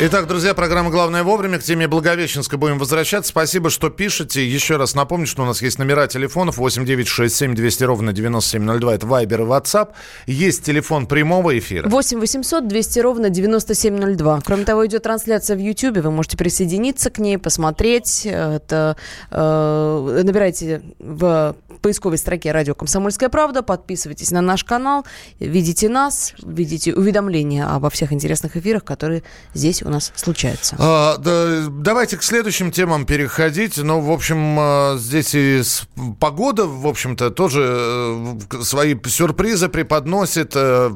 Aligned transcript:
Итак, 0.00 0.28
друзья, 0.28 0.54
программа 0.54 0.90
«Главное 0.90 1.24
вовремя». 1.24 1.58
К 1.58 1.64
теме 1.64 1.88
Благовещенска 1.88 2.56
будем 2.56 2.78
возвращаться. 2.78 3.30
Спасибо, 3.30 3.68
что 3.68 3.90
пишете. 3.90 4.46
Еще 4.46 4.76
раз 4.76 4.94
напомню, 4.94 5.26
что 5.26 5.42
у 5.42 5.44
нас 5.44 5.60
есть 5.60 5.76
номера 5.80 6.06
телефонов 6.06 6.58
8967 6.58 7.56
200 7.56 7.82
ровно 7.82 8.12
9702. 8.12 8.94
Это 8.94 9.06
Вайбер 9.08 9.40
и 9.40 9.44
WhatsApp. 9.44 9.88
Есть 10.28 10.62
телефон 10.62 11.08
прямого 11.08 11.58
эфира. 11.58 11.88
8 11.88 12.20
800 12.20 12.68
200 12.68 13.00
ровно 13.00 13.28
9702. 13.28 14.40
Кроме 14.42 14.64
того, 14.64 14.86
идет 14.86 15.02
трансляция 15.02 15.56
в 15.56 15.58
YouTube. 15.58 15.96
Вы 15.96 16.12
можете 16.12 16.36
присоединиться 16.36 17.10
к 17.10 17.18
ней, 17.18 17.36
посмотреть. 17.36 18.24
Это 18.24 18.96
э, 19.32 20.22
набирайте 20.22 20.80
в 21.00 21.56
поисковой 21.78 22.18
строке 22.18 22.52
«Радио 22.52 22.74
Комсомольская 22.74 23.28
правда», 23.28 23.62
подписывайтесь 23.62 24.30
на 24.30 24.40
наш 24.40 24.64
канал, 24.64 25.04
видите 25.38 25.88
нас, 25.88 26.34
видите 26.42 26.94
уведомления 26.94 27.66
обо 27.66 27.90
всех 27.90 28.12
интересных 28.12 28.56
эфирах, 28.56 28.84
которые 28.84 29.22
здесь 29.54 29.82
у 29.88 29.90
нас 29.90 30.12
случаются. 30.14 30.76
А, 30.78 31.16
да, 31.16 31.66
давайте 31.68 32.16
к 32.18 32.22
следующим 32.22 32.70
темам 32.70 33.06
переходить. 33.06 33.78
Ну, 33.78 34.00
в 34.00 34.12
общем, 34.12 34.56
а, 34.58 34.96
здесь 34.98 35.34
и 35.34 35.62
погода, 36.20 36.66
в 36.66 36.86
общем-то, 36.86 37.30
тоже 37.30 37.66
э, 37.66 38.62
свои 38.62 38.94
сюрпризы 39.06 39.68
преподносит. 39.68 40.52
Э, 40.54 40.90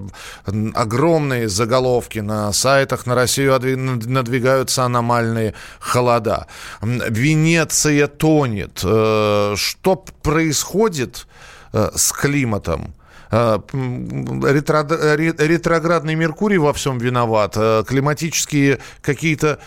огромные 0.75 1.49
заголовки 1.49 2.19
на 2.19 2.53
сайтах 2.53 3.07
на 3.07 3.15
Россию 3.15 3.59
надвигаются 4.07 4.85
аномальные 4.85 5.55
холода. 5.81 6.47
Венеция 6.83 8.07
тонет. 8.07 8.81
Э, 8.85 9.55
что 9.57 9.97
происходит 10.23 11.27
с 11.73 12.13
климатом? 12.13 12.95
Э, 13.33 13.59
ретроградный 13.73 16.15
Меркурий 16.15 16.59
во 16.59 16.73
всем 16.75 16.99
виноват, 16.99 17.55
э, 17.57 17.83
климатические 17.89 18.81
какие-то 19.01 19.59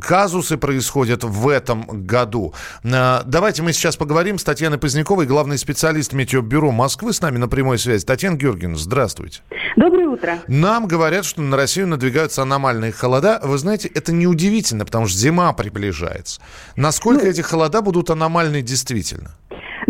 казусы 0.00 0.56
происходят 0.56 1.22
в 1.22 1.48
этом 1.48 2.06
году. 2.06 2.54
Э, 2.82 3.20
давайте 3.26 3.62
мы 3.62 3.74
сейчас 3.74 3.96
поговорим 3.96 4.38
с 4.38 4.44
Татьяной 4.44 4.78
Поздняковой, 4.78 5.26
главный 5.26 5.58
специалист 5.58 6.14
Метеобюро 6.14 6.72
Москвы, 6.72 7.12
с 7.12 7.20
нами 7.20 7.36
на 7.36 7.48
прямой 7.48 7.78
связи. 7.78 8.06
Татьяна 8.06 8.36
Георгиевна, 8.36 8.78
здравствуйте. 8.78 9.42
Доброе 9.76 10.08
утро. 10.08 10.38
Нам 10.48 10.86
говорят, 10.86 11.26
что 11.26 11.42
на 11.42 11.58
Россию 11.58 11.88
надвигаются 11.88 12.40
аномальные 12.42 12.92
холода. 12.92 13.38
Вы 13.42 13.58
знаете, 13.58 13.88
это 13.88 14.12
неудивительно, 14.12 14.86
потому 14.86 15.06
что 15.06 15.18
зима 15.18 15.52
приближается. 15.52 16.40
Насколько 16.74 17.24
ну, 17.24 17.30
эти 17.30 17.42
холода 17.42 17.82
будут 17.82 18.08
аномальны 18.08 18.62
действительно? 18.62 19.36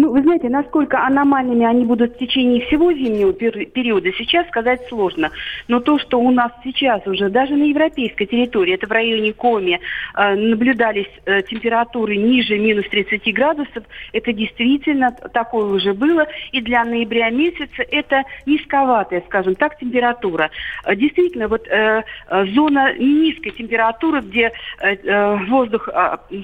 Ну, 0.00 0.12
вы 0.12 0.22
знаете, 0.22 0.48
насколько 0.48 1.04
аномальными 1.04 1.66
они 1.66 1.84
будут 1.84 2.14
в 2.14 2.18
течение 2.18 2.64
всего 2.64 2.90
зимнего 2.90 3.34
периода, 3.34 4.10
сейчас 4.14 4.48
сказать 4.48 4.80
сложно. 4.88 5.30
Но 5.68 5.80
то, 5.80 5.98
что 5.98 6.18
у 6.18 6.30
нас 6.30 6.50
сейчас 6.64 7.06
уже 7.06 7.28
даже 7.28 7.54
на 7.54 7.64
европейской 7.64 8.24
территории, 8.24 8.72
это 8.72 8.86
в 8.86 8.92
районе 8.92 9.34
Коми, 9.34 9.78
э, 10.14 10.34
наблюдались 10.36 11.10
э, 11.26 11.42
температуры 11.42 12.16
ниже 12.16 12.56
минус 12.56 12.88
30 12.88 13.30
градусов, 13.34 13.84
это 14.14 14.32
действительно 14.32 15.12
такое 15.34 15.66
уже 15.66 15.92
было. 15.92 16.26
И 16.52 16.62
для 16.62 16.82
ноября 16.84 17.28
месяца 17.28 17.82
это 17.90 18.22
низковатая, 18.46 19.22
скажем 19.26 19.54
так, 19.54 19.78
температура. 19.78 20.50
Э, 20.86 20.96
действительно, 20.96 21.48
вот 21.48 21.68
зона 22.54 22.94
низкой 22.96 23.50
температуры, 23.50 24.20
где 24.20 24.52
воздух 25.48 25.88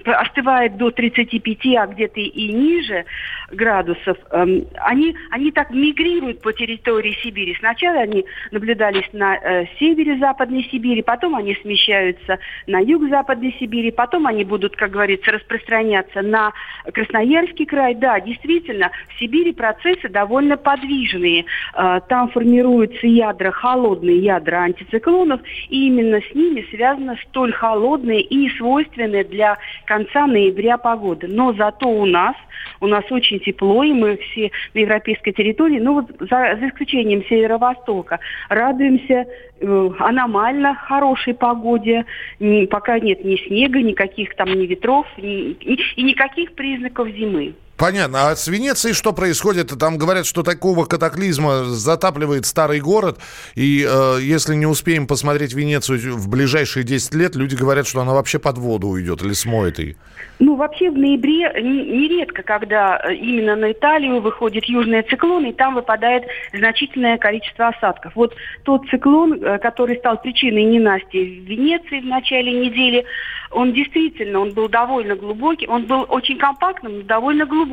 остывает 0.05 0.77
до 0.77 0.91
35, 0.91 1.67
а 1.77 1.87
где-то 1.87 2.21
и 2.21 2.53
ниже, 2.53 3.06
градусов, 3.51 4.17
эм, 4.31 4.67
они, 4.79 5.15
они 5.31 5.51
так 5.53 5.71
мигрируют 5.71 6.41
по 6.41 6.53
территории 6.53 7.17
Сибири. 7.23 7.57
Сначала 7.59 8.01
они 8.01 8.25
наблюдались 8.51 9.09
на 9.12 9.37
э, 9.37 9.67
севере 9.79 10.19
Западной 10.19 10.69
Сибири, 10.71 11.03
потом 11.03 11.37
они 11.37 11.55
смещаются 11.62 12.39
на 12.67 12.81
юг 12.81 13.09
Западной 13.09 13.55
Сибири, 13.59 13.91
потом 13.91 14.27
они 14.27 14.45
будут, 14.45 14.77
как 14.77 14.91
говорится, 14.91 15.33
распространяться 15.33 16.23
на 16.23 16.53
Красноярский 16.93 17.67
край. 17.67 17.95
Да, 17.95 18.21
действительно, 18.21 18.91
в 19.09 19.19
Сибири 19.19 19.53
процессы 19.53 20.09
довольно 20.09 20.56
подвижные. 20.56 21.45
Э, 21.75 22.01
там 22.09 22.29
формируются 22.31 23.06
ядра, 23.06 23.51
холодные 23.51 24.19
ядра 24.19 24.62
антициклонов, 24.62 25.41
и 25.69 25.87
именно 25.87 26.21
с 26.21 26.35
ними 26.35 26.67
связана 26.71 27.17
столь 27.29 27.53
холодная 27.53 28.19
и 28.19 28.49
свойственная 28.56 29.25
для 29.25 29.56
конца 29.85 30.27
ноября 30.27 30.79
погода. 30.79 31.27
Но 31.29 31.53
зато 31.53 31.89
у 31.89 32.06
нас, 32.06 32.35
у 32.81 32.87
нас 32.87 33.05
очень 33.11 33.36
очень 33.37 33.45
тепло, 33.45 33.83
и 33.83 33.93
мы 33.93 34.17
все 34.17 34.51
на 34.75 34.81
европейской 34.81 35.33
территории, 35.33 35.79
ну 35.79 35.95
вот 35.95 36.07
за, 36.19 36.57
за 36.61 36.69
исключением 36.69 37.25
северо-востока, 37.29 38.19
радуемся 38.49 39.27
э, 39.61 39.91
аномально 39.99 40.75
хорошей 40.75 41.35
погоде. 41.35 42.05
Пока 42.71 42.99
нет 42.99 43.25
ни 43.25 43.37
снега, 43.47 43.81
никаких 43.81 44.35
там 44.37 44.49
ни 44.53 44.67
ветров, 44.67 45.07
ни, 45.19 45.57
ни, 45.65 45.79
и 45.97 46.03
никаких 46.03 46.53
признаков 46.53 47.09
зимы. 47.09 47.55
Понятно. 47.76 48.31
А 48.31 48.37
с 48.37 48.48
Венецией 48.48 48.94
что 48.94 49.12
происходит? 49.12 49.72
Там 49.78 49.98
говорят, 49.98 50.26
что 50.26 50.42
такого 50.42 50.87
катаклизма 50.87 51.64
затапливает 51.64 52.47
старый 52.47 52.81
город. 52.81 53.19
И 53.54 53.87
э, 53.88 54.19
если 54.22 54.54
не 54.54 54.66
успеем 54.66 55.06
посмотреть 55.06 55.53
Венецию 55.53 56.16
в 56.16 56.28
ближайшие 56.28 56.84
10 56.84 57.14
лет, 57.14 57.37
люди 57.37 57.54
говорят, 57.54 57.87
что 57.87 58.00
она 58.00 58.14
вообще 58.14 58.38
под 58.38 58.56
воду 58.59 58.88
уйдет 58.88 59.22
или 59.22 59.32
смоет 59.34 59.78
ее. 59.78 59.97
Ну, 60.38 60.56
вообще 60.56 60.91
в 60.91 60.98
ноябре 60.98 61.50
нередко, 61.62 62.42
когда 62.42 62.98
э, 62.98 63.14
именно 63.14 63.56
на 63.56 63.72
Италию 63.72 64.20
выходит 64.20 64.64
южный 64.64 65.03
циклон, 65.03 65.44
и 65.44 65.53
там 65.53 65.75
выпадает 65.75 66.25
значительное 66.53 67.19
количество 67.19 67.69
осадков. 67.69 68.12
Вот 68.14 68.34
тот 68.62 68.87
циклон, 68.88 69.34
э, 69.34 69.58
который 69.58 69.97
стал 69.97 70.20
причиной 70.20 70.64
ненастья 70.64 71.20
в 71.20 71.44
Венеции 71.44 72.00
в 72.00 72.06
начале 72.06 72.53
недели, 72.53 73.04
он 73.50 73.72
действительно, 73.72 74.41
он 74.41 74.53
был 74.53 74.69
довольно 74.69 75.14
глубокий, 75.14 75.66
он 75.66 75.84
был 75.84 76.04
очень 76.08 76.37
компактным, 76.38 76.98
но 76.98 77.03
довольно 77.03 77.47
глубоким. 77.47 77.66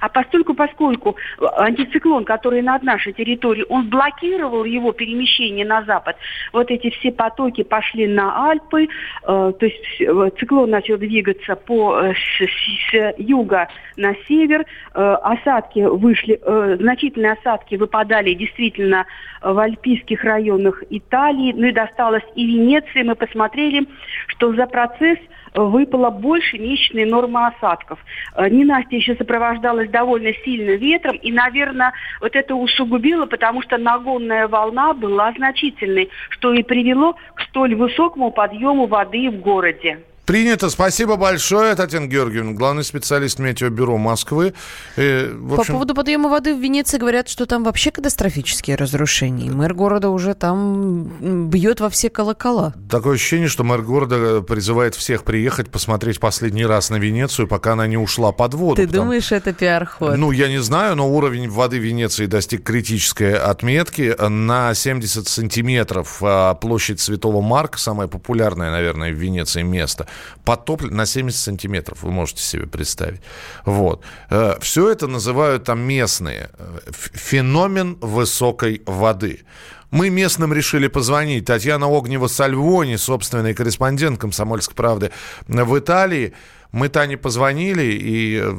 А 0.00 0.08
постольку, 0.08 0.54
поскольку 0.54 1.16
э, 1.38 1.44
антициклон, 1.56 2.24
который 2.24 2.62
над 2.62 2.82
нашей 2.82 3.12
территорией, 3.12 3.66
он 3.68 3.88
блокировал 3.88 4.64
его 4.64 4.92
перемещение 4.92 5.66
на 5.66 5.82
запад, 5.84 6.16
вот 6.52 6.70
эти 6.70 6.90
все 6.90 7.12
потоки 7.12 7.62
пошли 7.62 8.06
на 8.06 8.50
Альпы, 8.50 8.84
э, 8.84 8.86
то 9.26 9.56
есть 9.60 10.00
э, 10.00 10.30
циклон 10.38 10.70
начал 10.70 10.96
двигаться 10.98 11.56
по, 11.56 11.98
э, 12.00 12.14
с, 12.14 12.46
с 12.46 13.14
юга 13.18 13.68
на 13.96 14.14
север, 14.28 14.64
э, 14.94 15.16
осадки 15.22 15.80
вышли, 15.80 16.38
э, 16.40 16.76
значительные 16.80 17.32
осадки 17.32 17.76
выпадали 17.76 18.34
действительно 18.34 19.06
в 19.42 19.58
альпийских 19.58 20.24
районах 20.24 20.82
Италии, 20.90 21.52
ну 21.52 21.66
и 21.66 21.72
досталось 21.72 22.24
и 22.34 22.46
Венеции. 22.46 23.02
Мы 23.02 23.14
посмотрели, 23.14 23.86
что 24.28 24.54
за 24.54 24.66
процесс 24.66 25.18
выпало 25.54 26.10
больше 26.10 26.58
месячной 26.58 27.04
нормы 27.04 27.46
осадков. 27.46 27.98
Э, 28.34 28.48
Ненастье 28.48 28.98
еще 28.98 29.14
сопровождалось 29.16 29.88
довольно 29.88 30.32
сильным 30.44 30.78
ветром, 30.78 31.16
и, 31.16 31.32
наверное, 31.32 31.92
вот 32.20 32.34
это 32.34 32.54
усугубило, 32.54 33.26
потому 33.26 33.62
что 33.62 33.78
нагонная 33.78 34.48
волна 34.48 34.92
была 34.94 35.32
значительной, 35.32 36.10
что 36.30 36.52
и 36.52 36.62
привело 36.62 37.16
к 37.34 37.42
столь 37.42 37.74
высокому 37.74 38.30
подъему 38.30 38.86
воды 38.86 39.30
в 39.30 39.40
городе. 39.40 40.00
Принято. 40.26 40.70
Спасибо 40.70 41.16
большое, 41.16 41.74
Татьяна 41.74 42.06
Георгиевна, 42.06 42.52
главный 42.52 42.82
специалист 42.82 43.38
Метеобюро 43.38 43.98
Москвы. 43.98 44.54
И, 44.96 45.00
э, 45.00 45.26
общем... 45.26 45.56
По 45.56 45.64
поводу 45.64 45.94
подъема 45.94 46.30
воды 46.30 46.54
в 46.54 46.60
Венеции 46.60 46.96
говорят, 46.96 47.28
что 47.28 47.44
там 47.44 47.62
вообще 47.62 47.90
катастрофические 47.90 48.76
разрушения. 48.76 49.50
Мэр 49.50 49.74
города 49.74 50.08
уже 50.08 50.32
там 50.34 51.48
бьет 51.50 51.80
во 51.80 51.90
все 51.90 52.08
колокола. 52.08 52.72
Такое 52.90 53.16
ощущение, 53.16 53.48
что 53.48 53.64
мэр 53.64 53.82
города 53.82 54.40
призывает 54.40 54.94
всех 54.94 55.24
приехать 55.24 55.70
посмотреть 55.70 56.20
последний 56.20 56.64
раз 56.64 56.88
на 56.88 56.96
Венецию, 56.96 57.46
пока 57.46 57.72
она 57.72 57.86
не 57.86 57.98
ушла 57.98 58.32
под 58.32 58.54
воду. 58.54 58.76
Ты 58.76 58.86
потому... 58.86 59.04
думаешь, 59.04 59.30
это 59.30 59.52
пиар-ход? 59.52 60.16
Ну, 60.16 60.30
я 60.30 60.48
не 60.48 60.62
знаю, 60.62 60.96
но 60.96 61.08
уровень 61.10 61.50
воды 61.50 61.76
Венеции 61.76 62.24
достиг 62.24 62.62
критической 62.62 63.34
отметки. 63.34 64.16
На 64.26 64.72
70 64.72 65.28
сантиметров 65.28 66.18
а, 66.22 66.54
площадь 66.54 67.00
Святого 67.00 67.42
Марка, 67.42 67.78
самое 67.78 68.08
популярное, 68.08 68.70
наверное, 68.70 69.12
в 69.12 69.16
Венеции 69.16 69.62
место, 69.62 70.06
Потоплен 70.44 70.94
на 70.94 71.06
70 71.06 71.40
сантиметров, 71.40 71.98
вы 72.02 72.10
можете 72.10 72.42
себе 72.42 72.66
представить. 72.66 73.20
Вот. 73.64 74.02
Э, 74.30 74.56
Все 74.60 74.90
это 74.90 75.06
называют 75.06 75.64
там 75.64 75.80
местные. 75.80 76.50
э, 76.58 76.78
Феномен 76.92 77.96
высокой 78.00 78.82
воды. 78.86 79.42
Мы 79.90 80.10
местным 80.10 80.52
решили 80.52 80.88
позвонить. 80.88 81.44
Татьяна 81.44 81.86
Огнева-Сальвони, 81.86 82.96
собственный 82.96 83.54
корреспондент 83.54 84.18
«Комсомольской 84.20 84.74
правды» 84.74 85.10
в 85.46 85.78
Италии. 85.78 86.32
Мы 86.72 86.88
Тане 86.88 87.16
позвонили 87.16 87.84
и 87.84 88.40
э, 88.42 88.52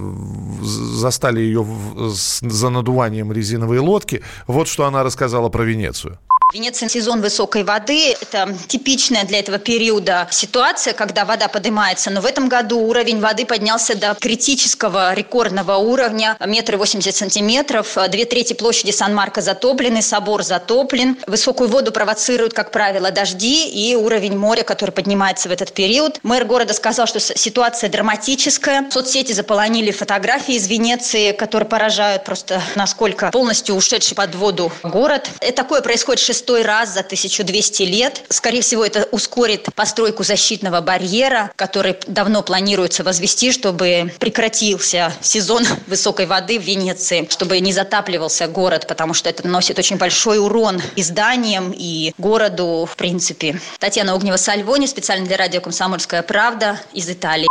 застали 0.62 1.42
ее 1.42 1.66
за 1.98 2.69
надуванием 2.69 3.34
резиновой 3.34 3.80
лодки. 3.80 4.22
Вот 4.48 4.69
что 4.69 4.86
она 4.86 5.04
рассказала 5.04 5.50
про 5.50 5.63
Венецию. 5.63 6.18
Венеция 6.53 6.88
сезон 6.88 7.21
высокой 7.21 7.63
воды. 7.63 8.12
Это 8.12 8.56
типичная 8.68 9.25
для 9.25 9.39
этого 9.39 9.57
периода 9.57 10.27
ситуация, 10.31 10.94
когда 10.94 11.25
вода 11.25 11.47
поднимается. 11.47 12.12
Но 12.12 12.21
в 12.21 12.25
этом 12.25 12.47
году 12.47 12.80
уровень 12.80 13.19
воды 13.19 13.45
поднялся 13.45 13.95
до 13.95 14.13
критического 14.13 15.13
рекордного 15.13 15.77
уровня. 15.77 16.38
Метр 16.45 16.77
восемьдесят 16.77 17.15
сантиметров. 17.15 17.97
Две 18.09 18.25
трети 18.25 18.53
площади 18.53 18.92
Сан-Марко 18.92 19.42
затоплены, 19.42 20.01
собор 20.01 20.44
затоплен. 20.44 21.18
Высокую 21.27 21.68
воду 21.68 21.92
провоцируют, 21.92 22.53
как 22.53 22.71
правило, 22.71 23.12
дожди 23.12 23.68
и 23.68 23.95
уровень 23.95 24.38
моря, 24.38 24.63
который 24.63 24.92
поднимается 24.92 25.50
в 25.50 25.51
этот 25.51 25.74
период. 25.74 26.19
Мэр 26.24 26.45
города 26.45 26.74
сказал, 26.74 27.07
что 27.07 27.19
ситуация 27.19 27.89
драматическая. 27.89 28.89
Соцсети 28.92 29.33
заполонили 29.33 29.92
фотографии 29.92 30.56
из 30.56 30.68
Венеции, 30.68 31.31
которые 31.31 31.68
поражают 31.68 32.24
просто, 32.24 32.62
насколько 32.75 33.31
полностью 33.31 33.75
ушедший 33.75 34.15
под 34.15 34.36
воду 34.36 34.71
город. 34.83 35.30
И 35.45 35.51
такое 35.51 35.81
происходит 35.81 36.21
шестой 36.45 36.62
раз 36.62 36.94
за 36.94 37.00
1200 37.00 37.81
лет. 37.83 38.21
Скорее 38.30 38.62
всего, 38.62 38.86
это 38.86 39.07
ускорит 39.12 39.68
постройку 39.74 40.24
защитного 40.24 40.80
барьера, 40.80 41.51
который 41.56 41.97
давно 42.06 42.44
планируется 42.44 43.03
возвести, 43.03 43.51
чтобы 43.51 44.13
прекратился 44.19 45.12
сезон 45.21 45.65
высокой 45.88 46.27
воды 46.27 46.59
в 46.59 46.63
Венеции, 46.63 47.27
чтобы 47.31 47.59
не 47.62 47.74
затапливался 47.74 48.47
город, 48.47 48.86
потому 48.86 49.15
что 49.15 49.27
это 49.27 49.44
наносит 49.44 49.80
очень 49.80 49.97
большой 49.97 50.38
урон 50.38 50.80
и 50.95 51.01
зданиям, 51.01 51.74
и 51.75 52.13
городу, 52.19 52.88
в 52.88 52.95
принципе. 52.95 53.59
Татьяна 53.80 54.13
Огнева-Сальвони, 54.13 54.86
специально 54.86 55.25
для 55.25 55.38
радио 55.38 55.62
«Комсомольская 55.62 56.21
правда» 56.21 56.80
из 56.94 57.09
Италии. 57.09 57.47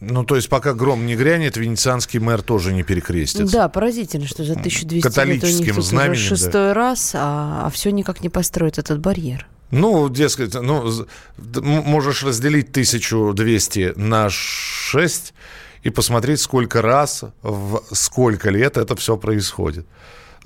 Ну, 0.00 0.24
то 0.24 0.36
есть, 0.36 0.48
пока 0.48 0.74
гром 0.74 1.06
не 1.06 1.16
грянет, 1.16 1.56
венецианский 1.56 2.20
мэр 2.20 2.42
тоже 2.42 2.72
не 2.72 2.84
перекрестится. 2.84 3.52
Да, 3.52 3.68
поразительно, 3.68 4.26
что 4.26 4.44
за 4.44 4.52
1200 4.52 4.94
лет 4.94 5.04
у 5.04 5.08
Католическим 5.08 5.76
них 5.76 5.84
знаменем, 5.84 6.12
уже 6.12 6.30
да. 6.30 6.36
шестой 6.36 6.72
раз, 6.72 7.12
а, 7.14 7.68
все 7.72 7.90
никак 7.90 8.22
не 8.22 8.28
построят 8.28 8.78
этот 8.78 9.00
барьер. 9.00 9.48
Ну, 9.70 10.08
дескать, 10.08 10.54
ну, 10.54 10.92
можешь 11.36 12.22
разделить 12.22 12.70
1200 12.70 13.94
на 13.96 14.30
6 14.30 15.34
и 15.82 15.90
посмотреть, 15.90 16.40
сколько 16.40 16.80
раз, 16.80 17.24
в 17.42 17.82
сколько 17.92 18.50
лет 18.50 18.76
это 18.76 18.94
все 18.96 19.16
происходит. 19.16 19.86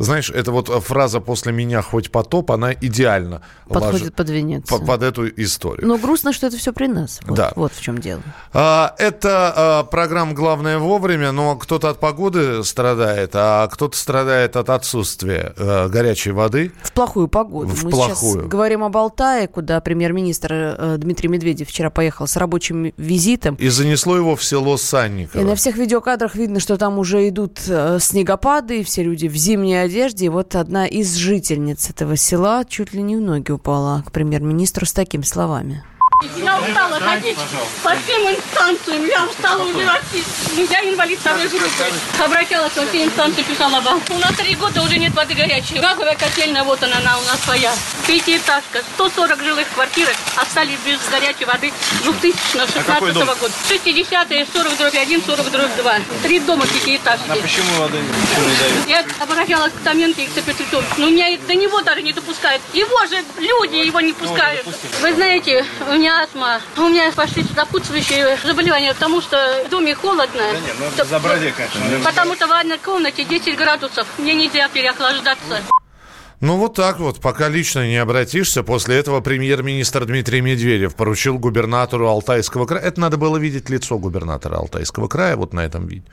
Знаешь, 0.02 0.30
это 0.30 0.50
вот 0.52 0.68
фраза 0.84 1.20
«после 1.20 1.52
меня 1.52 1.80
хоть 1.80 2.10
потоп», 2.10 2.50
она 2.50 2.72
идеально 2.72 3.42
Подходит 3.68 4.14
под 4.14 4.28
Венецию. 4.30 4.78
по- 4.80 4.84
под 4.84 5.02
эту 5.02 5.28
историю. 5.28 5.86
Но 5.86 5.96
грустно, 5.96 6.32
что 6.32 6.48
это 6.48 6.56
все 6.56 6.72
при 6.72 6.88
нас. 6.88 7.20
Вот, 7.24 7.36
Да. 7.36 7.52
вот 7.56 7.72
в 7.72 7.80
чем 7.80 7.98
дело. 7.98 8.22
А, 8.52 8.94
Это 8.98 9.52
а, 9.56 9.84
программа 9.84 10.32
«Главное 10.34 10.78
вовремя», 10.78 11.32
но 11.32 11.56
кто-то 11.56 11.88
от 11.90 12.00
погоды 12.00 12.64
страдает, 12.64 13.30
а 13.34 13.68
кто-то 13.68 13.96
страдает 13.96 14.56
от 14.56 14.70
отсутствия 14.70 15.54
э, 15.56 15.88
горячей 15.88 16.32
воды. 16.32 16.72
В 16.82 16.92
плохую 16.92 17.28
погоду. 17.28 17.68
В 17.68 17.84
Мы 17.84 17.90
плохую. 17.90 18.16
сейчас 18.42 18.48
говорим 18.48 18.82
об 18.84 18.96
Алтае, 18.96 19.46
куда 19.48 19.80
премьер-министр 19.80 20.52
э, 20.52 20.96
Дмитрий 20.98 21.28
Медведев 21.28 21.68
вчера 21.68 21.90
поехал 21.90 22.26
с 22.26 22.36
рабочим 22.36 22.92
визитом. 22.96 23.54
И 23.54 23.68
занесло 23.68 24.16
его 24.16 24.34
в 24.36 24.42
село 24.44 24.76
Санниково. 24.76 25.40
И 25.40 25.44
на 25.44 25.54
всех 25.54 25.76
видеокадрах 25.76 26.34
видно, 26.34 26.58
что 26.60 26.76
там 26.76 26.98
уже 26.98 27.28
идут 27.28 27.60
э, 27.68 27.98
снегопады, 28.00 28.80
и 28.80 28.84
все 28.84 29.02
люди 29.04 29.28
в 29.28 29.36
зимней 29.36 29.82
одежде. 29.92 30.26
И 30.26 30.28
вот 30.28 30.54
одна 30.56 30.86
из 30.86 31.14
жительниц 31.14 31.90
этого 31.90 32.16
села 32.16 32.64
чуть 32.64 32.94
ли 32.94 33.02
не 33.02 33.16
в 33.16 33.20
ноги 33.20 33.50
упала 33.50 34.02
к 34.06 34.10
премьер-министру 34.10 34.86
с 34.86 34.92
такими 34.92 35.22
словами. 35.22 35.84
Я 36.36 36.58
устала 36.60 37.00
ходить 37.00 37.38
по 37.82 37.90
всем 37.90 38.22
инстанциям. 38.28 39.06
Я 39.06 39.24
устала 39.24 39.62
убивать. 39.62 40.02
Я 40.70 40.88
инвалид 40.88 41.18
второй 41.18 41.48
группы. 41.48 41.92
Обращалась 42.22 42.76
во 42.76 42.86
все 42.86 43.04
инстанции, 43.04 43.42
писала 43.42 43.80
вам. 43.80 44.00
У 44.10 44.18
нас 44.18 44.34
три 44.36 44.54
года 44.54 44.82
уже 44.82 44.98
нет 44.98 45.14
воды 45.14 45.34
горячей. 45.34 45.78
Газовая 45.78 46.16
котельная, 46.16 46.62
вот 46.64 46.82
она, 46.82 46.98
она 46.98 47.18
у 47.18 47.22
нас 47.22 47.40
своя. 47.44 47.72
Пятиэтажка. 48.06 48.82
140 48.94 49.42
жилых 49.42 49.68
квартирок 49.74 50.14
остались 50.36 50.78
без 50.86 50.98
горячей 51.10 51.44
воды 51.44 51.72
2016 52.04 53.14
года. 53.14 53.52
60-е, 53.68 54.46
40 54.52 54.76
дробь 54.76 54.94
1, 54.94 55.22
40 55.24 55.50
дробь 55.50 55.76
2. 55.76 55.94
Три 56.22 56.40
дома 56.40 56.66
пятиэтажки. 56.66 57.40
Почему 57.40 57.74
воды 57.78 57.98
ничего 57.98 58.48
не 58.48 58.56
дают? 58.56 58.88
Я 58.88 59.04
обращалась 59.22 59.72
к 59.72 59.84
Томенко 59.84 60.20
и 60.20 60.26
к 60.26 60.32
Петровичу, 60.34 60.82
но 60.98 61.08
меня 61.08 61.28
и 61.28 61.38
до 61.38 61.54
него 61.54 61.80
даже 61.82 62.02
не 62.02 62.12
допускают. 62.12 62.62
Его 62.72 63.06
же 63.06 63.22
люди 63.38 63.76
его 63.76 64.00
не 64.00 64.12
пускают. 64.12 64.66
Вы 65.00 65.14
знаете, 65.14 65.64
у 65.88 65.92
меня 65.92 66.11
астма, 66.20 66.60
у 66.76 66.88
меня 66.88 67.10
пошли 67.12 67.44
сопутствующие 67.44 68.36
заболевания, 68.44 68.92
потому 68.94 69.20
что 69.20 69.62
в 69.66 69.70
доме 69.70 69.94
холодно. 69.94 70.42
Да 70.52 70.60
нет, 70.60 70.74
ну 70.78 71.04
заброди, 71.04 71.52
конечно. 71.52 72.04
Потому 72.04 72.34
что 72.34 72.46
в 72.46 72.50
ванной 72.50 72.78
комнате 72.78 73.24
10 73.24 73.56
градусов, 73.56 74.06
мне 74.18 74.34
нельзя 74.34 74.68
переохлаждаться. 74.68 75.62
Ну, 76.40 76.56
вот 76.56 76.74
так 76.74 76.98
вот, 76.98 77.20
пока 77.20 77.48
лично 77.48 77.86
не 77.86 77.98
обратишься. 77.98 78.64
После 78.64 78.96
этого 78.96 79.20
премьер-министр 79.20 80.06
Дмитрий 80.06 80.40
Медведев 80.40 80.96
поручил 80.96 81.38
губернатору 81.38 82.08
Алтайского 82.08 82.66
края. 82.66 82.82
Это 82.82 83.00
надо 83.00 83.16
было 83.16 83.36
видеть 83.36 83.70
лицо 83.70 83.96
губернатора 83.96 84.56
Алтайского 84.56 85.06
края 85.06 85.36
вот 85.36 85.52
на 85.52 85.60
этом 85.60 85.86
видео. 85.86 86.10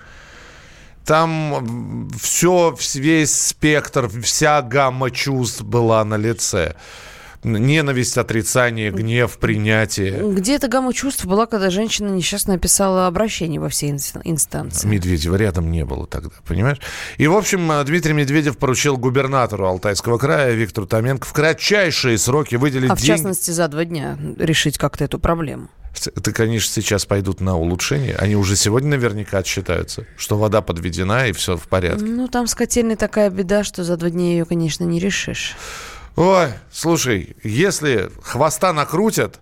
Там 1.04 2.12
все, 2.22 2.78
весь 2.94 3.36
спектр, 3.48 4.08
вся 4.22 4.62
гамма 4.62 5.10
чувств 5.10 5.64
была 5.64 6.06
на 6.06 6.16
лице. 6.16 6.76
Ненависть, 7.44 8.18
отрицание, 8.18 8.92
гнев, 8.92 9.38
принятие. 9.40 10.34
Где 10.34 10.56
эта 10.56 10.68
гамма 10.68 10.94
чувств 10.94 11.26
была, 11.26 11.46
когда 11.46 11.70
женщина 11.70 12.10
несчастно 12.10 12.54
написала 12.54 13.08
обращение 13.08 13.62
во 13.62 13.70
все 13.70 13.90
инс- 13.90 14.20
инстанции? 14.26 14.88
Медведева 14.88 15.36
рядом 15.36 15.72
не 15.72 15.86
было 15.86 16.06
тогда, 16.06 16.32
понимаешь? 16.46 16.80
И, 17.18 17.28
в 17.28 17.36
общем, 17.38 17.72
э, 17.72 17.84
Дмитрий 17.86 18.14
Медведев 18.14 18.58
поручил 18.58 18.98
губернатору 18.98 19.66
Алтайского 19.68 20.18
края 20.18 20.52
Виктору 20.54 20.86
Томенко 20.86 21.26
в 21.26 21.32
кратчайшие 21.34 22.18
сроки 22.18 22.56
выделить 22.56 22.92
А 22.92 22.96
в 22.96 23.00
деньги. 23.00 23.08
частности, 23.18 23.52
за 23.52 23.68
два 23.70 23.86
дня 23.86 24.18
решить 24.38 24.78
как-то 24.78 25.06
эту 25.06 25.18
проблему. 25.18 25.70
Это, 26.16 26.32
конечно, 26.32 26.72
сейчас 26.72 27.06
пойдут 27.06 27.42
на 27.42 27.58
улучшение. 27.58 28.16
Они 28.16 28.36
уже 28.36 28.56
сегодня 28.56 28.90
наверняка 28.92 29.40
отсчитаются, 29.40 30.06
что 30.18 30.38
вода 30.38 30.62
подведена 30.62 31.28
и 31.28 31.32
все 31.34 31.58
в 31.58 31.68
порядке. 31.68 32.06
Ну, 32.06 32.28
там 32.28 32.48
с 32.48 32.56
котельной 32.56 32.96
такая 32.96 33.30
беда, 33.30 33.64
что 33.64 33.84
за 33.84 33.98
два 33.98 34.10
дня 34.10 34.32
ее, 34.32 34.46
конечно, 34.46 34.84
не 34.84 35.00
решишь. 35.00 35.56
Ой, 36.20 36.50
слушай, 36.70 37.38
если 37.44 38.12
хвоста 38.22 38.74
накрутят, 38.74 39.40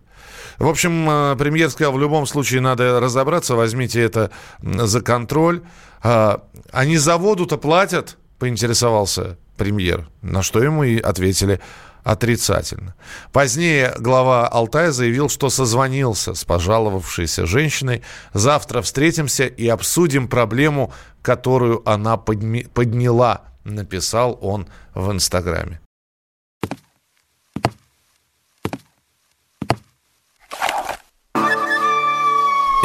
в 0.59 0.67
общем, 0.67 1.09
э, 1.09 1.35
премьер 1.35 1.71
сказал, 1.71 1.93
в 1.93 1.99
любом 1.99 2.27
случае 2.27 2.61
надо 2.61 2.99
разобраться, 2.99 3.55
возьмите 3.55 3.99
это 3.99 4.29
за 4.61 5.01
контроль. 5.01 5.63
А, 6.03 6.43
Они 6.71 6.97
за 6.97 7.17
воду-то 7.17 7.57
платят, 7.57 8.17
поинтересовался 8.37 9.39
премьер, 9.57 10.07
на 10.21 10.43
что 10.43 10.61
ему 10.61 10.83
и 10.83 10.99
ответили 10.99 11.59
отрицательно. 12.03 12.93
Позднее 13.31 13.95
глава 13.97 14.47
Алтая 14.47 14.91
заявил, 14.91 15.29
что 15.29 15.49
созвонился 15.49 16.35
с 16.35 16.45
пожаловавшейся 16.45 17.47
женщиной. 17.47 18.03
Завтра 18.33 18.83
встретимся 18.83 19.47
и 19.47 19.67
обсудим 19.67 20.27
проблему, 20.27 20.93
которую 21.23 21.81
она 21.89 22.17
подми- 22.17 22.69
подняла, 22.69 23.41
написал 23.63 24.37
он 24.43 24.67
в 24.93 25.11
Инстаграме. 25.11 25.81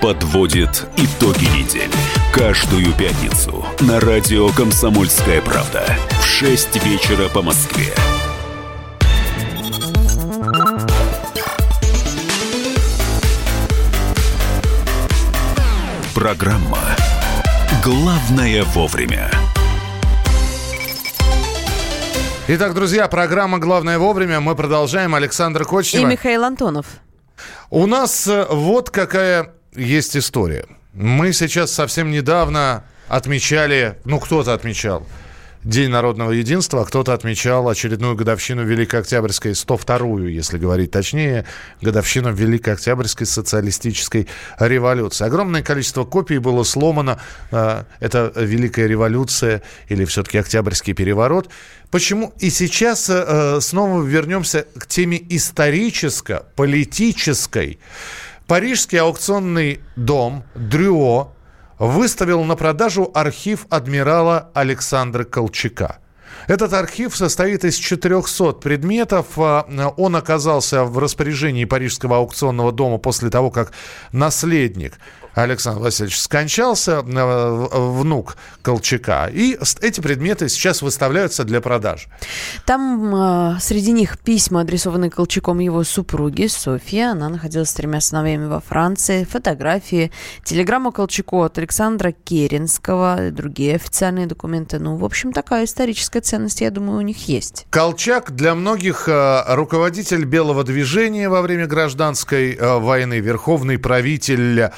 подводит 0.00 0.86
итоги 0.96 1.44
недели. 1.46 1.90
Каждую 2.32 2.92
пятницу 2.92 3.64
на 3.80 4.00
радио 4.00 4.48
«Комсомольская 4.48 5.40
правда» 5.40 5.84
в 6.20 6.24
6 6.24 6.84
вечера 6.84 7.28
по 7.28 7.42
Москве. 7.42 7.92
Программа 16.14 16.78
«Главное 17.82 18.64
вовремя». 18.64 19.30
Итак, 22.48 22.74
друзья, 22.74 23.08
программа 23.08 23.58
«Главное 23.58 23.98
вовремя». 23.98 24.40
Мы 24.40 24.54
продолжаем. 24.54 25.14
Александр 25.14 25.64
Кочнева. 25.64 26.06
И 26.06 26.06
Михаил 26.06 26.44
Антонов. 26.44 26.86
У 27.70 27.86
нас 27.86 28.26
э, 28.28 28.46
вот 28.48 28.90
какая 28.90 29.55
есть 29.76 30.16
история. 30.16 30.66
Мы 30.92 31.32
сейчас 31.32 31.72
совсем 31.72 32.10
недавно 32.10 32.84
отмечали, 33.08 33.98
ну 34.04 34.18
кто-то 34.18 34.54
отмечал, 34.54 35.06
День 35.66 35.90
народного 35.90 36.30
единства, 36.30 36.80
а 36.82 36.84
кто-то 36.84 37.12
отмечал 37.12 37.68
очередную 37.68 38.14
годовщину 38.14 38.64
Великой 38.64 39.00
Октябрьской, 39.00 39.50
102-ю, 39.50 40.28
если 40.28 40.58
говорить 40.58 40.92
точнее, 40.92 41.44
годовщину 41.82 42.32
Великой 42.32 42.74
Октябрьской 42.74 43.26
социалистической 43.26 44.28
революции. 44.60 45.24
Огромное 45.24 45.64
количество 45.64 46.04
копий 46.04 46.38
было 46.38 46.62
сломано. 46.62 47.18
Э, 47.50 47.82
это 47.98 48.32
Великая 48.36 48.86
революция 48.86 49.60
или 49.88 50.04
все-таки 50.04 50.38
Октябрьский 50.38 50.94
переворот. 50.94 51.50
Почему? 51.90 52.32
И 52.38 52.50
сейчас 52.50 53.10
э, 53.10 53.58
снова 53.60 54.04
вернемся 54.04 54.66
к 54.78 54.86
теме 54.86 55.20
историческо-политической. 55.30 57.80
Парижский 58.46 59.00
аукционный 59.00 59.80
дом 59.96 60.44
Дрюо 60.54 61.32
выставил 61.80 62.44
на 62.44 62.54
продажу 62.54 63.10
архив 63.12 63.66
адмирала 63.70 64.50
Александра 64.54 65.24
Колчака. 65.24 65.98
Этот 66.46 66.72
архив 66.72 67.16
состоит 67.16 67.64
из 67.64 67.76
400 67.76 68.52
предметов. 68.52 69.26
А, 69.36 69.66
он 69.96 70.14
оказался 70.14 70.84
в 70.84 70.96
распоряжении 70.98 71.64
Парижского 71.64 72.18
аукционного 72.18 72.70
дома 72.70 72.98
после 72.98 73.30
того, 73.30 73.50
как 73.50 73.72
наследник 74.12 75.00
Александр 75.36 75.82
Васильевич 75.82 76.18
скончался, 76.18 77.04
э, 77.06 77.68
внук 77.72 78.36
Колчака. 78.62 79.28
И 79.30 79.58
эти 79.82 80.00
предметы 80.00 80.48
сейчас 80.48 80.80
выставляются 80.80 81.44
для 81.44 81.60
продажи. 81.60 82.08
Там 82.64 83.14
э, 83.14 83.60
среди 83.60 83.92
них 83.92 84.18
письма, 84.18 84.62
адресованные 84.62 85.10
Колчаком 85.10 85.58
его 85.58 85.84
супруге 85.84 86.48
Софье. 86.48 87.10
Она 87.10 87.28
находилась 87.28 87.68
с 87.68 87.74
тремя 87.74 88.00
сыновьями 88.00 88.46
во 88.46 88.60
Франции. 88.60 89.24
Фотографии, 89.24 90.10
телеграмма 90.42 90.90
Колчаку 90.90 91.42
от 91.42 91.58
Александра 91.58 92.12
Керенского, 92.12 93.30
другие 93.30 93.74
официальные 93.76 94.26
документы. 94.26 94.78
Ну, 94.78 94.96
в 94.96 95.04
общем, 95.04 95.32
такая 95.32 95.66
историческая 95.66 96.20
ценность, 96.20 96.62
я 96.62 96.70
думаю, 96.70 96.98
у 96.98 97.02
них 97.02 97.28
есть. 97.28 97.66
Колчак 97.68 98.34
для 98.34 98.54
многих 98.54 99.06
э, 99.06 99.42
руководитель 99.48 100.24
белого 100.24 100.64
движения 100.64 101.28
во 101.28 101.42
время 101.42 101.66
гражданской 101.66 102.54
э, 102.54 102.78
войны, 102.78 103.20
верховный 103.20 103.78
правитель 103.78 104.60
э, 104.60 104.70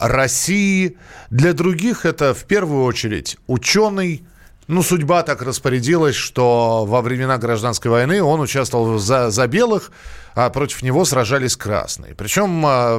России. 0.00 0.96
Для 1.30 1.52
других 1.52 2.04
это 2.06 2.34
в 2.34 2.44
первую 2.44 2.84
очередь 2.84 3.36
ученый, 3.46 4.24
ну, 4.66 4.82
судьба 4.82 5.22
так 5.22 5.42
распорядилась, 5.42 6.14
что 6.14 6.84
во 6.86 7.02
времена 7.02 7.38
гражданской 7.38 7.90
войны 7.90 8.22
он 8.22 8.40
участвовал 8.40 8.98
за, 8.98 9.30
за 9.30 9.46
белых, 9.46 9.92
а 10.34 10.50
против 10.50 10.82
него 10.82 11.04
сражались 11.04 11.56
красные. 11.56 12.14
Причем 12.14 12.64
а, 12.66 12.98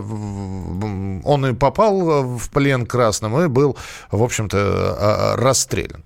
он 1.23 1.45
и 1.45 1.53
попал 1.53 2.37
в 2.37 2.49
плен 2.49 2.85
красным 2.85 3.39
и 3.39 3.47
был, 3.47 3.77
в 4.11 4.23
общем-то, 4.23 4.57
а, 4.57 5.35
расстрелян. 5.37 6.03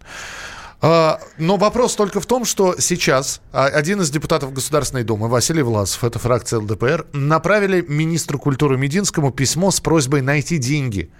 А, 0.81 1.19
но 1.37 1.57
вопрос 1.57 1.95
только 1.95 2.21
в 2.21 2.25
том, 2.25 2.45
что 2.45 2.75
сейчас 2.79 3.41
один 3.51 4.01
из 4.01 4.09
депутатов 4.09 4.53
Государственной 4.53 5.03
Думы, 5.03 5.27
Василий 5.27 5.61
Власов, 5.61 6.03
это 6.03 6.19
фракция 6.19 6.59
ЛДПР, 6.59 7.07
направили 7.11 7.83
министру 7.87 8.39
культуры 8.39 8.77
Мединскому 8.77 9.31
письмо 9.31 9.71
с 9.71 9.81
просьбой 9.81 10.21
найти 10.21 10.57
деньги, 10.57 11.11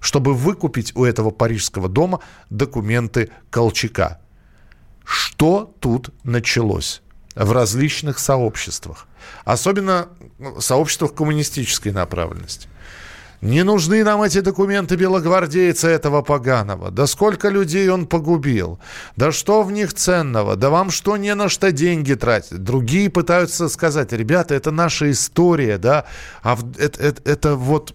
чтобы 0.00 0.34
выкупить 0.34 0.94
у 0.94 1.04
этого 1.04 1.30
парижского 1.30 1.88
дома 1.88 2.20
документы 2.50 3.30
Колчака. 3.50 4.20
Что 5.04 5.74
тут 5.80 6.10
началось 6.22 7.00
в 7.34 7.50
различных 7.52 8.18
сообществах? 8.18 9.06
Особенно 9.46 10.08
в 10.38 10.60
сообществах 10.60 11.14
коммунистической 11.14 11.92
направленности. 11.92 12.68
Не 13.40 13.62
нужны 13.62 14.02
нам 14.02 14.22
эти 14.22 14.40
документы 14.40 14.96
белогвардейца 14.96 15.88
этого 15.88 16.22
поганого. 16.22 16.90
Да 16.90 17.06
сколько 17.06 17.48
людей 17.48 17.88
он 17.88 18.06
погубил. 18.06 18.80
Да 19.16 19.30
что 19.30 19.62
в 19.62 19.70
них 19.70 19.94
ценного. 19.94 20.56
Да 20.56 20.70
вам 20.70 20.90
что 20.90 21.16
не 21.16 21.34
на 21.34 21.48
что 21.48 21.70
деньги 21.70 22.14
тратить. 22.14 22.62
Другие 22.64 23.10
пытаются 23.10 23.68
сказать, 23.68 24.12
ребята, 24.12 24.54
это 24.54 24.72
наша 24.72 25.10
история, 25.10 25.78
да. 25.78 26.04
А 26.42 26.58
это, 26.78 27.00
это, 27.00 27.30
это 27.30 27.54
вот 27.54 27.94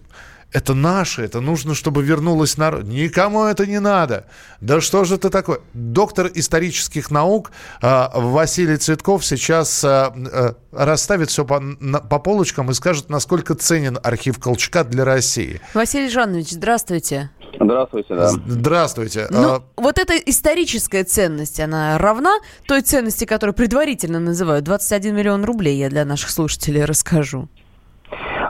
это 0.54 0.72
наше, 0.72 1.22
это 1.22 1.40
нужно, 1.40 1.74
чтобы 1.74 2.04
вернулось 2.04 2.56
народ. 2.56 2.84
Никому 2.84 3.44
это 3.44 3.66
не 3.66 3.80
надо. 3.80 4.26
Да 4.60 4.80
что 4.80 5.04
же 5.04 5.16
это 5.16 5.28
такое? 5.28 5.58
Доктор 5.74 6.30
исторических 6.32 7.10
наук 7.10 7.50
э, 7.82 8.06
Василий 8.14 8.76
Цветков 8.76 9.26
сейчас 9.26 9.82
э, 9.82 10.10
э, 10.14 10.52
расставит 10.70 11.30
все 11.30 11.44
по, 11.44 11.58
на, 11.58 11.98
по 11.98 12.20
полочкам 12.20 12.70
и 12.70 12.74
скажет, 12.74 13.10
насколько 13.10 13.56
ценен 13.56 13.98
архив 14.00 14.38
Колчака 14.38 14.84
для 14.84 15.04
России. 15.04 15.60
Василий 15.74 16.08
Жанович, 16.08 16.52
здравствуйте. 16.52 17.30
Здравствуйте, 17.60 18.14
да. 18.14 18.30
Здравствуйте. 18.46 19.26
Ну, 19.30 19.48
а... 19.48 19.62
вот 19.76 19.98
эта 19.98 20.14
историческая 20.14 21.02
ценность, 21.02 21.58
она 21.58 21.98
равна 21.98 22.38
той 22.68 22.82
ценности, 22.82 23.24
которую 23.24 23.54
предварительно 23.54 24.20
называют 24.20 24.64
21 24.64 25.16
миллион 25.16 25.44
рублей, 25.44 25.78
я 25.78 25.90
для 25.90 26.04
наших 26.04 26.30
слушателей 26.30 26.84
расскажу. 26.84 27.48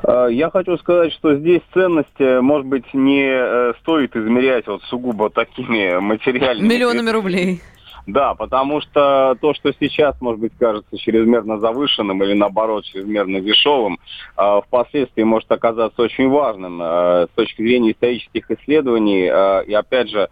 Э, 0.06 0.28
я 0.30 0.50
хочу 0.50 0.76
сказать, 0.78 1.12
что 1.14 1.34
здесь 1.36 1.62
ценности, 1.72 2.40
может 2.40 2.66
быть, 2.66 2.92
не 2.92 3.26
э, 3.26 3.72
стоит 3.80 4.14
измерять 4.16 4.66
вот 4.66 4.82
сугубо 4.84 5.30
такими 5.30 5.98
материальными... 5.98 6.68
Миллионами 6.68 7.10
рублей. 7.10 7.60
Да, 8.06 8.34
потому 8.34 8.82
что 8.82 9.34
то, 9.40 9.54
что 9.54 9.72
сейчас, 9.80 10.20
может 10.20 10.38
быть, 10.38 10.52
кажется 10.58 10.98
чрезмерно 10.98 11.58
завышенным 11.58 12.22
или, 12.22 12.34
наоборот, 12.34 12.84
чрезмерно 12.84 13.40
дешевым, 13.40 13.98
э, 14.36 14.60
впоследствии 14.66 15.22
может 15.22 15.50
оказаться 15.50 16.02
очень 16.02 16.28
важным 16.28 16.80
с 16.80 17.28
точки 17.34 17.62
зрения 17.62 17.92
исторических 17.92 18.50
исследований. 18.50 19.24
И, 19.24 19.72
опять 19.72 20.10
же, 20.10 20.28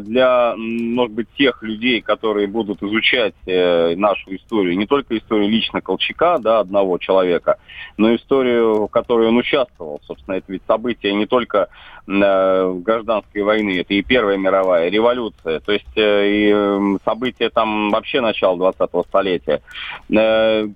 для, 0.00 0.54
может 0.56 1.14
быть, 1.14 1.28
тех 1.36 1.62
людей, 1.62 2.00
которые 2.00 2.46
будут 2.46 2.82
изучать 2.82 3.34
э, 3.46 3.94
нашу 3.96 4.34
историю, 4.36 4.76
не 4.76 4.86
только 4.86 5.16
историю 5.16 5.48
лично 5.48 5.80
Колчака, 5.80 6.38
да, 6.38 6.60
одного 6.60 6.98
человека, 6.98 7.58
но 7.96 8.14
историю, 8.14 8.86
в 8.86 8.88
которой 8.88 9.28
он 9.28 9.36
участвовал. 9.36 10.00
Собственно, 10.06 10.36
это 10.36 10.52
ведь 10.52 10.62
события 10.66 11.12
не 11.12 11.26
только 11.26 11.68
гражданской 12.06 13.42
войны, 13.42 13.80
это 13.80 13.94
и 13.94 14.02
Первая 14.02 14.36
мировая, 14.36 14.88
революция, 14.88 15.60
то 15.60 15.72
есть 15.72 15.96
э, 15.96 16.28
и 16.28 16.98
события 17.04 17.50
там 17.50 17.90
вообще 17.90 18.20
начала 18.20 18.56
20-го 18.56 19.04
столетия. 19.04 19.62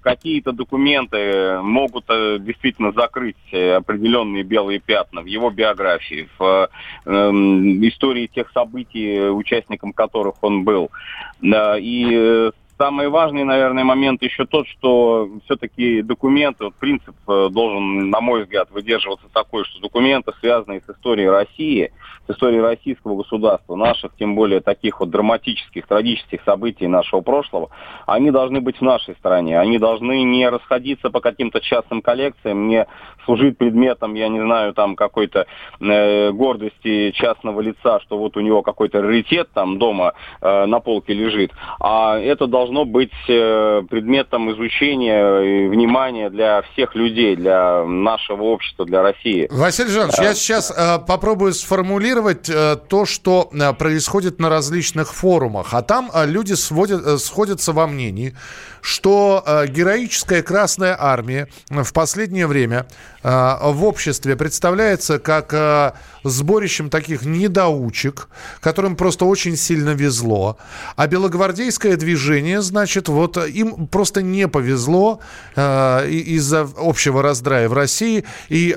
Какие-то 0.02 0.52
документы 0.52 1.59
могут 1.62 2.07
действительно 2.07 2.93
закрыть 2.93 3.37
определенные 3.52 4.43
белые 4.43 4.78
пятна 4.78 5.23
в 5.23 5.26
его 5.26 5.50
биографии, 5.50 6.28
в 6.38 6.69
истории 7.04 8.26
тех 8.26 8.50
событий, 8.52 9.28
участником 9.28 9.93
которых 9.93 10.35
он 10.43 10.64
был. 10.64 10.90
И 11.43 12.09
э, 12.12 12.50
самый 12.78 13.09
важный, 13.09 13.45
наверное, 13.45 13.85
момент 13.85 14.23
еще 14.23 14.47
тот, 14.47 14.66
что 14.69 15.28
все-таки 15.45 16.02
документы, 16.02 16.64
вот 16.64 16.75
принцип 16.75 17.14
э, 17.28 17.49
должен, 17.50 18.11
на 18.11 18.21
мой 18.21 18.43
взгляд, 18.43 18.71
выдерживаться 18.71 19.26
такой, 19.33 19.64
что 19.64 19.81
документы, 19.81 20.33
связанные 20.40 20.81
с 20.81 20.90
историей 20.90 21.28
России, 21.28 21.93
с 22.26 22.31
историей 22.31 22.61
российского 22.61 23.16
государства, 23.16 23.76
наших, 23.76 24.14
тем 24.16 24.35
более 24.35 24.61
таких 24.61 25.00
вот 25.00 25.11
драматических, 25.11 25.87
трагических 25.87 26.43
событий 26.45 26.87
нашего 26.87 27.21
прошлого, 27.21 27.71
они 28.07 28.31
должны 28.31 28.61
быть 28.61 28.78
в 28.78 28.83
нашей 28.83 29.14
стране. 29.16 29.59
Они 29.59 29.78
должны 29.78 30.23
не 30.23 30.49
расходиться 30.49 31.11
по 31.11 31.21
каким-то 31.21 31.61
частным 31.61 32.02
коллекциям, 32.02 32.69
не 32.69 32.87
служить 33.25 33.59
предметом, 33.59 34.14
я 34.14 34.28
не 34.28 34.40
знаю, 34.40 34.75
там 34.75 34.97
какой-то 34.97 35.47
э, 35.81 36.31
гордости 36.33 37.11
частного 37.12 37.61
лица, 37.61 38.00
что 38.00 38.19
вот 38.19 38.37
у 38.37 38.40
него 38.40 38.62
какой-то 38.62 39.02
раритет 39.02 39.49
там 39.52 39.78
дома 39.78 40.14
э, 40.40 40.66
на 40.66 40.81
полке 40.81 41.12
лежит, 41.14 41.52
а 41.81 42.19
это 42.19 42.47
должно 42.47 42.63
быть 42.85 43.12
э, 43.28 43.83
предметом 43.88 44.52
изучения 44.52 45.40
и 45.40 45.68
внимания 45.68 46.30
для 46.30 46.62
всех 46.62 46.94
людей, 46.94 47.37
для 47.37 47.85
нашего 47.85 48.42
общества, 48.44 48.85
для 48.85 49.02
России. 49.02 49.49
Василий 49.50 49.90
Жанович, 49.90 50.18
я 50.18 50.35
сейчас 50.35 50.71
э, 50.71 50.99
попробую 51.06 51.52
сформулировать 51.52 52.49
э, 52.49 52.76
то, 52.88 53.04
что 53.04 53.50
э, 53.52 53.73
происходит 53.75 54.38
на 54.40 54.49
различных 54.49 55.12
форумах. 55.12 55.75
А 55.75 55.83
там 55.83 56.11
э, 56.14 56.26
люди 56.26 56.54
сводят, 56.54 57.21
сходятся 57.21 57.73
во 57.73 57.87
мнении, 57.87 58.35
что 58.84 59.42
героическая 59.66 60.42
Красная 60.42 60.94
Армия 61.00 61.48
в 61.70 61.90
последнее 61.94 62.46
время 62.46 62.86
в 63.22 63.82
обществе 63.82 64.36
представляется 64.36 65.18
как 65.18 65.96
сборищем 66.22 66.90
таких 66.90 67.22
недоучек, 67.22 68.28
которым 68.60 68.94
просто 68.96 69.24
очень 69.24 69.56
сильно 69.56 69.94
везло. 69.94 70.58
А 70.96 71.06
белогвардейское 71.06 71.96
движение, 71.96 72.60
значит, 72.60 73.08
вот 73.08 73.38
им 73.38 73.86
просто 73.86 74.20
не 74.20 74.48
повезло 74.48 75.20
из-за 75.56 76.68
общего 76.76 77.22
раздрая 77.22 77.70
в 77.70 77.72
России. 77.72 78.24
И 78.50 78.76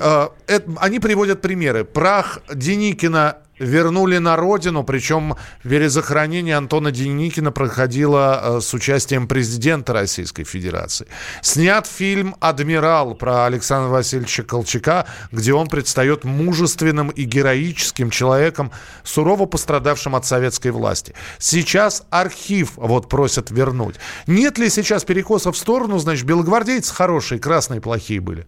они 0.78 1.00
приводят 1.00 1.42
примеры. 1.42 1.84
Прах 1.84 2.38
Деникина 2.50 3.36
вернули 3.58 4.18
на 4.18 4.36
родину, 4.36 4.84
причем 4.84 5.36
перезахоронение 5.62 6.56
Антона 6.56 6.90
Деникина 6.90 7.52
проходило 7.52 8.40
э, 8.42 8.60
с 8.60 8.74
участием 8.74 9.28
президента 9.28 9.92
Российской 9.92 10.44
Федерации. 10.44 11.06
Снят 11.42 11.86
фильм 11.86 12.36
«Адмирал» 12.40 13.14
про 13.14 13.46
Александра 13.46 13.90
Васильевича 13.90 14.42
Колчака, 14.42 15.06
где 15.32 15.52
он 15.52 15.68
предстает 15.68 16.24
мужественным 16.24 17.08
и 17.08 17.24
героическим 17.24 18.10
человеком, 18.10 18.72
сурово 19.04 19.46
пострадавшим 19.46 20.14
от 20.14 20.26
советской 20.26 20.70
власти. 20.70 21.14
Сейчас 21.38 22.04
архив 22.10 22.72
вот 22.76 23.08
просят 23.08 23.50
вернуть. 23.50 23.96
Нет 24.26 24.58
ли 24.58 24.70
сейчас 24.70 25.04
перекоса 25.04 25.52
в 25.52 25.56
сторону, 25.56 25.98
значит, 25.98 26.26
белогвардейцы 26.26 26.94
хорошие, 26.94 27.38
красные 27.38 27.80
плохие 27.80 28.20
были? 28.20 28.46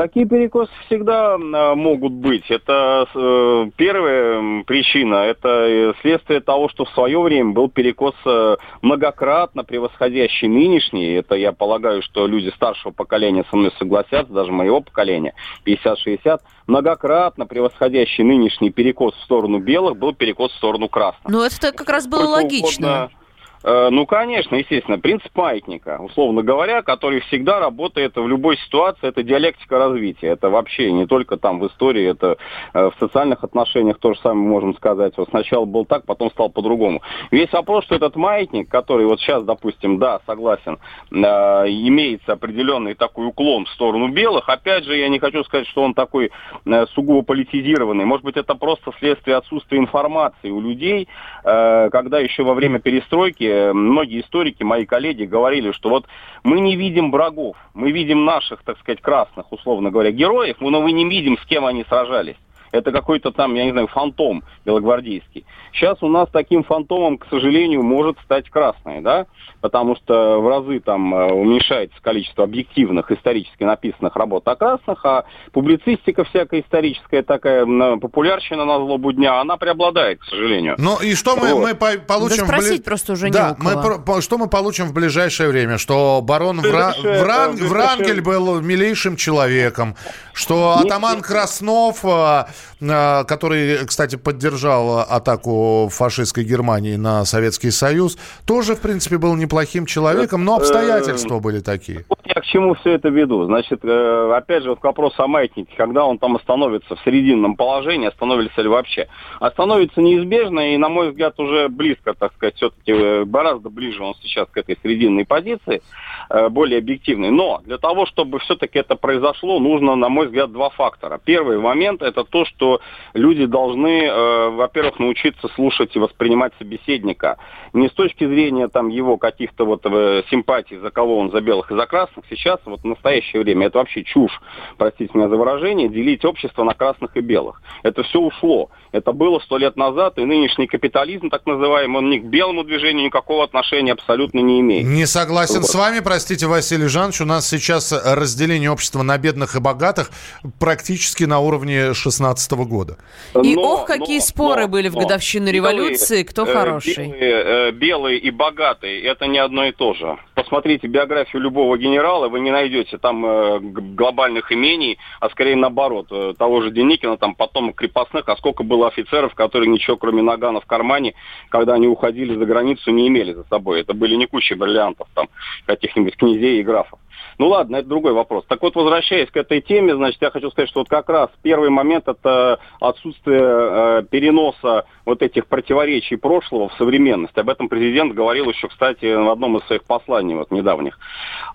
Такие 0.00 0.24
перекосы 0.24 0.72
всегда 0.86 1.34
э, 1.34 1.74
могут 1.74 2.14
быть. 2.14 2.50
Это 2.50 3.06
э, 3.14 3.70
первая 3.76 4.64
причина, 4.64 5.16
это 5.16 5.94
следствие 6.00 6.40
того, 6.40 6.70
что 6.70 6.86
в 6.86 6.90
свое 6.92 7.20
время 7.20 7.52
был 7.52 7.68
перекос 7.68 8.14
э, 8.24 8.56
многократно 8.80 9.62
превосходящий 9.62 10.48
нынешний. 10.48 11.12
Это 11.12 11.34
я 11.34 11.52
полагаю, 11.52 12.00
что 12.00 12.26
люди 12.26 12.48
старшего 12.56 12.92
поколения 12.92 13.44
со 13.50 13.56
мной 13.56 13.72
согласятся, 13.78 14.32
даже 14.32 14.50
моего 14.50 14.80
поколения, 14.80 15.34
50-60, 15.66 16.40
многократно 16.66 17.44
превосходящий 17.44 18.24
нынешний 18.24 18.70
перекос 18.70 19.14
в 19.16 19.22
сторону 19.24 19.58
белых 19.58 19.98
был 19.98 20.14
перекос 20.14 20.50
в 20.52 20.56
сторону 20.56 20.88
красных. 20.88 21.30
Ну, 21.30 21.42
это 21.42 21.72
как 21.72 21.90
раз 21.90 22.06
было 22.06 22.20
Сколько 22.20 22.42
логично. 22.42 22.88
угодно 22.88 23.10
Э, 23.12 23.19
Ну, 23.62 24.06
конечно, 24.06 24.56
естественно. 24.56 24.98
Принцип 24.98 25.36
маятника, 25.36 25.98
условно 26.00 26.42
говоря, 26.42 26.82
который 26.82 27.20
всегда 27.20 27.60
работает 27.60 28.16
в 28.16 28.26
любой 28.26 28.56
ситуации, 28.56 29.08
это 29.08 29.22
диалектика 29.22 29.78
развития. 29.78 30.28
Это 30.28 30.48
вообще 30.48 30.90
не 30.92 31.06
только 31.06 31.36
там 31.36 31.60
в 31.60 31.66
истории, 31.66 32.06
это 32.06 32.38
э, 32.72 32.90
в 32.90 32.94
социальных 32.98 33.44
отношениях 33.44 33.98
то 33.98 34.14
же 34.14 34.20
самое 34.20 34.48
можем 34.48 34.74
сказать. 34.76 35.14
Вот 35.16 35.28
сначала 35.28 35.64
был 35.64 35.84
так, 35.84 36.06
потом 36.06 36.30
стал 36.30 36.50
по-другому. 36.50 37.02
Весь 37.30 37.52
вопрос, 37.52 37.84
что 37.84 37.94
этот 37.94 38.16
маятник, 38.16 38.68
который 38.68 39.06
вот 39.06 39.20
сейчас, 39.20 39.44
допустим, 39.44 39.98
да, 39.98 40.20
согласен, 40.26 40.78
э, 41.10 41.16
имеется 41.16 42.32
определенный 42.32 42.94
такой 42.94 43.26
уклон 43.26 43.66
в 43.66 43.70
сторону 43.70 44.08
белых, 44.08 44.48
опять 44.48 44.84
же, 44.84 44.96
я 44.96 45.08
не 45.08 45.18
хочу 45.18 45.44
сказать, 45.44 45.66
что 45.68 45.82
он 45.82 45.94
такой 45.94 46.30
э, 46.64 46.86
сугубо 46.94 47.22
политизированный. 47.22 48.04
Может 48.04 48.24
быть, 48.24 48.36
это 48.36 48.54
просто 48.54 48.92
следствие 48.98 49.36
отсутствия 49.36 49.78
информации 49.78 50.50
у 50.50 50.60
людей, 50.60 51.08
э, 51.44 51.88
когда 51.90 52.20
еще 52.20 52.42
во 52.42 52.54
время 52.54 52.78
перестройки 52.78 53.49
э, 53.50 53.72
многие 53.72 54.20
историки, 54.20 54.62
мои 54.62 54.86
коллеги, 54.86 55.24
говорили, 55.24 55.72
что 55.72 55.88
вот 55.88 56.06
мы 56.42 56.60
не 56.60 56.76
видим 56.76 57.10
врагов, 57.10 57.56
мы 57.74 57.90
видим 57.90 58.24
наших, 58.24 58.62
так 58.62 58.78
сказать, 58.78 59.00
красных, 59.00 59.52
условно 59.52 59.90
говоря, 59.90 60.10
героев, 60.10 60.56
но 60.60 60.80
мы 60.80 60.92
не 60.92 61.08
видим, 61.08 61.36
с 61.38 61.44
кем 61.46 61.66
они 61.66 61.84
сражались. 61.84 62.36
Это 62.72 62.92
какой-то 62.92 63.30
там, 63.32 63.54
я 63.54 63.64
не 63.64 63.72
знаю, 63.72 63.88
фантом 63.88 64.42
белогвардейский. 64.64 65.44
Сейчас 65.72 65.98
у 66.02 66.08
нас 66.08 66.28
таким 66.32 66.62
фантомом, 66.64 67.18
к 67.18 67.26
сожалению, 67.28 67.82
может 67.82 68.16
стать 68.24 68.48
красный, 68.50 69.00
да, 69.00 69.26
потому 69.60 69.96
что 69.96 70.40
в 70.40 70.48
разы 70.48 70.80
там 70.80 71.14
э, 71.14 71.32
уменьшается 71.32 71.96
количество 72.02 72.44
объективных 72.44 73.10
исторически 73.10 73.62
написанных 73.64 74.16
работ 74.16 74.46
о 74.48 74.56
красных, 74.56 75.04
а 75.04 75.24
публицистика 75.52 76.24
всякая 76.24 76.60
историческая 76.62 77.22
такая, 77.22 77.64
популярщина 77.98 78.64
на 78.64 78.78
злобу 78.78 79.12
дня, 79.12 79.40
она 79.40 79.56
преобладает, 79.56 80.20
к 80.20 80.24
сожалению. 80.24 80.74
Ну 80.78 80.96
и 81.00 81.14
что 81.14 81.36
мы, 81.36 81.54
Вот. 81.54 81.62
мы 81.62 81.74
по- 81.74 81.98
получим... 81.98 82.38
Да 82.38 82.44
в 82.44 82.46
спросить 82.48 82.84
просто 82.84 83.12
уже 83.12 83.26
не 83.26 83.32
да, 83.32 83.56
у 83.58 83.62
мы 83.62 84.20
что 84.22 84.38
мы 84.38 84.48
получим 84.48 84.86
в 84.86 84.92
ближайшее 84.92 85.48
время? 85.50 85.78
Что 85.78 86.20
барон 86.22 86.60
Вра... 86.60 86.94
Вран- 87.02 87.52
ближайшее- 87.52 87.68
Врангель 87.68 88.20
был 88.22 88.60
милейшим 88.60 89.16
человеком, 89.16 89.94
что 90.32 90.76
Не- 90.82 90.88
атаман 90.88 91.16
не- 91.16 91.22
Краснов, 91.22 92.04
а, 92.04 92.48
который, 92.80 93.86
кстати, 93.86 94.16
поддержал 94.16 95.00
атаку 95.00 95.88
фашистской 95.90 96.44
Германии 96.44 96.96
на 96.96 97.24
Советский 97.24 97.70
Союз, 97.70 98.16
тоже, 98.46 98.74
в 98.74 98.80
принципе, 98.80 99.18
был 99.18 99.34
неплохим 99.36 99.86
человеком, 99.86 100.44
но 100.44 100.56
обстоятельства 100.56 101.40
были 101.40 101.60
такие. 101.60 102.04
Вот 102.08 102.20
я 102.24 102.40
к 102.40 102.44
чему 102.44 102.74
все 102.74 102.92
это 102.92 103.08
веду. 103.08 103.44
Значит, 103.44 103.80
э, 103.84 104.32
опять 104.36 104.62
же, 104.62 104.70
вот 104.70 104.80
к 104.80 104.84
вопросу 104.84 105.22
о 105.22 105.26
маятнике, 105.26 105.72
когда 105.76 106.04
он 106.04 106.18
там 106.18 106.36
остановится 106.36 106.96
в 106.96 107.00
срединном 107.00 107.56
положении, 107.56 108.08
остановится 108.08 108.62
ли 108.62 108.68
вообще. 108.68 109.08
Остановится 109.40 110.00
неизбежно, 110.00 110.74
и, 110.74 110.76
на 110.76 110.88
мой 110.88 111.10
взгляд, 111.10 111.38
уже 111.40 111.68
близко, 111.68 112.14
так 112.14 112.32
сказать, 112.34 112.56
все-таки 112.56 112.92
э, 112.92 113.24
гораздо 113.24 113.70
ближе 113.70 114.02
он 114.02 114.14
сейчас 114.22 114.48
к 114.48 114.56
этой 114.56 114.78
срединной 114.82 115.24
позиции, 115.24 115.82
э, 116.28 116.48
более 116.48 116.78
объективной. 116.78 117.30
Но 117.30 117.60
для 117.64 117.78
того, 117.78 118.06
чтобы 118.06 118.38
все-таки 118.38 118.78
это 118.78 118.96
произошло, 118.96 119.58
нужно, 119.58 119.96
на 119.96 120.08
мой 120.08 120.26
взгляд, 120.26 120.52
два 120.52 120.70
фактора. 120.70 121.20
Первый 121.22 121.58
момент– 121.58 122.02
это 122.02 122.24
то, 122.24 122.44
что 122.50 122.80
люди 123.14 123.46
должны, 123.46 124.04
э, 124.04 124.48
во-первых, 124.50 124.98
научиться 124.98 125.48
слушать 125.54 125.94
и 125.96 125.98
воспринимать 125.98 126.52
собеседника. 126.58 127.38
Не 127.72 127.88
с 127.88 127.92
точки 127.92 128.26
зрения 128.26 128.68
там 128.68 128.88
его 128.88 129.16
каких-то 129.16 129.64
вот 129.64 129.82
э, 129.84 130.22
симпатий, 130.30 130.76
за 130.78 130.90
кого 130.90 131.18
он, 131.18 131.30
за 131.30 131.40
белых 131.40 131.70
и 131.70 131.76
за 131.76 131.86
красных. 131.86 132.24
Сейчас, 132.28 132.58
вот 132.64 132.80
в 132.80 132.84
настоящее 132.84 133.42
время, 133.42 133.66
это 133.66 133.78
вообще 133.78 134.02
чушь, 134.02 134.40
простите 134.76 135.10
меня 135.14 135.28
за 135.28 135.36
выражение, 135.36 135.88
делить 135.88 136.24
общество 136.24 136.64
на 136.64 136.74
красных 136.74 137.16
и 137.16 137.20
белых. 137.20 137.62
Это 137.82 138.02
все 138.02 138.20
ушло. 138.20 138.70
Это 138.92 139.12
было 139.12 139.38
сто 139.40 139.56
лет 139.56 139.76
назад, 139.76 140.18
и 140.18 140.24
нынешний 140.24 140.66
капитализм, 140.66 141.30
так 141.30 141.46
называемый, 141.46 141.98
он 141.98 142.10
ни 142.10 142.18
к 142.18 142.24
белому 142.24 142.64
движению 142.64 143.04
никакого 143.04 143.44
отношения 143.44 143.92
абсолютно 143.92 144.40
не 144.40 144.60
имеет. 144.60 144.86
Не 144.86 145.06
согласен 145.06 145.60
Вот. 145.60 145.66
с 145.66 145.74
вами, 145.74 146.00
простите, 146.00 146.46
Василий 146.46 146.88
Жанович. 146.88 147.20
У 147.20 147.24
нас 147.24 147.48
сейчас 147.48 147.92
разделение 147.92 148.70
общества 148.70 149.02
на 149.02 149.16
бедных 149.18 149.54
и 149.54 149.60
богатых 149.60 150.10
практически 150.58 151.24
на 151.24 151.38
уровне 151.38 151.94
16 151.94 152.39
года. 152.48 152.96
И 153.42 153.54
Но- 153.54 153.62
ох, 153.62 153.86
какие 153.86 154.18
но- 154.18 154.24
споры 154.24 154.62
но- 154.62 154.68
были 154.68 154.88
в 154.88 154.94
но 154.94 155.00
годовщину 155.00 155.46
белые, 155.52 155.56
революции, 155.56 156.22
кто 156.22 156.44
э, 156.46 156.52
хороший. 156.52 157.06
Белые, 157.06 157.20
э, 157.20 157.70
белые 157.72 158.18
и 158.18 158.30
богатые– 158.30 159.02
это 159.04 159.26
не 159.26 159.38
одно 159.38 159.64
и 159.66 159.72
то 159.72 159.94
же. 159.94 160.18
Посмотрите 160.34 160.86
биографию 160.86 161.42
любого 161.42 161.76
генерала, 161.78 162.28
вы 162.28 162.40
не 162.40 162.50
найдете 162.50 162.98
там 162.98 163.24
э, 163.26 163.58
глобальных 163.60 164.52
имений, 164.52 164.98
а 165.20 165.28
скорее 165.30 165.56
наоборот. 165.56 166.06
Э, 166.10 166.34
Того 166.38 166.62
же 166.62 166.70
Деникина, 166.70 167.16
там 167.16 167.34
потомок 167.34 167.76
крепостных, 167.76 168.28
а 168.28 168.36
сколько 168.36 168.62
было 168.62 168.88
офицеров, 168.88 169.34
которые 169.34 169.68
ничего 169.68 169.96
кроме 169.96 170.22
нагана 170.22 170.60
в 170.60 170.66
кармане, 170.66 171.14
когда 171.48 171.74
они 171.74 171.86
уходили 171.88 172.34
за 172.36 172.44
границу, 172.46 172.90
не 172.90 173.08
имели 173.08 173.32
за 173.32 173.44
собой. 173.44 173.80
Это 173.80 173.94
были 173.94 174.14
не 174.16 174.26
куча 174.26 174.56
бриллиантов, 174.56 175.08
там, 175.14 175.28
каких-нибудь 175.66 176.16
князей 176.16 176.60
и 176.60 176.62
графов. 176.62 176.98
Ну 177.40 177.48
ладно, 177.48 177.76
это 177.76 177.88
другой 177.88 178.12
вопрос. 178.12 178.44
Так 178.48 178.60
вот, 178.60 178.74
возвращаясь 178.74 179.30
к 179.30 179.36
этой 179.38 179.62
теме, 179.62 179.94
значит, 179.94 180.20
я 180.20 180.30
хочу 180.30 180.50
сказать, 180.50 180.68
что 180.68 180.80
вот 180.80 180.90
как 180.90 181.08
раз 181.08 181.30
первый 181.40 181.70
момент 181.70 182.06
это 182.06 182.60
отсутствие 182.82 183.40
э, 183.40 184.02
переноса 184.10 184.84
вот 185.06 185.22
этих 185.22 185.46
противоречий 185.46 186.16
прошлого 186.16 186.68
в 186.68 186.74
современность. 186.74 187.38
Об 187.38 187.48
этом 187.48 187.70
президент 187.70 188.12
говорил 188.12 188.50
еще, 188.50 188.68
кстати, 188.68 189.14
в 189.14 189.30
одном 189.30 189.56
из 189.56 189.64
своих 189.64 189.84
посланий 189.84 190.34
вот 190.34 190.50
недавних. 190.50 190.98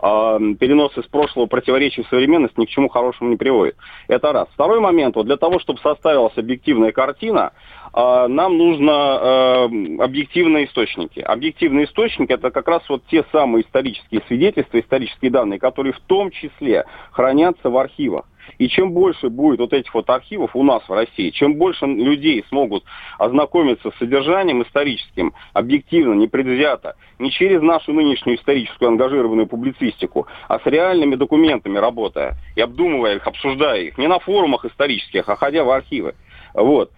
Э, 0.01 0.39
перенос 0.59 0.97
из 0.97 1.03
прошлого 1.03 1.45
противоречий 1.45 2.01
в 2.01 2.07
современность 2.07 2.57
ни 2.57 2.65
к 2.65 2.69
чему 2.69 2.89
хорошему 2.89 3.29
не 3.29 3.37
приводит. 3.37 3.75
Это 4.07 4.33
раз. 4.33 4.47
Второй 4.55 4.79
момент, 4.79 5.15
вот 5.15 5.27
для 5.27 5.37
того, 5.37 5.59
чтобы 5.59 5.79
составилась 5.81 6.35
объективная 6.35 6.93
картина, 6.93 7.51
нам 7.93 8.57
нужно 8.57 8.91
э, 8.91 9.97
объективные 9.99 10.65
источники. 10.65 11.19
Объективные 11.19 11.85
источники 11.85 12.31
это 12.31 12.51
как 12.51 12.67
раз 12.67 12.81
вот 12.89 13.03
те 13.07 13.23
самые 13.31 13.63
исторические 13.63 14.21
свидетельства, 14.27 14.79
исторические 14.79 15.31
данные, 15.31 15.59
которые 15.59 15.93
в 15.93 15.99
том 16.01 16.31
числе 16.31 16.85
хранятся 17.11 17.69
в 17.69 17.77
архивах. 17.77 18.25
И 18.57 18.67
чем 18.67 18.91
больше 18.91 19.29
будет 19.29 19.59
вот 19.59 19.73
этих 19.73 19.93
вот 19.93 20.09
архивов 20.09 20.55
у 20.55 20.63
нас 20.63 20.83
в 20.87 20.93
России, 20.93 21.29
чем 21.29 21.55
больше 21.55 21.85
людей 21.85 22.43
смогут 22.49 22.83
ознакомиться 23.17 23.91
с 23.91 23.97
содержанием 23.97 24.63
историческим, 24.63 25.33
объективно, 25.53 26.13
непредвзято, 26.13 26.95
не 27.19 27.31
через 27.31 27.61
нашу 27.61 27.93
нынешнюю 27.93 28.37
историческую 28.37 28.89
ангажированную 28.89 29.47
публицистику, 29.47 30.27
а 30.47 30.59
с 30.59 30.65
реальными 30.65 31.15
документами 31.15 31.77
работая 31.77 32.35
и 32.55 32.61
обдумывая 32.61 33.15
их, 33.15 33.27
обсуждая 33.27 33.81
их, 33.81 33.97
не 33.97 34.07
на 34.07 34.19
форумах 34.19 34.65
исторических, 34.65 35.27
а 35.27 35.35
ходя 35.35 35.63
в 35.63 35.69
архивы. 35.69 36.15
Вот 36.53 36.91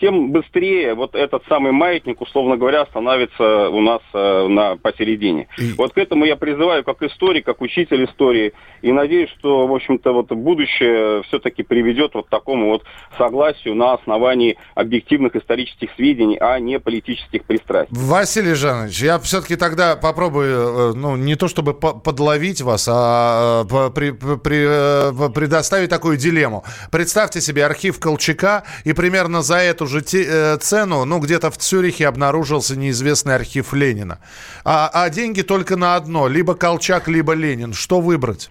тем 0.00 0.32
быстрее 0.32 0.94
вот 0.94 1.14
этот 1.14 1.42
самый 1.48 1.72
маятник, 1.72 2.20
условно 2.20 2.56
говоря, 2.56 2.84
становится 2.86 3.68
у 3.70 3.80
нас 3.80 4.00
э, 4.12 4.46
на 4.48 4.76
посередине. 4.76 5.48
И- 5.58 5.72
Вот 5.78 5.92
к 5.94 5.98
этому 5.98 6.24
я 6.24 6.36
призываю 6.36 6.84
как 6.84 7.02
историк, 7.02 7.46
как 7.46 7.60
учитель 7.62 8.04
истории, 8.04 8.52
и 8.82 8.92
надеюсь, 8.92 9.30
что, 9.38 9.66
в 9.66 9.74
общем-то, 9.74 10.12
вот 10.12 10.30
будущее 10.32 11.22
все-таки 11.22 11.62
приведет 11.62 12.14
вот 12.14 12.26
к 12.26 12.30
такому 12.30 12.68
вот 12.68 12.82
согласию 13.16 13.74
на 13.74 13.94
основании 13.94 14.56
объективных 14.74 15.36
исторических 15.36 15.90
сведений, 15.96 16.36
а 16.40 16.58
не 16.58 16.78
политических 16.78 17.44
пристрастий. 17.44 17.96
Василий 17.96 18.54
Жанович, 18.54 19.02
я 19.02 19.18
все-таки 19.18 19.56
тогда 19.56 19.96
попробую, 19.96 20.90
э, 20.90 20.92
ну, 20.94 21.16
не 21.16 21.36
то 21.36 21.48
чтобы 21.48 21.74
по- 21.74 21.94
подловить 21.94 22.60
вас, 22.60 22.88
а 22.90 23.64
э, 23.64 23.90
при- 23.94 24.10
при- 24.10 24.66
э, 24.68 25.30
предоставить 25.30 25.90
такую 25.90 26.16
дилемму. 26.16 26.64
Представьте 26.90 27.40
себе 27.40 27.64
архив 27.64 27.98
Колчака, 28.00 28.64
и 28.84 28.92
примерно 28.92 29.42
за 29.42 29.61
эту 29.62 29.86
же 29.86 30.02
те- 30.02 30.26
э, 30.26 30.56
цену, 30.58 31.04
ну, 31.04 31.18
где-то 31.18 31.50
в 31.50 31.56
Цюрихе 31.56 32.06
обнаружился 32.06 32.76
неизвестный 32.76 33.34
архив 33.34 33.72
Ленина. 33.72 34.18
А, 34.64 34.90
а 34.92 35.10
деньги 35.10 35.42
только 35.42 35.76
на 35.76 35.96
одно, 35.96 36.28
либо 36.28 36.54
Колчак, 36.54 37.08
либо 37.08 37.32
Ленин. 37.32 37.72
Что 37.72 38.00
выбрать? 38.00 38.50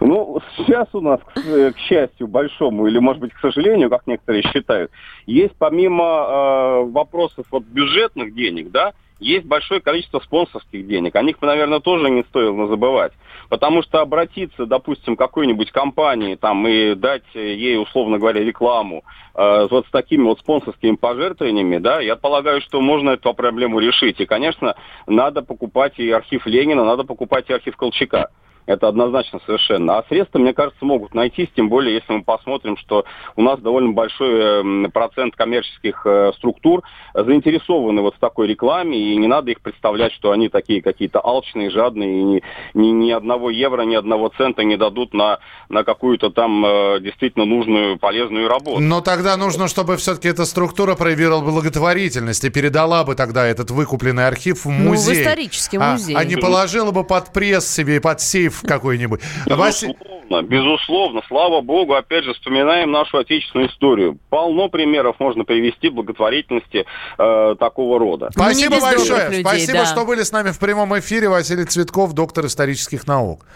Ну, 0.00 0.40
сейчас 0.56 0.86
у 0.92 1.00
нас, 1.00 1.20
к, 1.34 1.72
к 1.72 1.78
счастью 1.78 2.28
большому, 2.28 2.86
или, 2.86 2.98
может 2.98 3.20
быть, 3.20 3.32
к 3.32 3.40
сожалению, 3.40 3.90
как 3.90 4.06
некоторые 4.06 4.42
считают, 4.42 4.90
есть 5.26 5.54
помимо 5.58 6.04
э, 6.04 6.90
вопросов 6.90 7.46
вот, 7.50 7.64
бюджетных 7.64 8.34
денег, 8.34 8.70
да, 8.70 8.92
есть 9.18 9.46
большое 9.46 9.80
количество 9.80 10.20
спонсорских 10.20 10.86
денег. 10.86 11.16
О 11.16 11.22
них, 11.22 11.40
наверное, 11.40 11.80
тоже 11.80 12.10
не 12.10 12.22
стоило 12.24 12.68
забывать. 12.68 13.12
Потому 13.48 13.82
что 13.82 14.00
обратиться, 14.00 14.66
допустим, 14.66 15.16
к 15.16 15.18
какой-нибудь 15.18 15.70
компании 15.70 16.34
там, 16.34 16.66
и 16.66 16.94
дать 16.94 17.22
ей, 17.34 17.80
условно 17.80 18.18
говоря, 18.18 18.42
рекламу 18.42 19.04
э, 19.34 19.68
вот 19.70 19.86
с 19.86 19.90
такими 19.90 20.22
вот 20.22 20.40
спонсорскими 20.40 20.96
пожертвованиями, 20.96 21.78
да, 21.78 22.00
я 22.00 22.16
полагаю, 22.16 22.60
что 22.60 22.80
можно 22.80 23.10
эту 23.10 23.32
проблему 23.34 23.78
решить. 23.78 24.20
И, 24.20 24.26
конечно, 24.26 24.74
надо 25.06 25.42
покупать 25.42 25.98
и 25.98 26.10
архив 26.10 26.46
Ленина, 26.46 26.84
надо 26.84 27.04
покупать 27.04 27.48
и 27.48 27.52
архив 27.52 27.76
Колчака. 27.76 28.30
Это 28.66 28.88
однозначно 28.88 29.40
совершенно. 29.46 29.98
А 29.98 30.04
средства, 30.08 30.38
мне 30.38 30.52
кажется, 30.52 30.84
могут 30.84 31.14
найтись, 31.14 31.48
тем 31.54 31.68
более, 31.68 31.94
если 31.94 32.12
мы 32.12 32.24
посмотрим, 32.24 32.76
что 32.76 33.04
у 33.36 33.42
нас 33.42 33.60
довольно 33.60 33.92
большой 33.92 34.60
эм, 34.60 34.90
процент 34.92 35.36
коммерческих 35.36 36.02
э, 36.04 36.32
структур 36.36 36.82
заинтересованы 37.14 38.02
вот 38.02 38.16
в 38.16 38.18
такой 38.18 38.48
рекламе, 38.48 38.98
и 38.98 39.16
не 39.16 39.28
надо 39.28 39.52
их 39.52 39.60
представлять, 39.60 40.12
что 40.12 40.32
они 40.32 40.48
такие 40.48 40.82
какие-то 40.82 41.20
алчные, 41.20 41.70
жадные, 41.70 42.20
и 42.20 42.24
ни, 42.24 42.42
ни, 42.74 42.88
ни 42.88 43.10
одного 43.12 43.50
евро, 43.50 43.82
ни 43.82 43.94
одного 43.94 44.30
цента 44.36 44.64
не 44.64 44.76
дадут 44.76 45.14
на, 45.14 45.38
на 45.68 45.84
какую-то 45.84 46.30
там 46.30 46.64
э, 46.66 47.00
действительно 47.00 47.44
нужную, 47.44 47.98
полезную 47.98 48.48
работу. 48.48 48.80
Но 48.80 49.00
тогда 49.00 49.36
нужно, 49.36 49.68
чтобы 49.68 49.96
все-таки 49.96 50.28
эта 50.28 50.44
структура 50.44 50.96
проявила 50.96 51.40
благотворительность 51.40 52.44
и 52.44 52.50
передала 52.50 53.04
бы 53.04 53.14
тогда 53.14 53.46
этот 53.46 53.70
выкупленный 53.70 54.26
архив 54.26 54.64
в 54.64 54.68
музей. 54.68 55.14
Ну, 55.14 55.20
в 55.20 55.22
исторический 55.22 55.78
музей. 55.78 56.16
А, 56.16 56.20
а 56.20 56.24
не 56.24 56.34
положила 56.34 56.90
бы 56.90 57.04
под 57.04 57.32
пресс 57.32 57.68
себе 57.72 57.96
и 57.96 58.00
под 58.00 58.20
сейф 58.20 58.55
в 58.56 58.66
какой-нибудь. 58.66 59.20
Безусловно, 59.46 60.42
безусловно. 60.42 61.22
Слава 61.28 61.60
богу, 61.60 61.94
опять 61.94 62.24
же, 62.24 62.32
вспоминаем 62.34 62.90
нашу 62.90 63.18
отечественную 63.18 63.68
историю. 63.70 64.18
Полно 64.30 64.68
примеров 64.68 65.16
можно 65.18 65.44
привести 65.44 65.88
благотворительности 65.88 66.84
э, 67.18 67.56
такого 67.58 67.98
рода. 67.98 68.30
Ну, 68.34 68.42
Спасибо 68.42 68.80
большое. 68.80 69.28
Людей, 69.28 69.40
Спасибо, 69.42 69.78
да. 69.78 69.86
что 69.86 70.04
были 70.04 70.22
с 70.22 70.32
нами 70.32 70.50
в 70.50 70.58
прямом 70.58 70.98
эфире. 70.98 71.28
Василий 71.28 71.64
Цветков, 71.64 72.12
доктор 72.12 72.46
исторических 72.46 73.06
наук. 73.06 73.46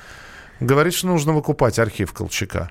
Говорит, 0.60 0.94
что 0.94 1.06
нужно 1.06 1.32
выкупать 1.32 1.78
архив 1.78 2.12
Колчака. 2.12 2.70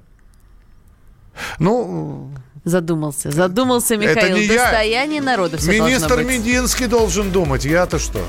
Ну, 1.57 2.31
Задумался. 2.65 3.31
Задумался 3.31 3.97
Михаил. 3.97 4.17
Это 4.17 4.29
не 4.29 4.47
Достояние 4.47 5.17
я. 5.17 5.23
народа 5.23 5.57
все 5.57 5.71
Министр 5.71 6.23
Мединский 6.23 6.87
должен 6.87 7.31
думать. 7.31 7.65
Я-то 7.65 7.99
что? 7.99 8.19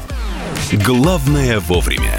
Главное 0.73 1.61
вовремя. 1.61 2.19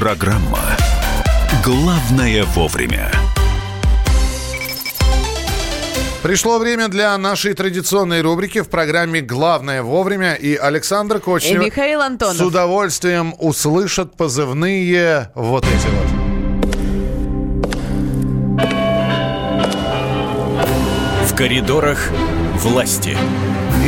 Программа 0.00 0.60
«Главное 1.62 2.44
вовремя». 2.44 3.12
Пришло 6.22 6.58
время 6.58 6.88
для 6.88 7.18
нашей 7.18 7.52
традиционной 7.52 8.22
рубрики 8.22 8.62
в 8.62 8.70
программе 8.70 9.20
«Главное 9.20 9.82
вовремя». 9.82 10.32
И 10.36 10.56
Александр 10.56 11.20
Кочнев 11.20 11.60
и 11.60 11.66
Михаил 11.66 12.00
Антонов. 12.00 12.38
с 12.38 12.40
удовольствием 12.40 13.34
услышат 13.38 14.16
позывные 14.16 15.30
вот 15.34 15.66
эти 15.66 15.86
вот. 15.86 16.06
В 21.26 21.34
коридорах 21.36 22.08
власти. 22.54 23.18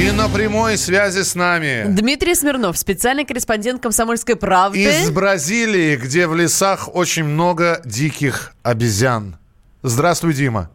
И 0.01 0.11
на 0.11 0.29
прямой 0.29 0.79
связи 0.79 1.23
с 1.23 1.35
нами 1.35 1.85
Дмитрий 1.87 2.35
Смирнов, 2.35 2.79
специальный 2.79 3.25
корреспондент 3.25 3.83
«Комсомольской 3.83 4.37
правды». 4.37 4.83
Из 4.83 5.11
Бразилии, 5.11 5.97
где 5.97 6.27
в 6.27 6.35
лесах 6.35 6.95
очень 6.95 7.25
много 7.25 7.83
диких 7.85 8.55
обезьян. 8.63 9.37
Здравствуй, 9.83 10.33
Дима. 10.33 10.71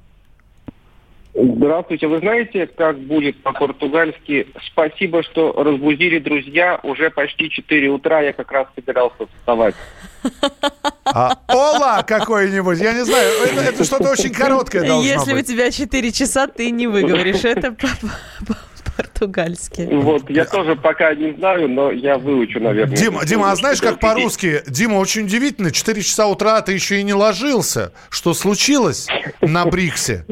Здравствуйте. 1.34 2.08
Вы 2.08 2.20
знаете, 2.20 2.68
как 2.68 3.00
будет 3.00 3.42
по-португальски 3.44 4.48
«Спасибо, 4.72 5.22
что 5.24 5.52
разбудили 5.52 6.20
друзья. 6.20 6.80
Уже 6.84 7.10
почти 7.12 7.50
4 7.50 7.90
утра. 7.90 8.22
Я 8.22 8.34
как 8.34 8.52
раз 8.52 8.68
собирался 8.76 9.28
вставать». 9.38 9.76
А, 11.06 11.38
ола 11.48 12.04
какой-нибудь, 12.06 12.80
я 12.80 12.92
не 12.92 13.06
знаю, 13.06 13.32
это, 13.46 13.62
это 13.62 13.84
что-то 13.86 14.10
очень 14.10 14.34
короткое 14.34 14.86
должно 14.86 15.04
Если 15.04 15.32
быть. 15.32 15.46
у 15.46 15.54
тебя 15.54 15.72
4 15.72 16.12
часа, 16.12 16.48
ты 16.48 16.70
не 16.70 16.86
выговоришь 16.88 17.46
это 17.46 17.76
по-португальски. 18.98 19.88
Вот, 19.92 20.30
я 20.30 20.46
тоже 20.46 20.76
пока 20.76 21.14
не 21.14 21.34
знаю, 21.34 21.70
но 21.70 21.92
я 21.92 22.18
выучу, 22.18 22.60
наверное. 22.60 22.96
Дима, 22.96 23.26
Дима, 23.26 23.52
а 23.52 23.56
знаешь, 23.56 23.82
как 23.82 24.00
по-русски? 24.00 24.62
Дима, 24.68 24.96
очень 24.96 25.24
удивительно, 25.24 25.72
4 25.72 26.02
часа 26.02 26.28
утра 26.28 26.62
ты 26.62 26.74
еще 26.74 27.00
и 27.00 27.04
не 27.04 27.14
ложился. 27.14 27.94
Что 28.10 28.34
случилось 28.34 29.08
на 29.42 29.66
Бриксе? 29.66 30.26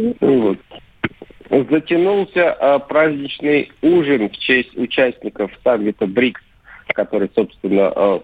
Затянулся 1.50 2.58
э, 2.60 2.80
праздничный 2.80 3.72
ужин 3.82 4.30
в 4.30 4.38
честь 4.38 4.76
участников 4.76 5.52
саммита 5.64 6.06
БРИКС, 6.06 6.42
который, 6.88 7.30
собственно, 7.34 7.94
э, 7.96 8.20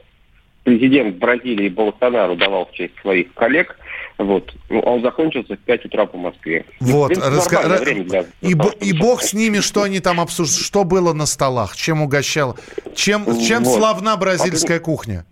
президент 0.64 1.16
Бразилии 1.18 1.70
Болсонару 1.70 2.36
давал 2.36 2.66
в 2.66 2.74
честь 2.74 2.94
своих 3.02 3.34
коллег. 3.34 3.78
Вот. 4.22 4.54
Ну, 4.70 4.80
он 4.82 5.02
закончился 5.02 5.56
в 5.56 5.60
5 5.60 5.86
утра 5.86 6.06
по 6.06 6.18
Москве. 6.18 6.66
Вот. 6.80 7.08
принципе, 7.08 7.36
Раска... 7.36 7.80
для... 8.04 8.26
и, 8.42 8.54
б... 8.54 8.66
и 8.80 8.94
бог 8.94 9.24
с 9.24 9.34
ними, 9.34 9.60
что 9.60 9.82
они 9.82 10.00
там 10.00 10.20
обсуждали, 10.20 10.64
что 10.64 10.84
было 10.84 11.14
на 11.14 11.26
столах, 11.26 11.76
чем 11.76 12.04
угощал, 12.04 12.56
чем, 12.94 13.26
чем 13.40 13.64
вот. 13.64 13.76
славна 13.76 14.16
бразильская 14.18 14.78
а 14.78 14.80
кухня? 14.80 15.26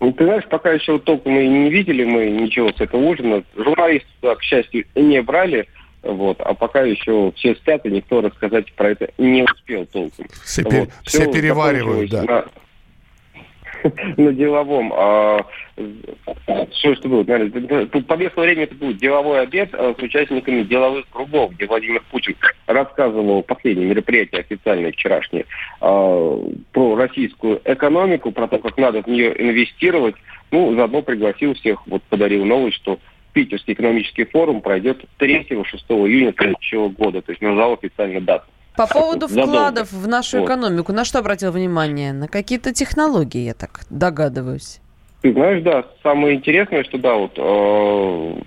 Ну, 0.00 0.12
ты 0.12 0.24
знаешь, 0.24 0.44
пока 0.48 0.70
еще 0.70 1.00
толком 1.00 1.32
мы 1.32 1.46
не 1.48 1.70
видели 1.70 2.04
мы 2.04 2.30
ничего 2.30 2.70
с 2.70 2.80
этого 2.80 3.00
ужина. 3.00 3.42
Журналисты, 3.56 4.08
к 4.22 4.42
счастью, 4.42 4.84
не 4.94 5.20
брали. 5.20 5.66
Вот, 6.02 6.40
а 6.40 6.54
пока 6.54 6.82
еще 6.82 7.32
все 7.34 7.56
спят, 7.56 7.84
и 7.84 7.90
никто 7.90 8.20
рассказать 8.20 8.72
про 8.74 8.90
это 8.90 9.08
не 9.18 9.42
успел 9.42 9.84
толком. 9.86 10.26
Все, 10.44 10.62
вот. 10.62 10.72
все, 11.04 11.22
все 11.22 11.32
переваривают, 11.32 12.08
да. 12.08 12.22
На 12.22 12.44
на 14.16 14.32
деловом. 14.32 14.92
А, 14.94 15.44
что 15.76 16.92
это 16.92 17.08
будет? 17.08 17.26
По 18.06 18.14
местному 18.16 18.46
времени 18.46 18.64
это 18.64 18.74
будет 18.74 18.98
деловой 18.98 19.42
обед 19.42 19.70
а, 19.72 19.94
с 19.98 20.02
участниками 20.02 20.62
деловых 20.62 21.08
кругов, 21.10 21.52
где 21.54 21.66
Владимир 21.66 22.02
Путин 22.10 22.34
рассказывал 22.66 23.42
последнее 23.42 23.88
мероприятие 23.88 24.40
официальное 24.40 24.92
вчерашнее 24.92 25.46
а, 25.80 26.50
про 26.72 26.96
российскую 26.96 27.60
экономику, 27.64 28.32
про 28.32 28.48
то, 28.48 28.58
как 28.58 28.76
надо 28.76 29.02
в 29.02 29.06
нее 29.06 29.34
инвестировать. 29.40 30.16
Ну, 30.50 30.74
заодно 30.74 31.02
пригласил 31.02 31.54
всех, 31.54 31.86
вот 31.86 32.02
подарил 32.04 32.44
новость, 32.44 32.76
что 32.76 32.98
Питерский 33.34 33.74
экономический 33.74 34.24
форум 34.24 34.62
пройдет 34.62 35.04
3-6 35.18 35.64
июня 36.08 36.34
следующего 36.36 36.88
года, 36.88 37.20
то 37.20 37.32
есть 37.32 37.42
назвал 37.42 37.74
официально 37.74 38.20
дату. 38.20 38.46
По 38.78 38.86
поводу 38.86 39.26
вкладов 39.26 39.92
в 39.92 40.06
нашу 40.06 40.44
экономику, 40.44 40.92
на 40.92 41.04
что 41.04 41.18
обратил 41.18 41.50
внимание? 41.50 42.12
На 42.12 42.28
какие-то 42.28 42.72
технологии, 42.72 43.46
я 43.46 43.54
так 43.54 43.80
догадываюсь. 43.90 44.80
Ты 45.20 45.32
знаешь, 45.32 45.64
да, 45.64 45.84
самое 46.04 46.36
интересное, 46.36 46.84
что 46.84 46.96
да, 46.96 47.14
вот 47.16 47.32
э, 47.36 48.40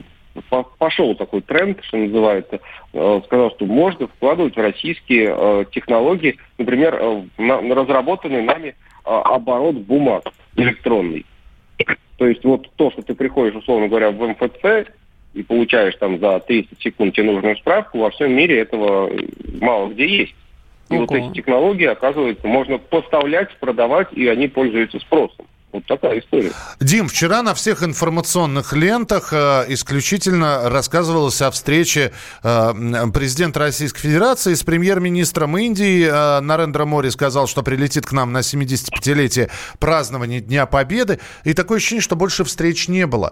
пошел 0.77 1.15
такой 1.15 1.41
тренд, 1.41 1.83
что 1.83 1.97
называется, 1.97 2.61
э, 2.93 3.21
сказал, 3.25 3.51
что 3.51 3.65
можно 3.65 4.07
вкладывать 4.07 4.55
в 4.55 4.61
российские 4.61 5.35
э, 5.37 5.65
технологии, 5.73 6.37
например, 6.57 6.97
э, 6.97 7.23
на, 7.37 7.59
на 7.59 7.75
разработанный 7.75 8.41
нами 8.41 8.69
э, 8.69 8.73
оборот 9.03 9.75
бумаг 9.75 10.23
электронный. 10.55 11.25
То 12.17 12.27
есть 12.27 12.45
вот 12.45 12.69
то, 12.77 12.89
что 12.91 13.01
ты 13.01 13.15
приходишь, 13.15 13.55
условно 13.55 13.89
говоря, 13.89 14.11
в 14.11 14.25
МФЦ, 14.25 14.89
и 15.33 15.43
получаешь 15.43 15.95
там 15.95 16.19
за 16.19 16.39
30 16.39 16.81
секунд 16.81 17.15
тебе 17.15 17.31
нужную 17.31 17.57
справку, 17.57 17.99
во 17.99 18.09
всем 18.11 18.33
мире 18.33 18.59
этого 18.59 19.09
мало 19.59 19.89
где 19.89 20.05
есть. 20.05 20.35
И 20.89 20.95
Ого. 20.95 21.05
вот 21.07 21.11
эти 21.11 21.33
технологии, 21.33 21.85
оказывается, 21.85 22.45
можно 22.45 22.77
поставлять, 22.77 23.55
продавать, 23.59 24.09
и 24.11 24.27
они 24.27 24.47
пользуются 24.47 24.99
спросом. 24.99 25.45
Вот 25.71 25.85
такая 25.85 26.19
история. 26.19 26.51
Дим, 26.81 27.07
вчера 27.07 27.41
на 27.43 27.53
всех 27.53 27.81
информационных 27.81 28.73
лентах 28.73 29.31
э, 29.31 29.63
исключительно 29.69 30.69
рассказывалось 30.69 31.41
о 31.41 31.49
встрече 31.49 32.11
э, 32.43 32.73
президента 33.13 33.59
Российской 33.59 34.01
Федерации 34.01 34.53
с 34.53 34.63
премьер-министром 34.63 35.57
Индии. 35.57 36.05
Э, 36.11 36.41
Нарендра 36.41 36.83
Мори 36.83 37.09
сказал, 37.09 37.47
что 37.47 37.63
прилетит 37.63 38.05
к 38.05 38.11
нам 38.11 38.33
на 38.33 38.39
75-летие 38.39 39.49
празднования 39.79 40.41
Дня 40.41 40.65
Победы. 40.65 41.19
И 41.45 41.53
такое 41.53 41.77
ощущение, 41.77 42.01
что 42.01 42.17
больше 42.17 42.43
встреч 42.43 42.89
не 42.89 43.07
было. 43.07 43.31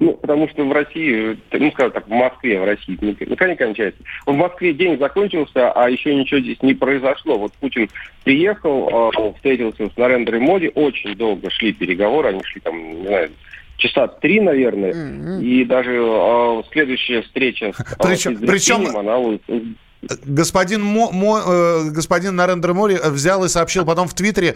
Ну, 0.00 0.14
потому 0.14 0.48
что 0.48 0.64
в 0.64 0.72
России, 0.72 1.36
ну, 1.52 1.70
скажем 1.72 1.92
так, 1.92 2.06
в 2.06 2.10
Москве, 2.10 2.60
в 2.60 2.64
России, 2.64 2.98
никогда 3.00 3.48
не 3.48 3.56
кончается. 3.56 4.02
В 4.26 4.32
Москве 4.32 4.72
день 4.72 4.98
закончился, 4.98 5.72
а 5.72 5.88
еще 5.88 6.14
ничего 6.14 6.40
здесь 6.40 6.60
не 6.62 6.74
произошло. 6.74 7.38
Вот 7.38 7.52
Путин 7.54 7.88
приехал, 8.24 9.12
а, 9.12 9.32
встретился 9.34 9.88
с 9.88 9.96
Нарендрой 9.96 10.40
Моди, 10.40 10.70
очень 10.74 11.14
долго 11.14 11.50
шли 11.50 11.72
переговоры, 11.72 12.30
они 12.30 12.42
шли 12.44 12.60
там, 12.60 13.00
не 13.00 13.06
знаю, 13.06 13.30
часа 13.80 14.08
три, 14.08 14.40
наверное, 14.40 14.92
mm-hmm. 14.92 15.42
и 15.42 15.64
даже 15.64 15.92
э, 15.96 16.62
следующая 16.70 17.22
встреча 17.22 17.72
причем, 17.98 18.36
с 18.36 18.40
причем... 18.40 18.96
она 18.96 19.18
господин, 20.02 20.82
Мо, 20.82 21.10
Мо, 21.10 21.40
э, 21.44 21.90
господин 21.90 22.36
Нарендра 22.36 22.72
Мори 22.72 22.98
взял 23.02 23.44
и 23.44 23.48
сообщил 23.48 23.84
потом 23.84 24.08
в 24.08 24.14
Твиттере, 24.14 24.54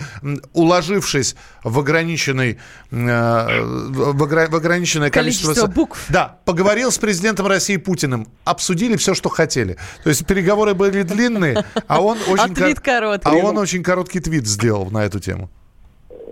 уложившись 0.52 1.36
в 1.62 1.78
ограниченный 1.78 2.58
э, 2.90 2.94
в, 2.94 4.22
огр, 4.22 4.50
в 4.50 4.56
ограниченное 4.56 5.10
количество, 5.10 5.48
количество 5.48 5.70
букв. 5.70 6.06
Да, 6.08 6.38
поговорил 6.44 6.90
с 6.90 6.98
президентом 6.98 7.46
России 7.46 7.76
Путиным, 7.76 8.26
обсудили 8.44 8.96
все, 8.96 9.14
что 9.14 9.28
хотели. 9.28 9.76
То 10.02 10.10
есть 10.10 10.26
переговоры 10.26 10.74
были 10.74 11.02
длинные, 11.02 11.64
а 11.86 12.00
он 12.00 12.18
очень, 12.28 12.52
а 12.52 12.54
твит 12.54 12.80
короткий. 12.80 13.28
А 13.28 13.34
он 13.34 13.58
очень 13.58 13.82
короткий 13.82 14.20
твит 14.20 14.46
сделал 14.46 14.90
на 14.90 15.04
эту 15.04 15.20
тему 15.20 15.50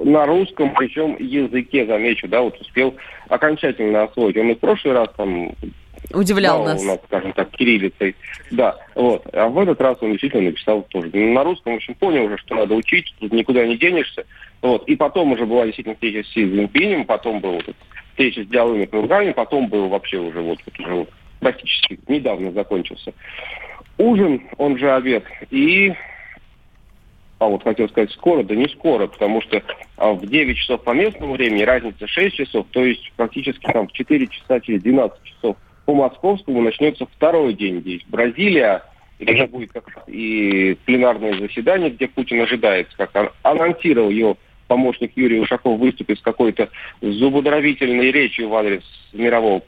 на 0.05 0.27
русском, 0.27 0.75
причем 0.75 1.17
языке, 1.19 1.87
замечу, 1.87 2.27
да, 2.27 2.41
вот 2.41 2.61
успел 2.61 2.95
окончательно 3.29 4.05
освоить. 4.05 4.37
Он 4.37 4.51
и 4.51 4.55
в 4.55 4.59
прошлый 4.59 4.95
раз 4.95 5.09
там 5.17 5.53
Удивлял 6.11 6.65
нас. 6.65 6.85
нас, 6.85 6.99
скажем 7.07 7.33
так, 7.33 7.51
кириллицей. 7.51 8.17
Да, 8.51 8.77
вот. 8.95 9.27
А 9.33 9.49
в 9.49 9.59
этот 9.59 9.81
раз 9.81 9.99
он 10.01 10.11
действительно 10.11 10.45
написал 10.45 10.83
тоже 10.83 11.11
на 11.15 11.45
русском. 11.45 11.73
В 11.73 11.77
общем, 11.77 11.95
понял 11.95 12.25
уже, 12.25 12.39
что 12.39 12.55
надо 12.55 12.75
учить, 12.75 13.15
тут 13.21 13.33
никуда 13.33 13.67
не 13.67 13.77
денешься. 13.77 14.25
Вот. 14.61 14.87
И 14.89 14.97
потом 14.97 15.33
уже 15.33 15.47
была 15.47 15.65
действительно 15.65 15.95
встреча 15.95 16.27
с 16.29 16.33
Си 16.33 16.45
Цзиньпинем, 16.45 17.05
потом 17.05 17.41
был 17.41 17.53
вот 17.53 17.77
встреча 18.11 18.45
с 18.45 18.47
деловыми 18.47 18.85
кругами, 18.87 19.33
потом 19.33 19.69
был 19.69 19.89
вообще 19.89 20.19
уже 20.19 20.41
вот, 20.41 20.59
вот 20.65 20.81
уже 20.81 20.95
вот 20.95 21.09
практически 21.41 21.99
недавно 22.09 22.53
закончился. 22.53 23.13
Ужин, 23.99 24.43
он 24.59 24.79
же 24.79 24.93
обед, 24.93 25.25
и 25.51 25.93
а 27.43 27.49
вот 27.49 27.65
хотел 27.65 27.89
сказать 27.89 28.13
скоро, 28.13 28.45
да 28.45 28.55
не 28.55 28.69
скоро, 28.69 29.09
потому 29.09 29.43
что 29.43 29.61
а, 29.97 30.13
в 30.13 30.25
9 30.25 30.57
часов 30.57 30.85
по 30.85 30.91
местному 30.93 31.35
времени 31.35 31.63
разница 31.63 32.07
6 32.07 32.37
часов, 32.37 32.67
то 32.71 32.85
есть 32.85 33.13
практически 33.17 33.65
там 33.65 33.89
в 33.89 33.93
4 33.93 34.29
часа 34.29 34.61
через 34.61 34.83
12 34.83 35.23
часов 35.25 35.57
по 35.85 35.95
московскому 35.95 36.61
начнется 36.63 37.07
второй 37.07 37.55
день 37.55 37.81
здесь. 37.81 38.03
Бразилия, 38.09 38.83
где 39.19 39.47
будет 39.47 39.73
как 39.73 39.89
раз 39.89 40.05
и 40.07 40.77
пленарное 40.85 41.39
заседание, 41.39 41.91
где 41.91 42.09
Путин 42.09 42.41
ожидается, 42.41 42.97
как 42.97 43.35
анонсировал 43.43 44.11
его 44.11 44.37
помощник 44.69 45.13
Юрий 45.17 45.41
Ушаков, 45.41 45.79
выступит 45.79 46.19
с 46.19 46.23
какой-то 46.23 46.71
зубодробительной 47.01 48.11
речью 48.11 48.49
в 48.49 48.55
адрес 48.55 48.83
мирового 49.13 49.63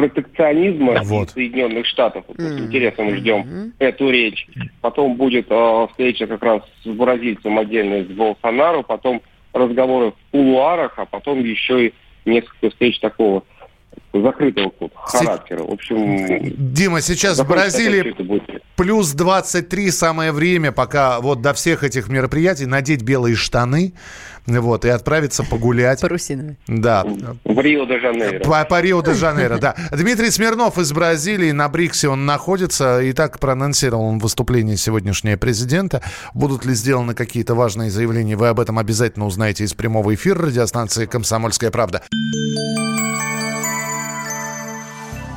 протекционизма 0.00 1.02
вот. 1.02 1.30
Соединенных 1.30 1.86
Штатов. 1.86 2.24
Вот, 2.28 2.38
mm-hmm. 2.38 2.56
С 2.56 2.60
интересом 2.60 3.16
ждем 3.16 3.40
mm-hmm. 3.42 3.72
эту 3.80 4.10
речь. 4.10 4.46
Потом 4.80 5.16
будет 5.16 5.46
э, 5.50 5.86
встреча 5.90 6.26
как 6.26 6.42
раз 6.42 6.62
с 6.82 6.88
бразильцем 6.88 7.58
отдельно, 7.58 8.04
с 8.04 8.06
Болсонару, 8.06 8.82
потом 8.82 9.20
разговоры 9.52 10.12
в 10.12 10.14
кулуарах, 10.30 10.98
а 10.98 11.04
потом 11.04 11.44
еще 11.44 11.88
и 11.88 11.94
несколько 12.24 12.70
встреч 12.70 12.98
такого 13.00 13.44
закрытого 14.12 14.70
клуба, 14.70 14.94
характера. 14.96 15.62
В 15.62 15.72
общем, 15.72 16.72
Дима, 16.72 17.00
сейчас 17.00 17.38
в 17.38 17.46
Бразилии 17.46 18.14
плюс 18.76 19.12
23 19.12 19.90
самое 19.90 20.32
время, 20.32 20.72
пока 20.72 21.20
вот 21.20 21.42
до 21.42 21.52
всех 21.52 21.84
этих 21.84 22.08
мероприятий 22.08 22.66
надеть 22.66 23.02
белые 23.02 23.36
штаны, 23.36 23.92
вот, 24.46 24.84
и 24.84 24.88
отправиться 24.88 25.44
погулять. 25.44 26.00
Парусиновые. 26.00 26.56
Да. 26.66 27.04
В 27.44 27.60
Рио-де-Жанейро. 27.60 28.40
По, 28.40 28.64
по 28.64 28.80
Рио-де-Жанейро, 28.80 29.58
да. 29.58 29.76
Дмитрий 29.92 30.30
Смирнов 30.30 30.78
из 30.78 30.92
Бразилии, 30.92 31.52
на 31.52 31.68
Бриксе 31.68 32.08
он 32.08 32.26
находится, 32.26 33.00
и 33.00 33.12
так 33.12 33.38
проанонсировал 33.38 34.04
он 34.04 34.18
выступление 34.18 34.76
сегодняшнего 34.76 35.36
президента. 35.36 36.02
Будут 36.34 36.64
ли 36.64 36.74
сделаны 36.74 37.14
какие-то 37.14 37.54
важные 37.54 37.90
заявления, 37.90 38.36
вы 38.36 38.48
об 38.48 38.60
этом 38.60 38.78
обязательно 38.78 39.26
узнаете 39.26 39.64
из 39.64 39.74
прямого 39.74 40.14
эфира 40.14 40.46
радиостанции 40.46 41.06
«Комсомольская 41.06 41.70
правда». 41.70 42.02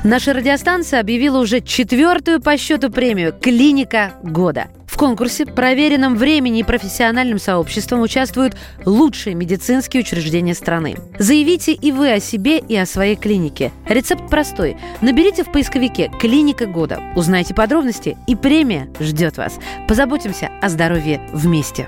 Наша 0.04 0.34
радиостанция 0.34 1.00
объявила 1.00 1.40
уже 1.40 1.62
четвертую 1.62 2.42
по 2.42 2.58
счету 2.58 2.92
премию 2.92 3.34
«Клиника 3.34 4.16
года». 4.22 4.68
В 4.86 4.98
конкурсе, 4.98 5.46
проверенном 5.46 6.18
времени 6.18 6.60
и 6.60 6.64
профессиональным 6.64 7.40
сообществом, 7.40 8.02
участвуют 8.02 8.56
лучшие 8.86 9.34
медицинские 9.34 10.04
учреждения 10.04 10.54
страны. 10.54 10.96
Заявите 11.18 11.72
и 11.72 11.94
вы 11.94 12.12
о 12.12 12.20
себе, 12.20 12.60
и 12.60 12.76
о 12.76 12.86
своей 12.86 13.16
клинике. 13.16 13.72
Рецепт 13.88 14.30
простой. 14.30 14.76
Наберите 15.02 15.46
в 15.46 15.52
поисковике 15.52 16.12
«Клиника 16.20 16.66
года», 16.66 17.00
узнайте 17.16 17.54
подробности, 17.54 18.18
и 18.28 18.36
премия 18.36 18.90
ждет 19.00 19.38
вас. 19.38 19.58
Позаботимся 19.88 20.52
о 20.62 20.68
здоровье 20.68 21.22
вместе. 21.32 21.88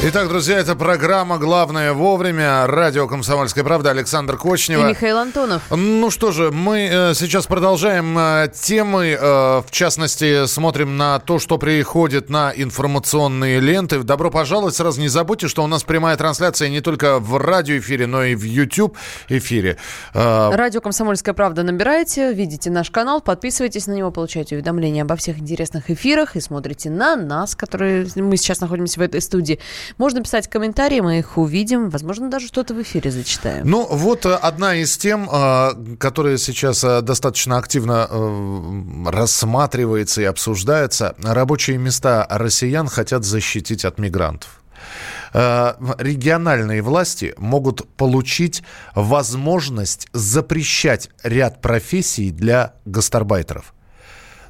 Итак, 0.00 0.28
друзья, 0.28 0.60
это 0.60 0.76
программа 0.76 1.38
«Главное 1.38 1.92
вовремя». 1.92 2.68
Радио 2.68 3.08
«Комсомольская 3.08 3.64
правда». 3.64 3.90
Александр 3.90 4.36
Кочнева. 4.36 4.86
И 4.86 4.90
Михаил 4.90 5.18
Антонов. 5.18 5.62
Ну 5.70 6.08
что 6.10 6.30
же, 6.30 6.52
мы 6.52 6.88
э, 6.88 7.14
сейчас 7.14 7.46
продолжаем 7.46 8.16
э, 8.16 8.48
темы. 8.54 9.18
Э, 9.20 9.60
в 9.66 9.72
частности, 9.72 10.46
смотрим 10.46 10.96
на 10.96 11.18
то, 11.18 11.40
что 11.40 11.58
приходит 11.58 12.30
на 12.30 12.52
информационные 12.54 13.58
ленты. 13.58 13.98
Добро 14.04 14.30
пожаловать. 14.30 14.76
Сразу 14.76 15.00
не 15.00 15.08
забудьте, 15.08 15.48
что 15.48 15.64
у 15.64 15.66
нас 15.66 15.82
прямая 15.82 16.16
трансляция 16.16 16.68
не 16.68 16.80
только 16.80 17.18
в 17.18 17.36
радиоэфире, 17.36 18.06
но 18.06 18.22
и 18.22 18.36
в 18.36 18.44
YouTube 18.44 18.96
эфире. 19.28 19.78
Э... 20.14 20.50
Радио 20.52 20.80
«Комсомольская 20.80 21.34
правда» 21.34 21.64
набираете, 21.64 22.32
видите 22.32 22.70
наш 22.70 22.92
канал, 22.92 23.20
подписывайтесь 23.20 23.88
на 23.88 23.94
него, 23.94 24.12
получаете 24.12 24.54
уведомления 24.54 25.02
обо 25.02 25.16
всех 25.16 25.40
интересных 25.40 25.90
эфирах 25.90 26.36
и 26.36 26.40
смотрите 26.40 26.88
на 26.88 27.16
нас, 27.16 27.56
которые 27.56 28.06
мы 28.14 28.36
сейчас 28.36 28.60
находимся 28.60 29.00
в 29.00 29.02
этой 29.02 29.20
студии. 29.20 29.58
Можно 29.96 30.22
писать 30.22 30.48
комментарии, 30.48 31.00
мы 31.00 31.20
их 31.20 31.38
увидим. 31.38 31.90
Возможно, 31.90 32.30
даже 32.30 32.48
что-то 32.48 32.74
в 32.74 32.82
эфире 32.82 33.10
зачитаем. 33.10 33.68
Ну, 33.68 33.86
вот 33.90 34.26
э, 34.26 34.34
одна 34.34 34.76
из 34.76 34.96
тем, 34.98 35.28
э, 35.30 35.96
которая 35.98 36.36
сейчас 36.36 36.84
э, 36.84 37.00
достаточно 37.00 37.58
активно 37.58 38.08
рассматривается 39.06 40.22
и 40.22 40.24
обсуждается. 40.24 41.14
Рабочие 41.22 41.78
места 41.78 42.26
россиян 42.28 42.88
хотят 42.88 43.24
защитить 43.24 43.84
от 43.84 43.98
мигрантов 43.98 44.60
региональные 45.32 46.80
власти 46.80 47.34
могут 47.36 47.86
получить 47.96 48.62
возможность 48.94 50.08
запрещать 50.12 51.10
ряд 51.22 51.60
профессий 51.60 52.30
для 52.30 52.74
гастарбайтеров. 52.86 53.74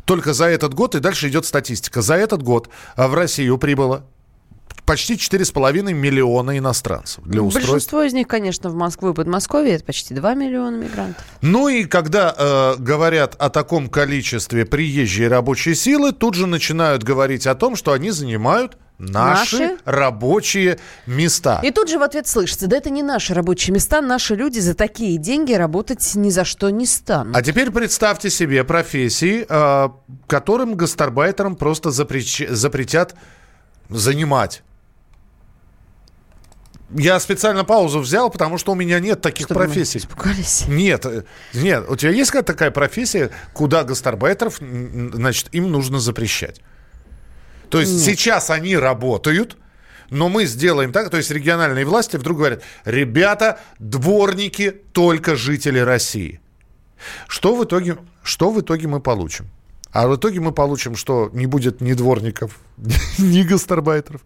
Только 0.05 0.35
за 0.35 0.45
этот 0.45 0.75
год, 0.75 0.95
и 0.95 1.01
дальше 1.01 1.29
идет 1.29 1.47
статистика, 1.47 2.01
за 2.01 2.15
этот 2.15 2.43
год 2.43 2.69
в 2.97 3.13
Россию 3.13 3.59
прибыло 3.59 4.05
почти 4.85 5.15
4,5 5.15 5.93
миллиона 5.93 6.57
иностранцев 6.57 7.25
для 7.25 7.43
устройства. 7.43 7.73
Большинство 7.73 8.03
из 8.03 8.13
них, 8.13 8.27
конечно, 8.27 8.71
в 8.71 8.75
Москву 8.75 9.11
и 9.11 9.15
Подмосковье. 9.15 9.75
Это 9.75 9.85
почти 9.85 10.15
2 10.15 10.35
миллиона 10.35 10.77
мигрантов. 10.77 11.25
Ну 11.43 11.69
и 11.69 11.85
когда 11.85 12.35
э, 12.37 12.77
говорят 12.79 13.35
о 13.39 13.51
таком 13.51 13.89
количестве 13.89 14.65
приезжей 14.65 15.29
рабочей 15.29 15.75
силы, 15.75 16.13
тут 16.13 16.35
же 16.35 16.47
начинают 16.47 17.03
говорить 17.03 17.47
о 17.47 17.55
том, 17.55 17.77
что 17.77 17.93
они 17.93 18.11
занимают 18.11 18.79
Наши, 18.99 19.59
наши 19.59 19.77
рабочие 19.85 20.79
места. 21.07 21.61
И 21.63 21.71
тут 21.71 21.89
же 21.89 22.01
в 22.01 22.03
ответ 22.03 22.27
слышится, 22.27 22.67
да 22.67 22.79
это 22.79 22.91
не 22.91 23.05
наши 23.05 23.33
рабочие 23.33 23.73
места, 23.73 24.01
наши 24.01 24.35
люди 24.35 24.59
за 24.59 24.75
такие 24.75 25.19
деньги 25.19 25.53
работать 25.53 26.17
ни 26.17 26.31
за 26.31 26.45
что 26.45 26.69
не 26.71 26.85
станут. 26.85 27.37
А 27.37 27.43
теперь 27.43 27.71
представьте 27.71 28.29
себе 28.29 28.65
профессии, 28.65 29.47
э, 29.49 29.89
которым 30.27 30.75
гастарбайтерам 30.75 31.55
просто 31.55 31.93
запреч... 31.93 32.49
запретят 32.49 33.15
занимать 33.89 34.63
я 36.91 37.21
специально 37.21 37.65
паузу 37.65 38.01
взял, 38.01 38.31
потому 38.31 38.57
что 38.59 38.73
у 38.73 38.75
меня 38.75 38.99
нет 38.99 39.21
таких 39.21 39.47
Чтобы 39.47 39.65
профессий. 39.65 39.99
Испугались? 39.99 40.65
Нет, 40.69 41.05
э, 41.05 41.25
нет. 41.53 41.85
У 41.89 41.97
тебя 41.97 42.11
есть 42.11 42.31
какая-то 42.31 42.53
такая 42.53 42.71
профессия, 42.71 43.31
куда 43.53 43.85
гастарбайтеров, 43.85 44.59
значит, 44.59 45.49
им 45.53 45.71
нужно 45.71 46.01
запрещать? 46.01 46.61
То 47.69 47.81
есть 47.81 47.93
нет. 47.93 48.03
сейчас 48.03 48.49
они 48.49 48.77
работают, 48.77 49.59
но 50.09 50.31
мы 50.31 50.47
сделаем 50.47 50.93
так, 50.93 51.11
то 51.11 51.19
есть 51.19 51.31
региональные 51.31 51.85
власти 51.85 52.17
вдруг 52.17 52.39
говорят, 52.39 52.63
ребята, 52.87 53.61
дворники 53.79 54.71
только 54.71 55.37
жители 55.37 55.79
России. 55.79 56.41
Что 57.27 57.55
в 57.55 57.65
итоге, 57.65 57.99
что 58.23 58.51
в 58.51 58.61
итоге 58.61 58.89
мы 58.89 59.01
получим? 59.01 59.51
А 59.93 60.07
в 60.07 60.17
итоге 60.17 60.41
мы 60.41 60.53
получим, 60.53 60.97
что 60.97 61.31
не 61.33 61.47
будет 61.47 61.81
ни 61.81 61.95
дворников, 61.95 62.59
ни 63.19 63.43
гастарбайтеров, 63.43 64.21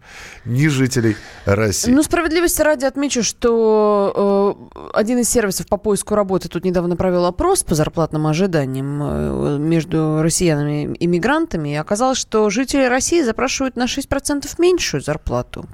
ни 0.45 0.67
жителей 0.67 1.15
России. 1.45 1.91
Ну, 1.91 2.03
справедливости 2.03 2.61
ради 2.61 2.85
отмечу, 2.85 3.23
что 3.23 4.57
э, 4.75 4.89
один 4.93 5.19
из 5.19 5.29
сервисов 5.29 5.67
по 5.67 5.77
поиску 5.77 6.15
работы 6.15 6.49
тут 6.49 6.65
недавно 6.65 6.97
провел 6.97 7.25
опрос 7.25 7.63
по 7.63 7.75
зарплатным 7.75 8.27
ожиданиям 8.27 9.01
э, 9.01 9.57
между 9.57 10.21
россиянами 10.21 10.93
и 10.95 11.07
мигрантами. 11.07 11.69
И 11.69 11.75
оказалось, 11.75 12.17
что 12.17 12.49
жители 12.49 12.83
России 12.83 13.21
запрашивают 13.21 13.77
на 13.77 13.85
6% 13.85 14.45
меньшую 14.59 15.01
зарплату. 15.01 15.65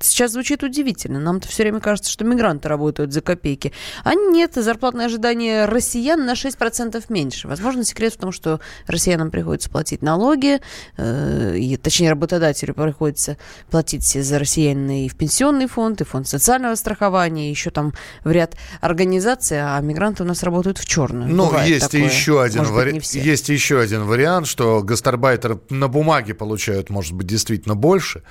Сейчас 0.00 0.32
звучит 0.32 0.62
удивительно. 0.62 1.20
Нам-то 1.20 1.48
все 1.48 1.62
время 1.62 1.80
кажется, 1.80 2.10
что 2.10 2.24
мигранты 2.24 2.68
работают 2.68 3.12
за 3.12 3.20
копейки. 3.20 3.72
А 4.04 4.14
нет, 4.14 4.52
зарплатное 4.54 5.06
ожидание 5.06 5.66
россиян 5.66 6.24
на 6.24 6.32
6% 6.32 7.04
меньше. 7.08 7.48
Возможно, 7.48 7.84
секрет 7.84 8.14
в 8.14 8.18
том, 8.18 8.32
что 8.32 8.60
россиянам 8.86 9.30
приходится 9.30 9.70
платить 9.70 10.02
налоги, 10.02 10.60
э, 10.96 11.56
и, 11.56 11.76
точнее, 11.76 12.10
работодателю 12.10 12.74
приходится 12.74 13.36
платить 13.70 14.04
за 14.04 14.38
россиянина 14.38 15.04
и 15.04 15.08
в 15.08 15.16
пенсионный 15.16 15.66
фонд, 15.66 16.00
и 16.00 16.04
фонд 16.04 16.26
социального 16.28 16.74
страхования, 16.74 17.48
и 17.48 17.50
еще 17.50 17.70
там 17.70 17.92
в 18.24 18.30
ряд 18.30 18.56
организаций, 18.80 19.58
а 19.60 19.78
мигранты 19.80 20.22
у 20.22 20.26
нас 20.26 20.42
работают 20.42 20.78
в 20.78 20.86
черную. 20.86 21.28
Ну, 21.28 21.46
Бывает 21.46 21.68
есть 21.68 21.90
такое. 21.90 22.08
еще 22.08 22.42
один 22.42 22.64
вари... 22.64 22.92
быть, 22.92 23.14
есть 23.14 23.48
еще 23.48 23.80
один 23.80 24.04
вариант, 24.04 24.46
что 24.46 24.82
гастарбайтеры 24.82 25.60
на 25.68 25.88
бумаге 25.88 26.34
получают, 26.34 26.90
может 26.90 27.12
быть, 27.12 27.26
действительно 27.26 27.74
больше, 27.74 28.22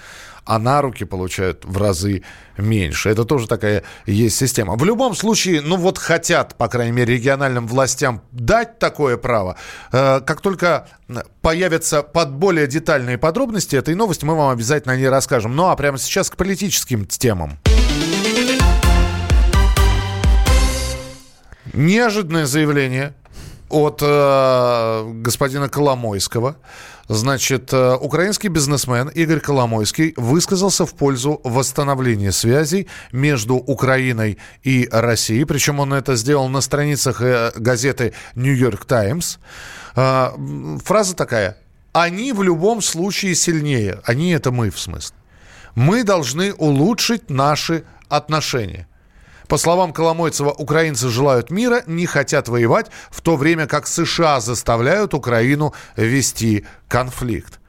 а 0.47 0.59
на 0.59 0.81
руки 0.81 1.03
получают 1.03 1.65
в 1.65 1.77
разы 1.77 2.23
меньше. 2.57 3.09
Это 3.09 3.25
тоже 3.25 3.47
такая 3.47 3.83
есть 4.05 4.37
система. 4.37 4.75
В 4.75 4.85
любом 4.85 5.13
случае, 5.13 5.61
ну 5.61 5.75
вот 5.75 5.97
хотят, 5.97 6.55
по 6.55 6.69
крайней 6.69 6.93
мере, 6.93 7.13
региональным 7.15 7.67
властям 7.67 8.21
дать 8.31 8.79
такое 8.79 9.17
право. 9.17 9.57
Э, 9.91 10.21
как 10.21 10.41
только 10.41 10.87
появятся 11.41 12.01
под 12.01 12.31
более 12.31 12.65
детальные 12.65 13.17
подробности 13.17 13.75
этой 13.75 13.93
новости, 13.93 14.23
мы 14.23 14.35
вам 14.35 14.49
обязательно 14.49 14.93
о 14.93 14.97
ней 14.97 15.09
расскажем. 15.09 15.55
Ну 15.55 15.67
а 15.67 15.75
прямо 15.75 15.97
сейчас 15.97 16.29
к 16.29 16.37
политическим 16.37 17.05
темам. 17.05 17.59
Неожиданное 21.73 22.45
заявление 22.45 23.13
от 23.69 23.99
э, 24.01 25.11
господина 25.15 25.67
Коломойского. 25.67 26.55
Значит, 27.07 27.71
э, 27.71 27.95
украинский 27.95 28.49
бизнесмен 28.49 29.07
Игорь 29.07 29.39
Коломойский 29.39 30.13
высказался 30.17 30.85
в 30.85 30.93
пользу 30.93 31.39
восстановления 31.43 32.33
связей 32.33 32.87
между 33.13 33.55
Украиной 33.55 34.37
и 34.63 34.89
Россией. 34.91 35.45
Причем 35.45 35.79
он 35.79 35.93
это 35.93 36.17
сделал 36.17 36.49
на 36.49 36.59
страницах 36.59 37.21
э, 37.21 37.51
газеты 37.55 38.13
«Нью-Йорк 38.35 38.83
Таймс». 38.83 39.37
Э, 39.95 40.31
фраза 40.83 41.15
такая. 41.15 41.57
«Они 41.93 42.33
в 42.33 42.43
любом 42.43 42.81
случае 42.81 43.35
сильнее». 43.35 44.01
Они– 44.03 44.31
это 44.33 44.51
мы, 44.51 44.69
в 44.69 44.79
смысле. 44.79 45.15
«Мы 45.75 46.03
должны 46.03 46.53
улучшить 46.53 47.29
наши 47.29 47.85
отношения». 48.09 48.87
По 49.47 49.57
словам 49.57 49.93
Коломойцева, 49.93 50.51
украинцы 50.51 51.09
желают 51.09 51.51
мира, 51.51 51.83
не 51.87 52.05
хотят 52.05 52.49
воевать, 52.49 52.87
в 53.09 53.21
то 53.21 53.37
время 53.37 53.65
как 53.67 53.87
США 53.87 54.41
заставляют 54.41 55.13
Украину 55.13 55.73
вести 55.95 56.65
конфликт. 56.87 57.59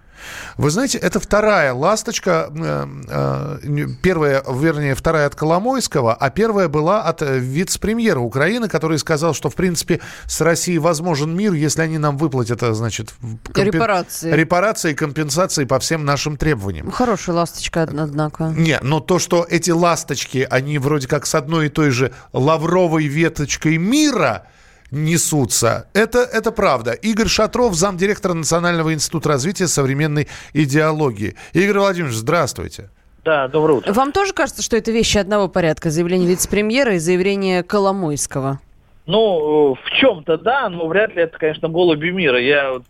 Вы 0.57 0.71
знаете, 0.71 0.99
это 0.99 1.21
вторая 1.21 1.73
ласточка, 1.73 2.51
э, 2.55 2.87
э, 3.09 3.87
первая, 4.03 4.43
вернее, 4.49 4.95
вторая 4.95 5.27
от 5.27 5.35
Коломойского, 5.35 6.14
а 6.14 6.31
первая 6.31 6.69
была 6.69 7.03
от 7.03 7.23
э, 7.23 7.38
вице-премьера 7.38 8.19
Украины, 8.19 8.69
который 8.69 8.99
сказал, 8.99 9.35
что, 9.35 9.51
в 9.51 9.55
принципе, 9.55 10.01
с 10.27 10.41
Россией 10.41 10.79
возможен 10.79 11.35
мир, 11.37 11.53
если 11.53 11.83
они 11.83 11.99
нам 11.99 12.17
выплатят, 12.17 12.61
значит, 12.61 13.14
компен... 13.53 13.73
репарации. 13.73 14.33
репарации 14.33 14.91
и 14.93 14.95
компенсации 14.95 15.64
по 15.64 15.79
всем 15.79 16.05
нашим 16.05 16.37
требованиям. 16.37 16.91
Хорошая 16.91 17.37
ласточка, 17.37 17.83
однако. 17.83 18.45
Не, 18.57 18.79
но 18.83 19.01
то, 19.01 19.19
что 19.19 19.47
эти 19.49 19.71
ласточки, 19.71 20.47
они 20.51 20.79
вроде 20.79 21.09
как 21.09 21.27
с 21.27 21.35
одной 21.35 21.67
и 21.67 21.69
той 21.69 21.91
же 21.91 22.12
лавровой 22.33 23.07
веточкой 23.07 23.79
мира– 23.79 24.47
несутся. 24.90 25.88
Это, 25.94 26.18
это 26.20 26.53
правда. 26.53 26.92
Игорь 26.92 27.29
Шатров, 27.29 27.74
замдиректора 27.74 28.35
Национального 28.35 28.92
института 28.94 29.31
развития 29.31 29.66
современной 29.68 30.29
идеологии. 30.53 31.37
Игорь 31.53 31.79
Владимирович, 31.79 32.16
здравствуйте. 32.16 32.90
Да, 33.24 33.48
доброе 33.48 33.74
утро. 33.74 33.92
Вам 33.92 34.12
тоже 34.12 34.33
кажется, 34.33 34.62
что 34.62 34.77
это 34.77 34.90
вещи 34.90 35.18
одного 35.18 35.48
порядка? 35.48 35.90
Заявление 35.90 36.29
вице-премьера 36.29 36.94
и 36.94 36.98
заявление 36.98 37.62
Коломойского? 37.62 38.61
Ну, 39.09 39.74
в 39.74 39.90
чем-то 39.90 40.37
да, 40.37 40.68
но 40.68 40.87
вряд 40.87 41.16
ли 41.16 41.22
это, 41.22 41.38
конечно, 41.38 41.70
голуби 41.70 42.11
мира. 42.11 42.38
Я, 42.38 42.81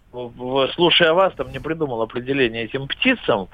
слушая 0.74 1.12
вас, 1.12 1.32
там 1.34 1.52
не 1.52 1.60
придумал 1.60 2.02
определение 2.02 2.64
этим 2.64 2.88
птицам. 2.88 3.48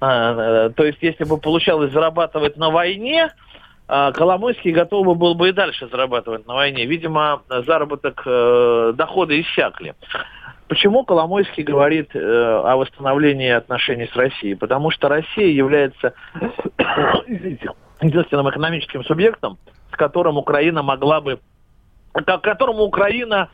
А, 0.00 0.68
э, 0.68 0.70
то 0.70 0.86
есть, 0.86 0.96
если 1.02 1.24
бы 1.24 1.36
получалось 1.36 1.92
зарабатывать 1.92 2.56
на 2.56 2.70
войне, 2.70 3.28
Коломойский 3.86 4.72
готов 4.72 5.16
был 5.16 5.34
бы 5.34 5.50
и 5.50 5.52
дальше 5.52 5.88
зарабатывать 5.88 6.46
на 6.46 6.54
войне. 6.54 6.86
Видимо, 6.86 7.42
заработок, 7.48 8.20
э, 8.26 8.92
доходы 8.96 9.40
иссякли. 9.40 9.94
Почему 10.68 11.04
Коломойский 11.04 11.62
говорит 11.62 12.10
э, 12.14 12.18
о 12.18 12.76
восстановлении 12.76 13.50
отношений 13.50 14.08
с 14.12 14.16
Россией? 14.16 14.56
Потому 14.56 14.90
что 14.90 15.08
Россия 15.08 15.46
является 15.46 16.14
единственным 18.00 18.50
экономическим 18.50 19.04
субъектом, 19.04 19.58
с 19.92 19.96
которым 19.96 20.38
Украина 20.38 20.82
могла 20.82 21.20
бы, 21.20 21.38
которому 22.12 22.82
Украина 22.82 23.48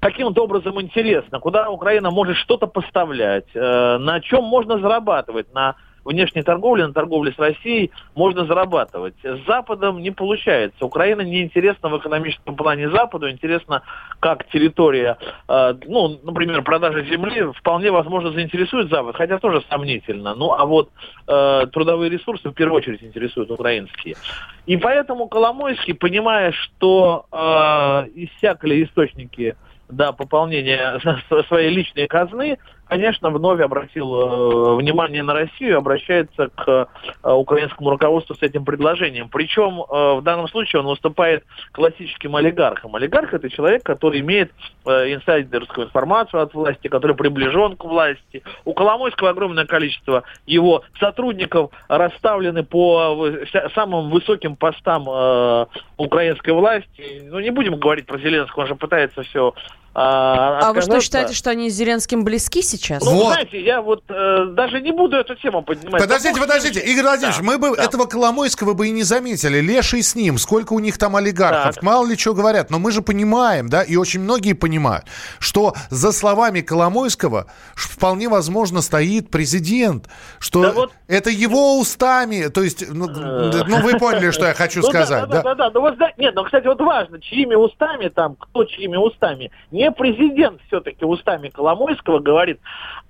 каким-то 0.00 0.44
образом 0.44 0.78
интересно, 0.80 1.40
куда 1.40 1.70
Украина 1.70 2.10
может 2.10 2.36
что-то 2.36 2.66
поставлять, 2.66 3.46
э, 3.54 3.98
на 3.98 4.20
чем 4.20 4.44
можно 4.44 4.78
зарабатывать, 4.78 5.52
на 5.54 5.76
внешней 6.08 6.42
торговли, 6.42 6.82
на 6.82 6.92
торговле 6.92 7.32
с 7.32 7.38
Россией 7.38 7.90
можно 8.14 8.46
зарабатывать. 8.46 9.14
С 9.22 9.46
Западом 9.46 10.00
не 10.02 10.10
получается. 10.10 10.84
Украина 10.84 11.20
не 11.20 11.42
интересна 11.42 11.88
в 11.88 11.98
экономическом 11.98 12.56
плане 12.56 12.90
Западу, 12.90 13.30
интересно, 13.30 13.82
как 14.20 14.48
территория, 14.48 15.18
э, 15.48 15.74
ну, 15.86 16.18
например, 16.22 16.62
продажа 16.62 17.04
земли 17.04 17.52
вполне 17.52 17.90
возможно 17.90 18.32
заинтересует 18.32 18.88
Запад, 18.88 19.16
хотя 19.16 19.38
тоже 19.38 19.62
сомнительно. 19.68 20.34
Ну, 20.34 20.52
а 20.52 20.64
вот 20.64 20.90
э, 21.26 21.66
трудовые 21.72 22.10
ресурсы 22.10 22.48
в 22.48 22.54
первую 22.54 22.78
очередь 22.78 23.02
интересуют 23.02 23.50
украинские. 23.50 24.16
И 24.66 24.76
поэтому 24.76 25.28
Коломойский, 25.28 25.94
понимая, 25.94 26.52
что 26.52 27.26
э, 27.30 27.36
иссякли 28.14 28.84
источники 28.84 29.56
да, 29.88 30.12
пополнения 30.12 31.00
своей 31.48 31.70
личной 31.70 32.06
казны, 32.06 32.58
конечно, 32.88 33.30
вновь 33.30 33.60
обратил 33.60 34.14
э, 34.14 34.76
внимание 34.76 35.22
на 35.22 35.34
Россию, 35.34 35.78
обращается 35.78 36.48
к 36.48 36.88
э, 37.22 37.30
украинскому 37.30 37.90
руководству 37.90 38.34
с 38.34 38.42
этим 38.42 38.64
предложением. 38.64 39.28
Причем 39.28 39.82
э, 39.82 40.14
в 40.18 40.22
данном 40.22 40.48
случае 40.48 40.80
он 40.80 40.86
выступает 40.86 41.44
классическим 41.72 42.36
олигархом. 42.36 42.96
Олигарх 42.96 43.34
это 43.34 43.48
человек, 43.50 43.82
который 43.82 44.20
имеет 44.20 44.52
инсайдерскую 44.84 45.86
информацию 45.86 46.42
от 46.42 46.54
власти, 46.54 46.88
который 46.88 47.14
приближен 47.14 47.76
к 47.76 47.84
власти. 47.84 48.42
У 48.64 48.72
Коломойского 48.72 49.30
огромное 49.30 49.66
количество 49.66 50.24
его 50.46 50.82
сотрудников 50.98 51.70
расставлены 51.88 52.62
по 52.62 53.30
самым 53.74 54.10
высоким 54.10 54.56
постам 54.56 55.68
украинской 55.96 56.50
власти. 56.50 57.22
Ну, 57.24 57.38
не 57.40 57.50
будем 57.50 57.76
говорить 57.76 58.06
про 58.06 58.18
Зеленского, 58.18 58.62
он 58.62 58.68
же 58.68 58.74
пытается 58.76 59.22
все 59.22 59.52
а, 60.00 60.60
а 60.60 60.72
вы 60.72 60.82
что 60.82 61.00
считаете, 61.00 61.34
что 61.34 61.50
они 61.50 61.70
с 61.70 61.74
Зеленским 61.74 62.22
близки 62.22 62.62
сейчас? 62.62 62.77
Ну, 63.00 63.14
вот. 63.14 63.32
знаете, 63.32 63.60
я 63.62 63.80
вот 63.82 64.02
э, 64.08 64.46
даже 64.52 64.80
не 64.80 64.92
буду 64.92 65.16
эту 65.16 65.34
тему 65.36 65.62
поднимать. 65.62 66.00
Подождите, 66.00 66.40
подождите, 66.40 66.80
Игорь 66.80 67.04
Владимирович, 67.04 67.38
да, 67.38 67.44
мы 67.44 67.58
бы 67.58 67.76
да. 67.76 67.84
этого 67.84 68.06
Коломойского 68.06 68.74
бы 68.74 68.88
и 68.88 68.90
не 68.90 69.02
заметили. 69.02 69.60
Леший 69.60 70.02
с 70.02 70.14
ним, 70.14 70.38
сколько 70.38 70.72
у 70.72 70.78
них 70.78 70.98
там 70.98 71.16
олигархов, 71.16 71.76
так. 71.76 71.84
мало 71.84 72.06
ли 72.06 72.16
что 72.16 72.34
говорят. 72.34 72.70
Но 72.70 72.78
мы 72.78 72.92
же 72.92 73.02
понимаем, 73.02 73.68
да, 73.68 73.82
и 73.82 73.96
очень 73.96 74.20
многие 74.20 74.52
понимают, 74.52 75.06
что 75.38 75.74
за 75.90 76.12
словами 76.12 76.60
Коломойского 76.60 77.46
вполне 77.74 78.28
возможно 78.28 78.82
стоит 78.82 79.30
президент, 79.30 80.08
что 80.38 80.62
да 80.62 80.72
вот... 80.72 80.92
это 81.06 81.30
его 81.30 81.78
устами, 81.78 82.48
то 82.48 82.62
есть, 82.62 82.84
ну, 82.92 83.08
э. 83.08 83.64
ну 83.66 83.80
вы 83.80 83.98
поняли, 83.98 84.30
что 84.30 84.46
я 84.46 84.54
хочу 84.54 84.80
ну 84.82 84.88
сказать, 84.88 85.28
да? 85.28 85.42
Да, 85.42 85.54
да, 85.54 85.70
да. 85.70 85.90
да. 85.90 86.12
Нет, 86.16 86.34
ну, 86.34 86.44
кстати, 86.44 86.66
вот 86.66 86.80
важно, 86.80 87.20
чьими 87.20 87.54
устами 87.54 88.08
там, 88.08 88.36
кто 88.36 88.64
чьими 88.64 88.96
устами. 88.96 89.50
Не 89.70 89.90
президент 89.90 90.60
все-таки 90.66 91.04
устами 91.04 91.48
Коломойского 91.48 92.18
говорит, 92.18 92.60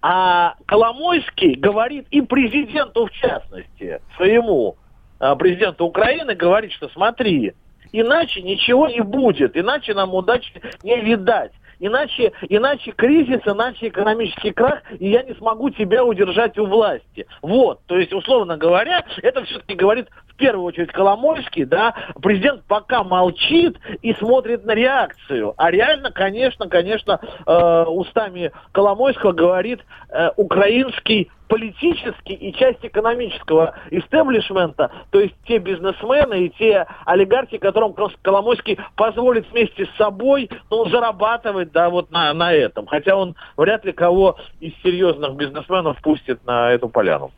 а 0.00 0.54
Коломойский 0.66 1.54
говорит 1.54 2.06
и 2.11 2.20
президенту 2.20 3.06
в 3.06 3.11
частности, 3.12 4.00
своему 4.16 4.76
а, 5.18 5.34
президенту 5.34 5.86
Украины 5.86 6.34
говорит, 6.34 6.72
что 6.72 6.88
смотри, 6.88 7.54
иначе 7.92 8.42
ничего 8.42 8.88
не 8.88 9.00
будет, 9.00 9.56
иначе 9.56 9.94
нам 9.94 10.14
удачи 10.14 10.52
не 10.82 11.00
видать. 11.00 11.52
Иначе, 11.80 12.32
иначе 12.48 12.92
кризис, 12.92 13.40
иначе 13.44 13.88
экономический 13.88 14.52
крах, 14.52 14.82
и 14.98 15.10
я 15.10 15.22
не 15.22 15.34
смогу 15.34 15.70
тебя 15.70 16.04
удержать 16.04 16.58
у 16.58 16.66
власти. 16.66 17.26
Вот, 17.42 17.80
то 17.86 17.96
есть, 17.96 18.12
условно 18.12 18.56
говоря, 18.56 19.04
это 19.22 19.44
все-таки 19.44 19.74
говорит 19.74 20.08
в 20.28 20.36
первую 20.36 20.64
очередь 20.64 20.90
Коломойский, 20.92 21.64
да, 21.64 21.94
президент 22.20 22.64
пока 22.64 23.04
молчит 23.04 23.76
и 24.02 24.12
смотрит 24.14 24.64
на 24.64 24.74
реакцию. 24.74 25.54
А 25.56 25.70
реально, 25.70 26.10
конечно, 26.10 26.68
конечно, 26.68 27.20
э, 27.46 27.84
устами 27.84 28.52
Коломойского 28.72 29.32
говорит 29.32 29.80
э, 30.10 30.30
украинский 30.36 31.30
политический 31.49 32.34
и 32.34 32.53
часть 32.53 32.78
экономического 32.82 33.74
истеблишмента, 33.90 34.90
то 35.11 35.20
есть 35.20 35.34
те 35.46 35.59
бизнесмены 35.59 36.46
и 36.46 36.51
те 36.51 36.86
олигархи, 37.05 37.59
которым 37.59 37.94
Коломойский 38.22 38.78
позволит 38.96 39.51
вместе 39.51 39.86
с 39.86 39.96
собой 39.96 40.51
ну, 40.70 40.88
зарабатывать 40.88 41.72
да, 41.72 41.90
вот 41.90 42.11
на, 42.11 42.32
на 42.34 42.53
этом. 42.53 42.86
Хотя 42.86 43.16
он 43.16 43.34
вряд 43.57 43.84
ли 43.84 43.92
кого 43.92 44.36
из 44.61 44.72
серьезных 44.82 45.34
бизнесменов 45.34 46.01
пустит 46.03 46.44
на 46.46 46.70
эту 46.70 46.88
поляну. 46.88 47.32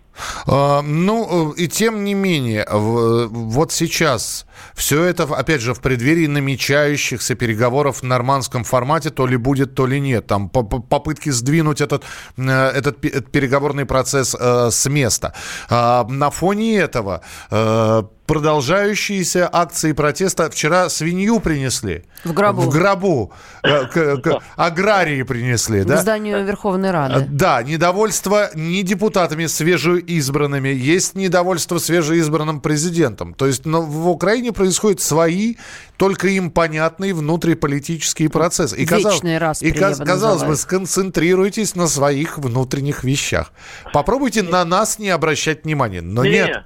А, 0.47 0.83
ну, 0.83 1.51
и 1.53 1.69
тем 1.69 2.05
не 2.05 2.15
менее, 2.15 2.67
вот 2.71 3.73
сейчас 3.73 4.47
все 4.75 5.05
это, 5.05 5.25
опять 5.25 5.61
же, 5.61 5.75
в 5.75 5.81
преддверии 5.81 6.27
намечающихся 6.27 7.35
переговоров 7.35 7.99
в 7.99 8.03
нормандском 8.03 8.65
формате, 8.65 9.11
то 9.11 9.27
ли 9.27 9.37
будет, 9.37 9.75
то 9.75 9.87
ли 9.87 10.01
нет. 10.01 10.27
Там 10.27 10.49
попытки 10.49 11.31
сдвинуть 11.31 11.81
этот, 11.81 12.05
э, 12.37 12.69
этот 12.69 13.01
переговорный 13.31 13.85
процесс 13.85 14.37
э, 14.39 14.71
с 14.71 14.89
места. 14.89 15.35
А, 15.69 16.05
на 16.09 16.31
фоне 16.31 16.77
этого 16.79 17.23
э, 17.51 18.03
продолжающиеся 18.31 19.49
акции 19.53 19.91
протеста. 19.93 20.49
Вчера 20.51 20.89
свинью 20.89 21.41
принесли. 21.41 22.05
В 22.25 22.33
гробу. 22.33 22.63
В 22.63 22.69
гробу. 22.69 23.33
К, 23.61 24.19
к, 24.19 24.39
аграрии 24.55 25.25
принесли. 25.25 25.83
К 25.83 25.97
зданию 25.97 26.45
Верховной 26.45 26.93
Рады. 26.93 27.27
Да, 27.29 27.61
недовольство 27.65 28.51
не 28.55 28.85
депутатами 28.85 29.47
свежеизбранными, 29.47 30.69
есть 30.69 31.17
недовольство 31.17 31.79
свежеизбранным 31.79 32.61
президентом. 32.61 33.35
То 33.35 33.47
есть 33.47 33.67
но 33.67 33.83
в 33.83 34.09
Украине 34.09 34.53
происходят 34.53 35.01
свои, 35.01 35.57
только 35.97 36.29
им 36.29 36.53
понятные 36.53 37.15
внутриполитические 37.15 38.29
процессы. 38.29 38.77
И, 38.77 38.87
казалось, 38.87 39.61
и 39.61 39.73
казалось 39.73 40.45
бы, 40.45 40.57
сконцентрируйтесь 40.57 41.75
на 41.75 41.89
своих 41.89 42.39
внутренних 42.39 43.03
вещах. 43.03 43.53
Попробуйте 43.93 44.43
на 44.43 44.65
нас 44.65 45.01
не 45.01 45.11
обращать 45.11 45.65
внимания. 45.65 46.01
Но 46.01 46.25
нет. 46.25 46.49
нет. 46.49 46.65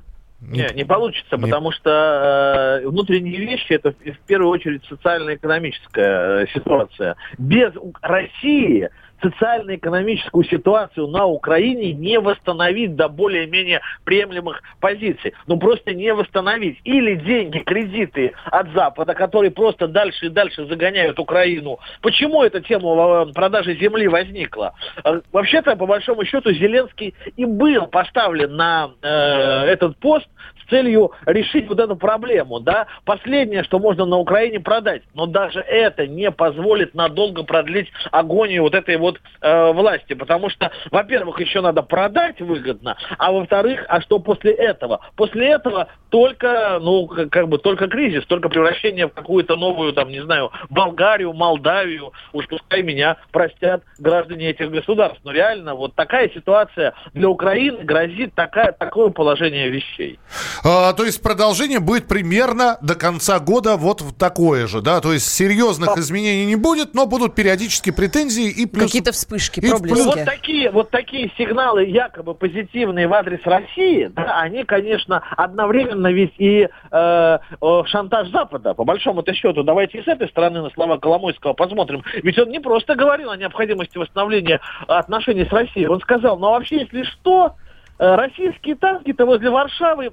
Не, 0.49 0.68
не 0.74 0.84
получится, 0.84 1.36
не... 1.36 1.42
потому 1.42 1.72
что 1.72 2.80
э, 2.82 2.88
внутренние 2.88 3.38
вещи 3.38 3.72
это 3.72 3.92
в 3.92 4.26
первую 4.26 4.51
очередь 4.51 4.84
социально-экономическая 4.88 6.42
э, 6.42 6.47
ситуация. 6.53 7.16
Без 7.38 7.72
России 8.03 8.88
социально-экономическую 9.24 10.44
ситуацию 10.44 11.06
на 11.08 11.24
Украине 11.24 11.92
не 11.92 12.20
восстановить 12.20 12.94
до 12.94 13.08
более-менее 13.08 13.80
приемлемых 14.04 14.62
позиций. 14.80 15.32
Ну, 15.46 15.58
просто 15.58 15.94
не 15.94 16.12
восстановить. 16.12 16.78
Или 16.84 17.14
деньги, 17.14 17.58
кредиты 17.58 18.32
от 18.44 18.70
Запада, 18.72 19.14
которые 19.14 19.50
просто 19.50 19.88
дальше 19.88 20.26
и 20.26 20.28
дальше 20.28 20.66
загоняют 20.66 21.18
Украину. 21.18 21.78
Почему 22.02 22.42
эта 22.42 22.60
тема 22.60 23.26
продажи 23.32 23.76
земли 23.76 24.06
возникла? 24.08 24.74
Э, 25.02 25.20
вообще-то, 25.32 25.76
по 25.76 25.86
большому 25.86 26.24
счету, 26.24 26.52
Зеленский 26.52 27.14
и 27.36 27.44
был 27.44 27.86
поставлен 27.86 28.54
на 28.56 28.90
э, 29.02 29.08
этот 29.08 29.96
пост 29.98 30.26
с 30.62 30.63
целью 30.70 31.12
решить 31.26 31.68
вот 31.68 31.80
эту 31.80 31.96
проблему. 31.96 32.60
Да? 32.60 32.86
Последнее, 33.04 33.64
что 33.64 33.78
можно 33.78 34.04
на 34.04 34.18
Украине 34.18 34.60
продать. 34.60 35.02
Но 35.14 35.26
даже 35.26 35.60
это 35.60 36.06
не 36.06 36.30
позволит 36.30 36.94
надолго 36.94 37.42
продлить 37.44 37.90
агонию 38.10 38.62
вот 38.62 38.74
этой 38.74 38.96
вот 38.96 39.20
э, 39.40 39.72
власти. 39.72 40.14
Потому 40.14 40.48
что, 40.50 40.70
во-первых, 40.90 41.40
еще 41.40 41.60
надо 41.60 41.82
продать 41.82 42.40
выгодно, 42.40 42.96
а 43.18 43.32
во-вторых, 43.32 43.84
а 43.88 44.00
что 44.00 44.18
после 44.18 44.52
этого? 44.52 45.00
После 45.16 45.48
этого 45.48 45.88
только, 46.10 46.78
ну, 46.80 47.06
как 47.06 47.48
бы 47.48 47.58
только 47.58 47.88
кризис, 47.88 48.24
только 48.26 48.48
превращение 48.48 49.08
в 49.08 49.12
какую-то 49.12 49.56
новую, 49.56 49.92
там, 49.92 50.08
не 50.08 50.20
знаю, 50.22 50.50
Болгарию, 50.70 51.32
Молдавию. 51.32 52.12
Уж 52.32 52.46
пускай 52.48 52.82
меня 52.82 53.16
простят 53.32 53.82
граждане 53.98 54.50
этих 54.50 54.70
государств. 54.70 55.20
Но 55.24 55.32
реально 55.32 55.74
вот 55.74 55.94
такая 55.94 56.28
ситуация 56.30 56.94
для 57.12 57.28
Украины 57.28 57.82
грозит 57.82 58.34
такая, 58.34 58.72
такое 58.72 59.10
положение 59.10 59.68
вещей. 59.68 60.18
А, 60.62 60.92
то 60.92 61.05
есть 61.05 61.22
продолжение 61.22 61.80
будет 61.80 62.07
примерно 62.07 62.78
до 62.80 62.94
конца 62.94 63.38
года 63.38 63.76
вот 63.76 64.02
такое 64.18 64.66
же, 64.66 64.80
да? 64.80 65.00
То 65.00 65.12
есть 65.12 65.26
серьезных 65.26 65.96
изменений 65.96 66.46
не 66.46 66.57
будет, 66.57 66.94
но 66.94 67.07
будут 67.07 67.34
периодически 67.34 67.90
претензии 67.90 68.48
и 68.48 68.66
плюс... 68.66 68.84
Какие-то 68.84 69.12
вспышки, 69.12 69.61
и 69.61 69.68
проблески. 69.68 70.05
Вот 70.05 70.24
такие, 70.24 70.70
вот 70.70 70.90
такие 70.90 71.32
сигналы 71.36 71.84
якобы 71.84 72.34
позитивные 72.34 73.09
в 73.09 73.14
адрес 73.14 73.40
России, 73.44 74.11
да, 74.14 74.40
они, 74.40 74.64
конечно, 74.64 75.22
одновременно 75.36 76.12
ведь 76.12 76.34
и 76.38 76.68
э, 76.90 77.38
шантаж 77.86 78.28
Запада, 78.30 78.74
по 78.74 78.84
большому-то 78.84 79.32
счету. 79.34 79.62
Давайте 79.62 79.98
и 79.98 80.05
с 80.05 80.09
этой 80.09 80.28
стороны 80.28 80.62
на 80.62 80.70
слова 80.70 80.98
Коломойского 80.98 81.52
посмотрим. 81.55 82.02
Ведь 82.22 82.38
он 82.38 82.48
не 82.50 82.61
просто 82.61 82.94
говорил 82.94 83.30
о 83.30 83.36
необходимости 83.36 83.98
восстановления 83.98 84.61
отношений 84.86 85.44
с 85.44 85.52
Россией. 85.52 85.86
Он 85.86 86.00
сказал, 86.00 86.38
ну 86.38 86.48
а 86.48 86.50
вообще, 86.50 86.80
если 86.80 87.05
что, 87.05 87.55
э, 87.98 88.14
российские 88.14 88.76
танки-то 88.76 89.26
возле 89.26 89.50
Варшавы 89.50 90.12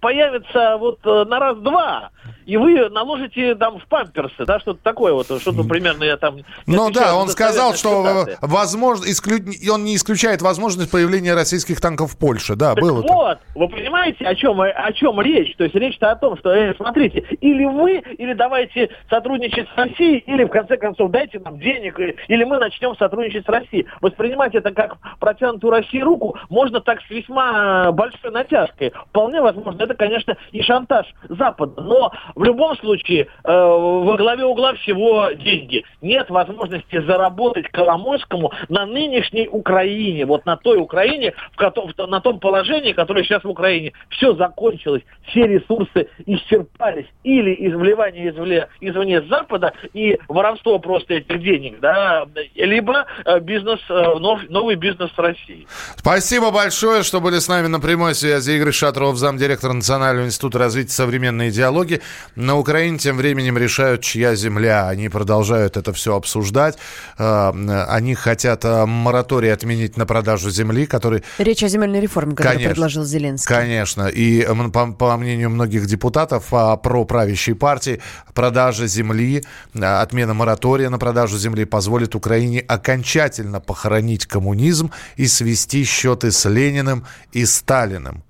появится 0.00 0.76
вот 0.78 1.00
э, 1.04 1.24
на 1.24 1.38
раз-два 1.38 2.10
и 2.46 2.56
вы 2.56 2.88
наложите 2.88 3.54
там 3.56 3.78
в 3.80 3.86
памперсы, 3.86 4.44
да, 4.46 4.60
что-то 4.60 4.80
такое 4.82 5.12
вот, 5.12 5.26
что-то 5.26 5.64
примерно 5.64 6.04
я 6.04 6.16
там... 6.16 6.38
Ну 6.66 6.90
да, 6.90 7.16
он 7.16 7.28
сказал, 7.28 7.74
что 7.74 8.26
возможно, 8.40 9.04
исклю... 9.04 9.38
он 9.72 9.84
не 9.84 9.96
исключает 9.96 10.40
возможность 10.42 10.90
появления 10.90 11.34
российских 11.34 11.80
танков 11.80 12.12
в 12.12 12.18
Польше, 12.18 12.54
да, 12.54 12.74
так 12.74 12.82
было. 12.82 13.02
Вот, 13.02 13.38
вы 13.54 13.68
понимаете, 13.68 14.24
о 14.24 14.34
чем, 14.34 14.60
о 14.60 14.92
чем 14.92 15.20
речь? 15.20 15.54
То 15.56 15.64
есть 15.64 15.74
речь-то 15.74 16.12
о 16.12 16.16
том, 16.16 16.38
что, 16.38 16.50
э, 16.50 16.74
смотрите, 16.76 17.20
или 17.40 17.64
вы, 17.64 17.98
или 17.98 18.32
давайте 18.32 18.90
сотрудничать 19.10 19.68
с 19.74 19.76
Россией, 19.76 20.18
или 20.18 20.44
в 20.44 20.48
конце 20.48 20.76
концов 20.76 21.10
дайте 21.10 21.40
нам 21.40 21.58
денег, 21.58 21.98
или 21.98 22.44
мы 22.44 22.58
начнем 22.58 22.96
сотрудничать 22.96 23.44
с 23.44 23.48
Россией. 23.48 23.86
Воспринимать 24.00 24.54
это 24.54 24.70
как 24.70 24.98
протянутую 25.18 25.72
России 25.72 26.00
руку 26.00 26.36
можно 26.48 26.80
так 26.80 27.00
с 27.02 27.10
весьма 27.10 27.90
большой 27.90 28.30
натяжкой. 28.30 28.92
Вполне 29.10 29.40
возможно, 29.40 29.82
это, 29.82 29.94
конечно, 29.94 30.36
и 30.52 30.62
шантаж 30.62 31.06
Запада, 31.28 31.82
но 31.82 32.12
в 32.36 32.44
любом 32.44 32.76
случае 32.76 33.22
э, 33.22 33.26
во 33.50 34.16
главе 34.16 34.44
угла 34.44 34.74
всего 34.74 35.30
деньги. 35.32 35.84
Нет 36.02 36.28
возможности 36.30 37.00
заработать 37.00 37.68
Коломойскому 37.68 38.52
на 38.68 38.86
нынешней 38.86 39.48
Украине, 39.48 40.26
вот 40.26 40.44
на 40.44 40.56
той 40.56 40.78
Украине, 40.78 41.32
в 41.52 41.56
котором, 41.56 41.92
на 42.10 42.20
том 42.20 42.38
положении, 42.38 42.92
которое 42.92 43.24
сейчас 43.24 43.42
в 43.42 43.48
Украине. 43.48 43.92
Все 44.10 44.34
закончилось, 44.34 45.02
все 45.28 45.46
ресурсы 45.46 46.08
исчерпались. 46.26 47.06
Или 47.24 47.52
из 47.54 47.74
вливания 47.74 48.30
извне, 48.30 48.68
извне 48.80 49.22
Запада 49.22 49.72
и 49.94 50.18
воровство 50.28 50.78
просто 50.78 51.14
этих 51.14 51.40
денег, 51.40 51.80
да, 51.80 52.26
либо 52.54 53.06
э, 53.24 53.40
бизнес, 53.40 53.80
э, 53.88 53.94
нов, 54.18 54.40
новый 54.50 54.76
бизнес 54.76 55.10
в 55.10 55.18
России. 55.18 55.66
Спасибо 55.96 56.50
большое, 56.50 57.02
что 57.02 57.22
были 57.22 57.38
с 57.38 57.48
нами 57.48 57.68
на 57.68 57.80
прямой 57.80 58.14
связи. 58.14 58.50
Игорь 58.50 58.72
Шатров, 58.72 59.16
замдиректор 59.16 59.72
Национального 59.72 60.26
института 60.26 60.58
развития 60.58 60.92
современной 60.92 61.48
идеологии. 61.48 62.02
На 62.34 62.56
Украине 62.56 62.98
тем 62.98 63.16
временем 63.16 63.56
решают, 63.56 64.02
чья 64.02 64.34
земля. 64.34 64.88
Они 64.88 65.08
продолжают 65.08 65.76
это 65.76 65.92
все 65.92 66.16
обсуждать. 66.16 66.76
Э, 67.18 67.52
они 67.88 68.14
хотят 68.14 68.64
э, 68.64 68.86
мораторий 68.86 69.52
отменить 69.52 69.96
на 69.96 70.06
продажу 70.06 70.50
земли, 70.50 70.86
который... 70.86 71.22
Речь 71.38 71.62
о 71.62 71.68
земельной 71.68 72.00
реформе, 72.00 72.34
которую 72.34 72.56
конечно, 72.56 72.70
предложил 72.74 73.04
Зеленский. 73.04 73.54
Конечно. 73.54 74.08
И 74.08 74.46
по, 74.72 74.92
по 74.92 75.16
мнению 75.16 75.50
многих 75.50 75.86
депутатов 75.86 76.52
а, 76.52 76.76
про 76.76 77.04
правящей 77.04 77.54
партии, 77.54 78.00
продажа 78.34 78.86
земли, 78.86 79.42
э, 79.74 79.84
отмена 79.84 80.34
моратория 80.34 80.88
на 80.90 80.98
продажу 80.98 81.38
земли 81.38 81.64
позволит 81.64 82.14
Украине 82.14 82.60
окончательно 82.60 83.60
похоронить 83.60 84.26
коммунизм 84.26 84.90
и 85.16 85.26
свести 85.26 85.84
счеты 85.84 86.30
с 86.30 86.48
Лениным 86.48 87.06
и 87.32 87.44
Сталиным. 87.46 88.22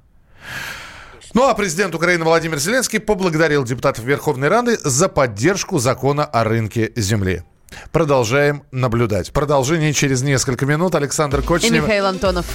Ну 1.37 1.47
а 1.47 1.55
президент 1.55 1.95
Украины 1.95 2.25
Владимир 2.25 2.57
Зеленский 2.57 2.99
поблагодарил 2.99 3.63
депутатов 3.63 4.07
Верховной 4.07 4.49
Рады 4.49 4.79
за 4.83 5.07
поддержку 5.07 5.79
закона 5.79 6.25
о 6.25 6.45
рынке 6.45 6.93
земли. 6.97 7.43
Продолжаем 7.93 8.63
наблюдать. 8.73 9.33
Продолжение 9.33 9.93
через 9.93 10.23
несколько 10.23 10.65
минут. 10.65 10.95
Александр 10.95 11.43
Кочнев. 11.43 11.73
И 11.73 11.75
Михаил 11.75 12.07
Антонов. 12.07 12.47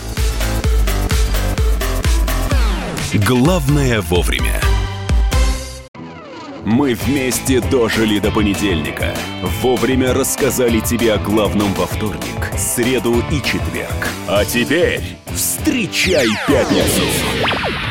Главное 3.14 4.02
вовремя. 4.02 4.60
Мы 6.66 6.96
вместе 6.96 7.62
дожили 7.62 8.18
до 8.18 8.32
понедельника. 8.32 9.14
Вовремя 9.62 10.12
рассказали 10.12 10.80
тебе 10.80 11.14
о 11.14 11.18
главном 11.20 11.72
во 11.76 11.86
вторник, 11.86 12.52
среду 12.58 13.24
и 13.32 13.44
четверг. 13.44 14.08
А 14.28 14.44
теперь 14.44 15.04
встречай 15.36 16.30
пятницу. 16.48 17.91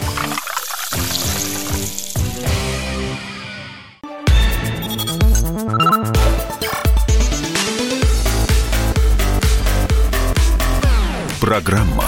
Программа 11.51 12.05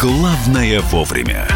«Главное 0.00 0.80
вовремя». 0.80 1.46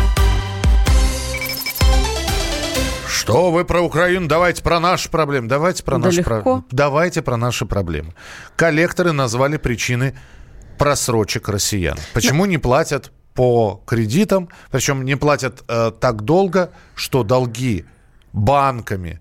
Что 3.09 3.51
вы 3.51 3.64
про 3.64 3.80
Украину? 3.80 4.28
Давайте 4.28 4.62
про 4.62 4.78
наши 4.78 5.11
проблемы. 5.11 5.49
Давайте 5.49 5.82
про 5.82 5.99
Да 5.99 6.05
наши 6.05 6.18
легко. 6.18 6.30
проблемы. 6.30 6.64
Давайте 6.70 7.22
про 7.22 7.37
наши 7.37 7.66
проблемы. 7.66 8.14
Коллекторы 8.55 9.11
назвали 9.11 9.57
причины 9.57 10.16
просрочек 10.78 11.49
россиян. 11.49 11.99
Почему 12.14 12.47
не 12.47 12.59
платят 12.59 13.11
по 13.34 13.82
кредитам? 13.84 14.49
Причем 14.70 15.05
не 15.05 15.16
платят 15.16 15.64
э, 15.66 15.91
так 15.91 16.22
долго, 16.22 16.70
что 16.95 17.24
долги 17.24 17.84
банками, 18.32 19.20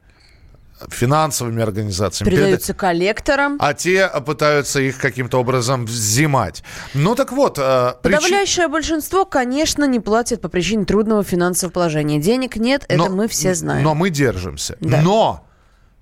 финансовыми 0.89 1.61
организациями 1.63 2.29
переда- 2.29 2.35
Передаются 2.37 2.73
коллекторам. 2.73 3.57
а 3.59 3.73
те 3.73 4.07
пытаются 4.25 4.79
их 4.81 4.97
каким-то 4.97 5.39
образом 5.39 5.85
взимать. 5.85 6.63
Ну 6.93 7.15
так 7.15 7.31
вот, 7.31 7.57
э, 7.59 7.93
Подавляющее 8.01 8.67
большинство, 8.67 9.25
конечно, 9.25 9.85
не 9.85 9.99
платит 9.99 10.41
по 10.41 10.49
причине 10.49 10.85
трудного 10.85 11.23
финансового 11.23 11.71
положения. 11.73 12.19
Денег 12.19 12.57
нет, 12.57 12.83
это 12.87 12.97
Но- 12.97 13.09
мы 13.09 13.27
все 13.27 13.55
знаем. 13.55 13.83
Но 13.83 13.95
мы 13.95 14.09
держимся. 14.09 14.77
Да. 14.81 15.01
Но 15.01 15.45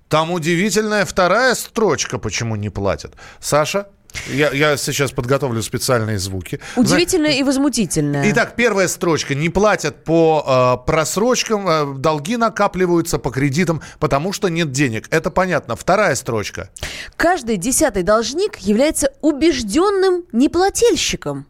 там 0.08 0.30
удивительная 0.32 1.04
вторая 1.04 1.54
строчка, 1.54 2.18
почему 2.18 2.56
не 2.56 2.68
платят. 2.70 3.14
Саша, 3.40 3.86
я, 4.28 4.50
я 4.52 4.76
сейчас 4.76 5.12
подготовлю 5.12 5.62
специальные 5.62 6.18
звуки. 6.18 6.60
Удивительное 6.76 7.32
и 7.32 7.42
возмутительное. 7.42 8.30
Итак, 8.30 8.54
первая 8.56 8.88
строчка. 8.88 9.34
Не 9.34 9.48
платят 9.48 10.04
по 10.04 10.80
э, 10.82 10.86
просрочкам, 10.86 11.68
э, 11.68 11.94
долги 11.98 12.36
накапливаются 12.36 13.18
по 13.18 13.30
кредитам, 13.30 13.82
потому 13.98 14.32
что 14.32 14.48
нет 14.48 14.72
денег. 14.72 15.06
Это 15.10 15.30
понятно. 15.30 15.76
Вторая 15.76 16.14
строчка. 16.14 16.70
Каждый 17.16 17.56
десятый 17.56 18.02
должник 18.02 18.58
является 18.58 19.12
убежденным 19.20 20.24
неплательщиком. 20.32 21.46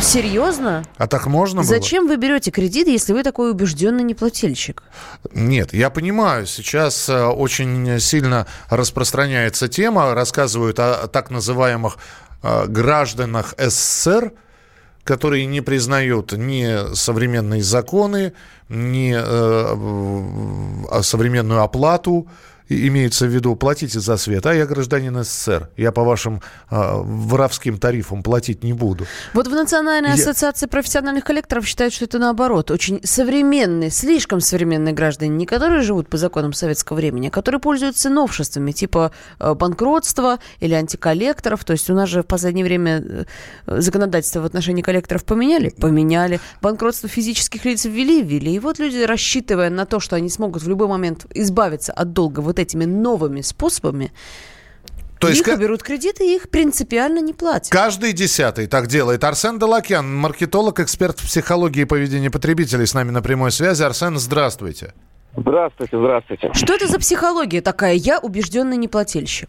Серьезно? 0.00 0.82
А 0.96 1.06
так 1.06 1.26
можно 1.26 1.60
было? 1.62 1.68
Зачем 1.68 2.06
вы 2.08 2.16
берете 2.16 2.50
кредит, 2.50 2.88
если 2.88 3.12
вы 3.12 3.22
такой 3.22 3.50
убежденный 3.50 4.02
неплательщик? 4.02 4.82
Нет, 5.32 5.72
я 5.72 5.90
понимаю, 5.90 6.46
сейчас 6.46 7.08
э, 7.08 7.24
очень 7.26 8.00
сильно 8.00 8.46
распространяется 8.68 9.68
тема, 9.68 10.14
рассказывают 10.14 10.78
о 10.78 11.06
так 11.08 11.30
называемых 11.30 11.98
э, 12.42 12.66
гражданах 12.66 13.54
СССР, 13.58 14.32
которые 15.04 15.46
не 15.46 15.60
признают 15.60 16.32
ни 16.32 16.94
современные 16.94 17.62
законы, 17.62 18.32
ни 18.68 19.12
э, 19.14 19.74
в- 19.74 21.02
современную 21.02 21.62
оплату, 21.62 22.26
имеется 22.70 23.26
в 23.26 23.28
виду, 23.28 23.56
платите 23.56 24.00
за 24.00 24.16
свет, 24.16 24.46
а 24.46 24.54
я 24.54 24.64
гражданин 24.64 25.22
СССР, 25.24 25.68
я 25.76 25.90
по 25.90 26.04
вашим 26.04 26.40
э, 26.70 26.76
воровским 26.76 27.78
тарифам 27.78 28.22
платить 28.22 28.62
не 28.62 28.72
буду. 28.72 29.06
Вот 29.34 29.48
в 29.48 29.50
Национальной 29.50 30.10
Я- 30.10 30.14
ассоциации 30.14 30.66
профессиональных 30.66 31.24
коллекторов 31.24 31.66
считают, 31.66 31.92
что 31.92 32.04
это 32.04 32.18
наоборот. 32.18 32.70
Очень 32.70 33.00
современные, 33.04 33.90
слишком 33.90 34.40
современные 34.40 34.94
граждане, 34.94 35.36
не 35.36 35.46
которые 35.46 35.82
живут 35.82 36.08
по 36.08 36.16
законам 36.16 36.52
советского 36.52 36.96
времени, 36.96 37.26
а 37.28 37.30
которые 37.30 37.60
пользуются 37.60 38.08
новшествами, 38.08 38.70
типа 38.70 39.10
э, 39.40 39.54
банкротства 39.54 40.38
или 40.60 40.74
антиколлекторов. 40.74 41.64
То 41.64 41.72
есть 41.72 41.90
у 41.90 41.94
нас 41.94 42.08
же 42.08 42.22
в 42.22 42.26
последнее 42.26 42.64
время 42.64 43.02
э, 43.66 43.80
законодательство 43.80 44.40
в 44.40 44.44
отношении 44.44 44.82
коллекторов 44.82 45.24
поменяли? 45.24 45.70
Поменяли. 45.70 46.40
Банкротство 46.62 47.08
физических 47.08 47.64
лиц 47.64 47.84
ввели? 47.84 48.22
Ввели. 48.22 48.54
И 48.54 48.58
вот 48.60 48.78
люди, 48.78 49.02
рассчитывая 49.02 49.70
на 49.70 49.86
то, 49.86 49.98
что 49.98 50.14
они 50.14 50.28
смогут 50.28 50.62
в 50.62 50.68
любой 50.68 50.86
момент 50.86 51.26
избавиться 51.34 51.92
от 51.92 52.12
долга 52.12 52.40
вот 52.40 52.59
этими 52.60 52.84
новыми 52.84 53.40
способами, 53.40 54.12
То 55.18 55.28
есть 55.28 55.46
их 55.46 55.58
берут 55.58 55.82
кредиты 55.82 56.24
и 56.26 56.36
их 56.36 56.50
принципиально 56.50 57.20
не 57.20 57.34
платят. 57.34 57.70
Каждый 57.70 58.12
десятый 58.12 58.66
так 58.66 58.86
делает. 58.86 59.24
Арсен 59.24 59.58
Далакян, 59.58 60.14
маркетолог, 60.14 60.80
эксперт 60.80 61.18
в 61.18 61.26
психологии 61.26 61.82
и 61.82 61.84
поведении 61.84 62.28
потребителей, 62.28 62.86
с 62.86 62.94
нами 62.94 63.10
на 63.10 63.22
прямой 63.22 63.50
связи. 63.50 63.82
Арсен, 63.82 64.18
здравствуйте. 64.18 64.94
Здравствуйте, 65.36 65.96
здравствуйте. 65.96 66.50
Что 66.54 66.74
это 66.74 66.86
за 66.86 66.98
психология 66.98 67.60
такая? 67.60 67.94
Я 67.94 68.18
убежденный 68.18 68.76
неплательщик. 68.76 69.48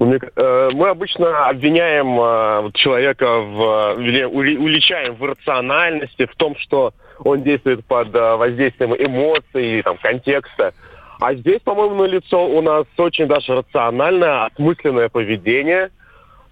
Э, 0.00 0.70
Мы 0.72 0.88
обычно 0.88 1.48
обвиняем 1.48 2.18
э, 2.20 2.70
человека 2.74 3.40
в 3.40 3.96
э, 3.98 4.02
или 4.02 4.24
уличаем 4.24 5.14
в 5.14 5.24
иррациональности, 5.24 6.26
в 6.26 6.34
том, 6.36 6.56
что 6.56 6.94
он 7.18 7.42
действует 7.42 7.84
под 7.84 8.12
воздействием 8.12 8.94
эмоций, 8.94 9.82
там, 9.82 9.98
контекста. 9.98 10.72
А 11.20 11.34
здесь, 11.34 11.60
по-моему, 11.62 11.96
на 11.96 12.06
лицо 12.06 12.46
у 12.46 12.62
нас 12.62 12.86
очень 12.96 13.26
даже 13.26 13.56
рациональное, 13.56 14.46
осмысленное 14.46 15.08
поведение, 15.08 15.90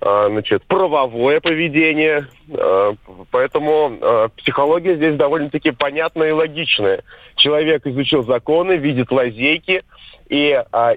э, 0.01 0.27
значит, 0.29 0.65
правовое 0.65 1.41
поведение. 1.41 2.27
Э, 2.49 2.95
Поэтому 3.31 3.97
э, 4.01 4.29
психология 4.37 4.97
здесь 4.97 5.15
довольно-таки 5.15 5.71
понятная 5.71 6.31
и 6.31 6.33
логичная. 6.33 7.05
Человек 7.37 7.87
изучил 7.87 8.25
законы, 8.25 8.73
видит 8.73 9.13
лазейки, 9.13 9.85
и 10.29 10.51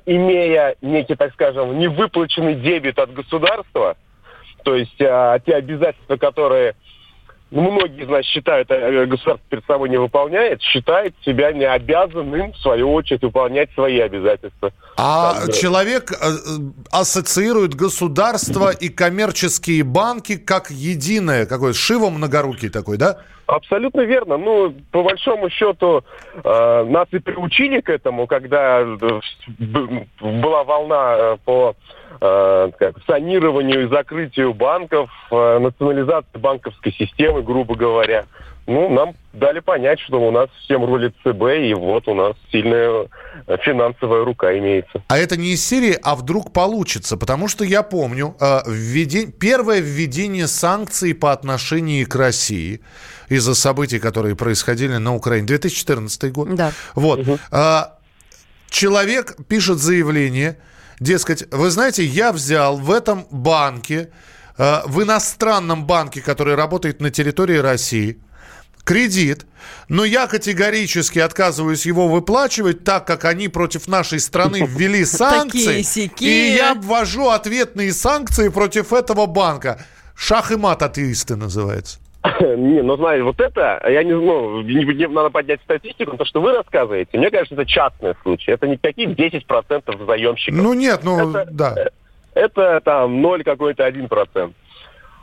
имея 0.07 0.75
некий, 0.81 1.13
так 1.13 1.33
скажем, 1.33 1.77
невыплаченный 1.77 2.55
дебет 2.55 2.97
от 2.97 3.13
государства, 3.13 3.95
то 4.63 4.73
есть 4.73 4.97
те 4.97 5.05
обязательства, 5.07 6.17
которые 6.17 6.73
многие 7.51 8.05
нас 8.05 8.25
считают, 8.25 8.69
а, 8.71 9.05
государство 9.05 9.45
перед 9.49 9.65
собой 9.65 9.89
не 9.89 9.97
выполняет, 9.97 10.61
считает 10.61 11.13
себя 11.25 11.51
не 11.51 11.65
обязанным, 11.65 12.53
в 12.53 12.57
свою 12.57 12.93
очередь, 12.93 13.21
выполнять 13.21 13.71
свои 13.73 13.99
обязательства. 13.99 14.71
А 14.97 15.45
да. 15.45 15.51
человек 15.51 16.11
э, 16.11 16.15
э, 16.15 16.31
ассоциирует 16.91 17.73
государство 17.73 18.71
и 18.71 18.89
коммерческие 18.89 19.83
банки 19.83 20.37
как 20.37 20.69
единое, 20.71 21.45
какой 21.45 21.73
Шива 21.73 22.09
многорукий 22.09 22.69
такой, 22.69 22.97
да? 22.97 23.17
Абсолютно 23.49 24.01
верно. 24.01 24.37
Ну, 24.37 24.73
по 24.91 25.03
большому 25.03 25.49
счету, 25.49 26.03
э, 26.43 26.83
нас 26.83 27.07
и 27.11 27.19
приучили 27.19 27.81
к 27.81 27.89
этому, 27.89 28.27
когда 28.27 28.81
э, 28.81 29.19
была 30.21 30.63
волна 30.63 31.15
э, 31.17 31.37
по 31.43 31.75
э, 32.21 32.71
как, 32.77 32.95
санированию 33.07 33.85
и 33.85 33.89
закрытию 33.89 34.53
банков, 34.53 35.09
э, 35.31 35.59
национализации 35.59 36.37
банковской 36.37 36.91
системы, 36.93 37.41
грубо 37.41 37.75
говоря. 37.75 38.25
Ну, 38.67 38.87
нам 38.87 39.15
дали 39.33 39.61
понять, 39.61 39.99
что 39.99 40.21
у 40.21 40.29
нас 40.29 40.47
всем 40.63 40.85
рулит 40.85 41.15
ЦБ, 41.23 41.41
и 41.59 41.73
вот 41.73 42.07
у 42.07 42.13
нас 42.13 42.35
сильная 42.51 43.07
э, 43.47 43.57
финансовая 43.63 44.23
рука 44.23 44.55
имеется. 44.59 45.01
А 45.07 45.17
это 45.17 45.37
не 45.39 45.53
из 45.53 45.65
серии, 45.65 45.97
а 46.03 46.15
вдруг 46.15 46.53
получится. 46.53 47.17
Потому 47.17 47.47
что 47.47 47.63
я 47.63 47.81
помню, 47.81 48.35
э, 48.39 48.59
введен- 48.67 49.31
первое 49.31 49.79
введение 49.79 50.45
санкций 50.45 51.15
по 51.15 51.31
отношению 51.31 52.07
к 52.07 52.15
России 52.15 52.81
из-за 53.29 53.55
событий, 53.55 53.99
которые 53.99 54.35
происходили 54.35 54.97
на 54.97 55.15
Украине. 55.15 55.47
2014 55.47 56.31
год. 56.31 56.55
Да. 56.55 56.73
Вот. 56.95 57.25
А, 57.51 57.99
Человек 58.69 59.35
пишет 59.47 59.79
заявление, 59.79 60.57
дескать, 60.99 61.45
вы 61.51 61.69
знаете, 61.69 62.05
я 62.05 62.31
взял 62.31 62.77
в 62.77 62.91
этом 62.91 63.25
банке, 63.31 64.09
э, 64.57 64.81
в 64.85 65.01
иностранном 65.01 65.85
банке, 65.85 66.21
который 66.21 66.55
работает 66.55 67.01
на 67.01 67.09
территории 67.09 67.57
России, 67.57 68.21
кредит, 68.83 69.45
но 69.87 70.05
я 70.05 70.27
категорически 70.27 71.19
отказываюсь 71.19 71.85
его 71.85 72.07
выплачивать, 72.07 72.83
так 72.83 73.05
как 73.07 73.25
они 73.25 73.47
против 73.47 73.87
нашей 73.87 74.19
страны 74.19 74.65
ввели 74.67 75.03
санкции. 75.03 75.83
И 76.19 76.55
я 76.55 76.75
ввожу 76.75 77.29
ответные 77.29 77.91
санкции 77.93 78.49
против 78.49 78.93
этого 78.93 79.25
банка. 79.25 79.83
Шах 80.15 80.51
и 80.51 80.57
мат 80.57 80.83
атеисты 80.83 81.35
называется. 81.35 81.99
Не, 82.41 82.81
ну 82.81 82.97
знаете, 82.97 83.23
вот 83.23 83.39
это, 83.39 83.81
я 83.87 84.03
не 84.03 84.11
знаю, 84.11 84.61
не- 84.63 84.93
не- 84.93 85.07
надо 85.07 85.29
поднять 85.29 85.61
статистику, 85.61 86.17
то, 86.17 86.25
что 86.25 86.41
вы 86.41 86.53
рассказываете, 86.53 87.17
мне 87.17 87.31
кажется, 87.31 87.55
это 87.55 87.65
частный 87.65 88.13
случай. 88.23 88.51
Это 88.51 88.67
никаких 88.67 89.09
10% 89.11 90.05
заемщиков. 90.05 90.59
Ну 90.61 90.73
нет, 90.73 91.01
ну 91.03 91.29
Это- 91.29 91.47
да. 91.51 91.75
Это 92.35 92.81
там 92.83 93.21
0 93.21 93.43
какой-то 93.43 93.87
1%. 93.87 94.53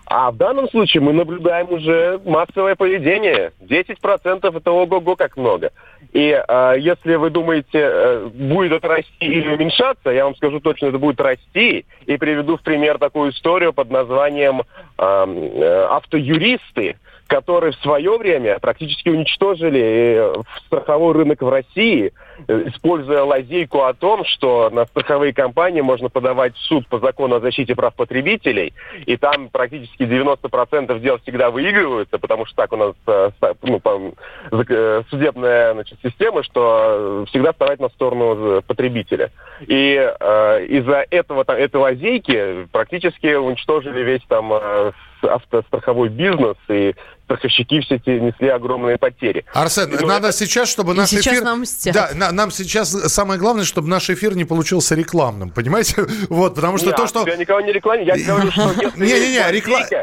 А 0.06 0.30
в 0.30 0.36
данном 0.36 0.68
случае 0.70 1.02
мы 1.02 1.12
наблюдаем 1.12 1.70
уже 1.72 2.20
массовое 2.24 2.76
поведение. 2.76 3.52
10% 3.60 4.56
это 4.56 4.70
ого-го 4.70 5.16
как 5.16 5.36
много. 5.36 5.72
И 6.12 6.30
э, 6.30 6.74
если 6.78 7.16
вы 7.16 7.30
думаете, 7.30 7.66
э, 7.74 8.30
будет 8.32 8.72
это 8.72 8.88
расти 8.88 9.26
или 9.26 9.48
уменьшаться, 9.48 10.10
я 10.10 10.24
вам 10.24 10.36
скажу 10.36 10.60
точно, 10.60 10.86
это 10.86 10.98
будет 10.98 11.20
расти. 11.20 11.84
И 12.06 12.16
приведу 12.18 12.56
в 12.56 12.62
пример 12.62 12.98
такую 12.98 13.32
историю 13.32 13.72
под 13.72 13.90
названием 13.90 14.62
э, 14.96 15.86
«Автоюристы», 15.90 16.96
которые 17.26 17.72
в 17.72 17.76
свое 17.76 18.16
время 18.16 18.58
практически 18.60 19.08
уничтожили 19.08 19.80
э, 19.82 20.34
страховой 20.66 21.14
рынок 21.14 21.42
в 21.42 21.48
России, 21.48 22.12
используя 22.48 23.22
лазейку 23.22 23.82
о 23.82 23.94
том, 23.94 24.24
что 24.24 24.70
на 24.70 24.86
страховые 24.86 25.32
компании 25.32 25.80
можно 25.80 26.08
подавать 26.08 26.54
в 26.56 26.60
суд 26.62 26.86
по 26.88 26.98
закону 26.98 27.36
о 27.36 27.40
защите 27.40 27.74
прав 27.74 27.94
потребителей, 27.94 28.72
и 29.06 29.16
там 29.16 29.48
практически 29.48 30.02
90% 30.02 30.98
дел 31.00 31.18
всегда 31.18 31.50
выигрываются, 31.50 32.18
потому 32.18 32.46
что 32.46 32.56
так 32.56 32.72
у 32.72 32.76
нас 32.76 32.94
э, 33.06 33.30
ну, 33.62 33.80
судебная 35.10 35.74
значит, 35.74 35.98
система, 36.02 36.42
что 36.42 37.24
всегда 37.28 37.52
вставать 37.52 37.80
на 37.80 37.88
сторону 37.90 38.62
потребителя. 38.62 39.30
И 39.66 39.96
э, 39.96 40.66
из-за 40.66 41.06
этого, 41.10 41.44
этой 41.46 41.76
лазейки 41.76 42.68
практически 42.72 43.34
уничтожили 43.34 44.02
весь 44.02 44.22
там 44.28 44.52
автостраховой 45.22 46.08
бизнес, 46.08 46.56
и 46.68 46.94
страховщики 47.26 47.80
все 47.80 47.96
эти 47.96 48.10
несли 48.10 48.48
огромные 48.48 48.98
потери. 48.98 49.44
Арсен, 49.52 49.92
и 49.92 50.04
надо 50.04 50.28
это... 50.28 50.36
сейчас, 50.36 50.68
чтобы 50.68 50.94
наш 50.94 51.12
и 51.12 51.16
сейчас 51.16 51.34
эфир... 51.34 51.44
нам 51.44 51.60
мстят. 51.60 51.94
Да, 51.94 52.10
на, 52.14 52.32
нам 52.32 52.50
сейчас 52.50 52.90
самое 53.12 53.38
главное, 53.38 53.64
чтобы 53.64 53.88
наш 53.88 54.08
эфир 54.08 54.36
не 54.36 54.44
получился 54.44 54.94
рекламным, 54.94 55.50
понимаете? 55.50 56.06
Вот, 56.28 56.54
потому 56.54 56.76
что 56.78 56.86
Нет, 56.86 56.96
то, 56.96 57.06
что... 57.06 57.26
Я 57.26 57.36
никого 57.36 57.60
не 57.60 57.72
рекламирую, 57.72 58.18
я 58.18 58.26
говорю, 58.34 58.50
что 58.50 58.74
Не-не-не, 58.96 59.52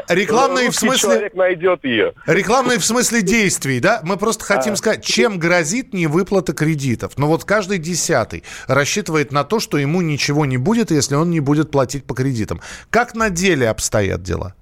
рекламный 0.08 0.68
в 0.68 0.74
смысле... 0.74 1.00
человек 1.00 1.34
найдет 1.34 1.84
ее. 1.84 2.12
Рекламный 2.26 2.78
в 2.78 2.84
смысле 2.84 3.22
действий, 3.22 3.80
да? 3.80 4.00
Мы 4.04 4.16
просто 4.16 4.44
хотим 4.44 4.76
сказать, 4.76 5.04
чем 5.04 5.38
грозит 5.38 5.92
невыплата 5.92 6.52
кредитов. 6.52 7.12
Ну 7.16 7.26
вот 7.26 7.44
каждый 7.44 7.78
десятый 7.78 8.44
рассчитывает 8.66 9.32
на 9.32 9.44
то, 9.44 9.60
что 9.60 9.78
ему 9.78 10.02
ничего 10.02 10.44
не 10.46 10.56
будет, 10.56 10.90
если 10.90 11.14
он 11.14 11.30
не 11.30 11.40
будет 11.40 11.70
платить 11.70 12.04
по 12.04 12.14
кредитам. 12.14 12.60
Как 12.90 13.14
на 13.14 13.30
деле 13.30 13.68
обстоят 13.68 14.22
дела? 14.22 14.54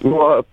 Ну, 0.00 0.20
а 0.22 0.44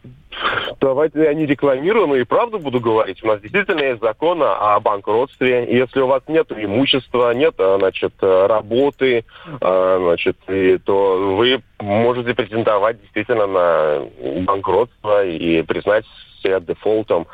давайте 0.80 1.24
я 1.24 1.34
не 1.34 1.46
рекламирую, 1.46 2.08
но 2.08 2.16
и 2.16 2.24
правду 2.24 2.60
буду 2.60 2.80
говорить. 2.80 3.24
У 3.24 3.28
нас 3.28 3.42
действительно 3.42 3.82
есть 3.82 4.02
закон 4.02 4.42
о 4.44 4.80
банкротстве. 4.80 5.68
Если 5.70 6.00
у 6.00 6.08
вас 6.08 6.24
нет 6.28 6.52
имущества, 6.52 7.34
нет, 7.34 7.56
а, 7.58 7.78
значит, 7.80 8.14
работы, 8.22 9.26
а, 9.62 10.00
значит, 10.00 10.38
и, 10.48 10.78
то 10.78 11.36
вы 11.36 11.62
можете 11.80 12.34
претендовать 12.34 13.02
действительно 13.02 13.48
на 13.48 14.08
банкротство 14.42 15.26
и 15.26 15.62
признать 15.62 16.06
себя 16.42 16.60
дефолтом. 16.60 17.28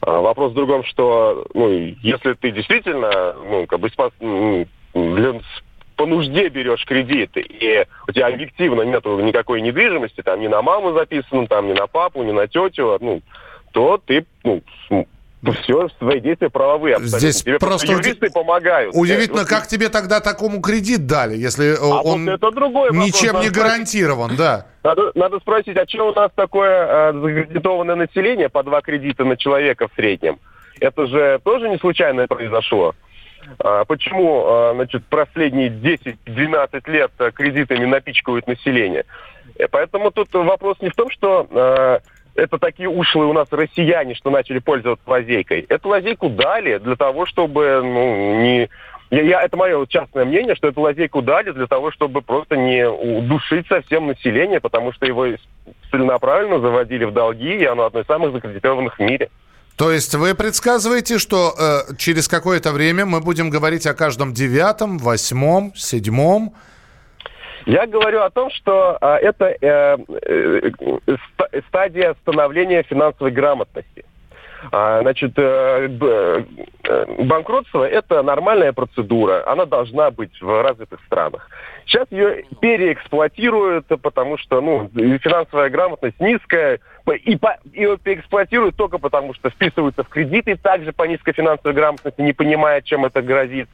Вопрос 0.00 0.52
в 0.52 0.54
другом, 0.54 0.84
что 0.84 1.44
ну, 1.54 1.68
если 2.02 2.34
ты 2.34 2.52
действительно 2.52 3.34
ну, 3.34 3.66
как 3.66 3.80
бы 3.80 3.90
спас, 3.90 4.12
для, 4.20 5.40
по 5.98 6.06
нужде 6.06 6.48
берешь 6.48 6.84
кредит, 6.86 7.36
и 7.36 7.84
у 8.06 8.12
тебя 8.12 8.28
объективно 8.28 8.82
нет 8.82 9.04
никакой 9.04 9.60
недвижимости, 9.60 10.22
там 10.22 10.40
ни 10.40 10.46
на 10.46 10.62
маму 10.62 10.92
записано, 10.92 11.48
там 11.48 11.66
ни 11.66 11.72
на 11.72 11.88
папу, 11.88 12.22
ни 12.22 12.30
на 12.30 12.46
тетю, 12.46 12.96
ну, 13.00 13.20
то 13.72 14.00
ты, 14.06 14.24
ну, 14.44 14.62
все, 15.60 15.88
свои 15.98 16.20
действия 16.20 16.50
правовые 16.50 16.94
абсолютно. 16.94 17.18
Здесь 17.18 17.42
тебе 17.42 17.58
просто 17.58 17.92
юристы 17.92 18.30
помогают. 18.30 18.94
Удивительно, 18.94 19.44
как 19.44 19.66
тебе 19.66 19.88
тогда 19.88 20.20
такому 20.20 20.60
кредит 20.60 21.06
дали, 21.06 21.36
если 21.36 21.74
а 21.76 22.00
он 22.00 22.26
вот 22.26 22.32
это 22.32 22.50
другой 22.52 22.90
ничем 22.92 23.32
вопрос. 23.32 23.44
не 23.44 23.50
гарантирован, 23.50 24.36
да. 24.36 24.66
Надо, 24.84 25.10
надо 25.16 25.40
спросить, 25.40 25.76
а 25.76 25.84
что 25.88 26.10
у 26.10 26.14
нас 26.14 26.30
такое 26.36 27.10
э, 27.10 27.12
закредитованное 27.12 27.96
население 27.96 28.48
по 28.48 28.62
два 28.62 28.82
кредита 28.82 29.24
на 29.24 29.36
человека 29.36 29.88
в 29.88 29.94
среднем? 29.96 30.38
Это 30.80 31.08
же 31.08 31.40
тоже 31.42 31.68
не 31.68 31.78
случайно 31.78 32.28
произошло. 32.28 32.94
А, 33.58 33.84
почему 33.84 34.44
а, 34.46 34.72
значит, 34.74 35.04
последние 35.06 35.70
10-12 35.70 36.90
лет 36.90 37.10
а, 37.18 37.30
кредитами 37.30 37.84
напичкают 37.84 38.46
население? 38.46 39.04
Э, 39.58 39.66
поэтому 39.70 40.10
тут 40.10 40.32
вопрос 40.34 40.78
не 40.80 40.90
в 40.90 40.94
том, 40.94 41.10
что 41.10 42.00
это 42.34 42.58
такие 42.58 42.88
ушлые 42.88 43.28
у 43.28 43.32
нас 43.32 43.48
россияне, 43.50 44.14
что 44.14 44.30
начали 44.30 44.60
пользоваться 44.60 45.02
лазейкой. 45.10 45.66
Эту 45.68 45.88
лазейку 45.88 46.28
дали 46.28 46.78
для 46.78 46.94
того, 46.94 47.26
чтобы 47.26 47.80
ну, 47.82 48.40
не... 48.40 48.68
Я, 49.10 49.22
я, 49.22 49.42
это 49.42 49.56
мое 49.56 49.84
частное 49.86 50.24
мнение, 50.24 50.54
что 50.54 50.68
эту 50.68 50.80
лазейку 50.80 51.20
дали 51.20 51.50
для 51.50 51.66
того, 51.66 51.90
чтобы 51.90 52.22
просто 52.22 52.56
не 52.56 52.88
удушить 52.88 53.66
совсем 53.66 54.06
население, 54.06 54.60
потому 54.60 54.92
что 54.92 55.06
его 55.06 55.26
целенаправленно 55.90 56.60
заводили 56.60 57.06
в 57.06 57.12
долги, 57.12 57.56
и 57.56 57.64
оно 57.64 57.86
одно 57.86 58.00
из 58.00 58.06
самых 58.06 58.32
закредитованных 58.32 58.98
в 58.98 59.02
мире. 59.02 59.30
То 59.78 59.92
есть 59.92 60.12
вы 60.16 60.34
предсказываете, 60.34 61.18
что 61.18 61.54
э, 61.56 61.94
через 61.98 62.26
какое-то 62.26 62.72
время 62.72 63.06
мы 63.06 63.20
будем 63.20 63.48
говорить 63.48 63.86
о 63.86 63.94
каждом 63.94 64.34
девятом, 64.34 64.98
восьмом, 64.98 65.72
седьмом? 65.76 66.52
Я 67.64 67.86
говорю 67.86 68.22
о 68.22 68.30
том, 68.30 68.50
что 68.50 68.98
э, 69.00 69.06
это 69.22 69.54
э, 69.60 69.98
э, 70.26 71.60
стадия 71.68 72.16
становления 72.22 72.82
финансовой 72.82 73.30
грамотности. 73.30 74.04
А, 74.72 75.00
значит, 75.02 75.32
э, 75.36 75.88
э, 76.00 77.24
банкротство– 77.24 77.88
это 77.88 78.22
нормальная 78.22 78.72
процедура, 78.72 79.44
она 79.46 79.66
должна 79.66 80.10
быть 80.10 80.40
в 80.40 80.62
развитых 80.62 81.00
странах. 81.06 81.48
Сейчас 81.86 82.06
ее 82.10 82.44
переэксплуатируют, 82.60 83.86
потому 84.02 84.36
что 84.36 84.60
ну, 84.60 84.90
финансовая 84.94 85.70
грамотность 85.70 86.20
низкая, 86.20 86.80
и 87.24 87.36
по, 87.36 87.56
ее 87.72 87.96
переэксплуатируют 87.98 88.76
только 88.76 88.98
потому, 88.98 89.32
что 89.34 89.50
вписываются 89.50 90.02
в 90.02 90.08
кредиты 90.08 90.56
также 90.56 90.92
по 90.92 91.04
низкой 91.04 91.32
финансовой 91.32 91.74
грамотности, 91.74 92.20
не 92.20 92.32
понимая, 92.32 92.82
чем 92.82 93.04
это 93.04 93.22
грозит. 93.22 93.68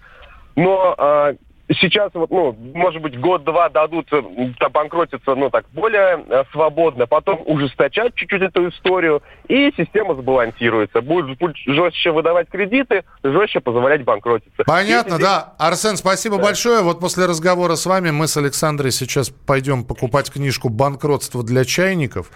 Но 0.55 0.95
а, 0.97 1.35
сейчас, 1.69 2.11
вот, 2.15 2.31
ну, 2.31 2.53
может 2.75 3.01
быть, 3.01 3.19
год-два 3.19 3.69
дадут 3.69 4.07
э, 4.13 4.23
банкротиться, 4.71 5.35
ну, 5.35 5.51
так, 5.51 5.65
более 5.73 6.25
э, 6.29 6.45
свободно, 6.53 7.07
потом 7.07 7.43
ужесточать 7.47 8.15
чуть-чуть 8.15 8.43
эту 8.43 8.69
историю, 8.69 9.23
и 9.49 9.73
система 9.77 10.15
сбалансируется. 10.15 11.01
Будет, 11.01 11.39
будет 11.39 11.57
жестче 11.67 12.11
выдавать 12.13 12.49
кредиты, 12.49 13.05
жестче 13.23 13.61
позволять 13.61 14.05
банкротиться. 14.05 14.65
Понятно, 14.67 15.13
Если... 15.13 15.23
да. 15.23 15.55
Арсен, 15.59 15.97
спасибо 15.97 16.37
да. 16.37 16.43
большое. 16.43 16.83
Вот 16.83 17.01
после 17.01 17.27
разговора 17.27 17.77
с 17.77 17.87
вами 17.87 18.11
мы 18.11 18.29
с 18.29 18.37
Александрой 18.37 18.93
сейчас 18.93 19.31
пойдем 19.31 19.85
покупать 19.85 20.31
книжку 20.31 20.69
«Банкротство 20.69 21.43
для 21.43 21.65
чайников». 21.65 22.31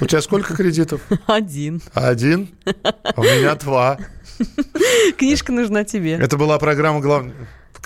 У 0.00 0.04
тебя 0.04 0.20
сколько 0.20 0.54
кредитов? 0.54 1.00
Один. 1.26 1.80
Один? 1.94 2.50
У 3.16 3.22
меня 3.22 3.54
два. 3.54 3.98
Книжка 5.16 5.52
нужна 5.52 5.84
тебе. 5.84 6.12
Это 6.12 6.36
была 6.36 6.58
программа 6.58 7.00
«Главное...» 7.00 7.34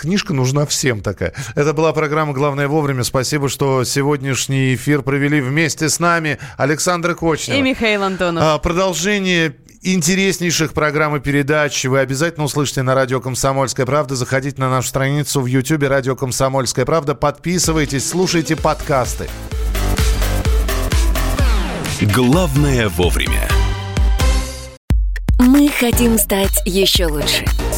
Книжка 0.00 0.32
нужна 0.32 0.64
всем 0.64 1.02
такая. 1.02 1.34
Это 1.54 1.74
была 1.74 1.92
программа 1.92 2.32
«Главное 2.32 2.68
вовремя». 2.68 3.04
Спасибо, 3.04 3.50
что 3.50 3.84
сегодняшний 3.84 4.74
эфир 4.74 5.02
провели 5.02 5.42
вместе 5.42 5.90
с 5.90 6.00
нами 6.00 6.38
Александр 6.56 7.14
Кочнев. 7.14 7.54
И 7.54 7.60
Михаил 7.60 8.02
Антонов. 8.04 8.42
А, 8.42 8.56
продолжение 8.56 9.56
интереснейших 9.82 10.72
программ 10.72 11.16
и 11.16 11.20
передач 11.20 11.84
вы 11.84 11.98
обязательно 11.98 12.46
услышите 12.46 12.80
на 12.80 12.94
радио 12.94 13.20
«Комсомольская 13.20 13.84
правда». 13.84 14.16
Заходите 14.16 14.58
на 14.58 14.70
нашу 14.70 14.88
страницу 14.88 15.42
в 15.42 15.46
YouTube 15.46 15.82
«Радио 15.82 16.16
Комсомольская 16.16 16.86
правда». 16.86 17.14
Подписывайтесь, 17.14 18.08
слушайте 18.08 18.56
подкасты. 18.56 19.28
Главное 22.00 22.88
вовремя. 22.88 23.50
Мы 25.38 25.68
хотим 25.68 26.16
стать 26.16 26.62
еще 26.64 27.04
лучше. 27.04 27.44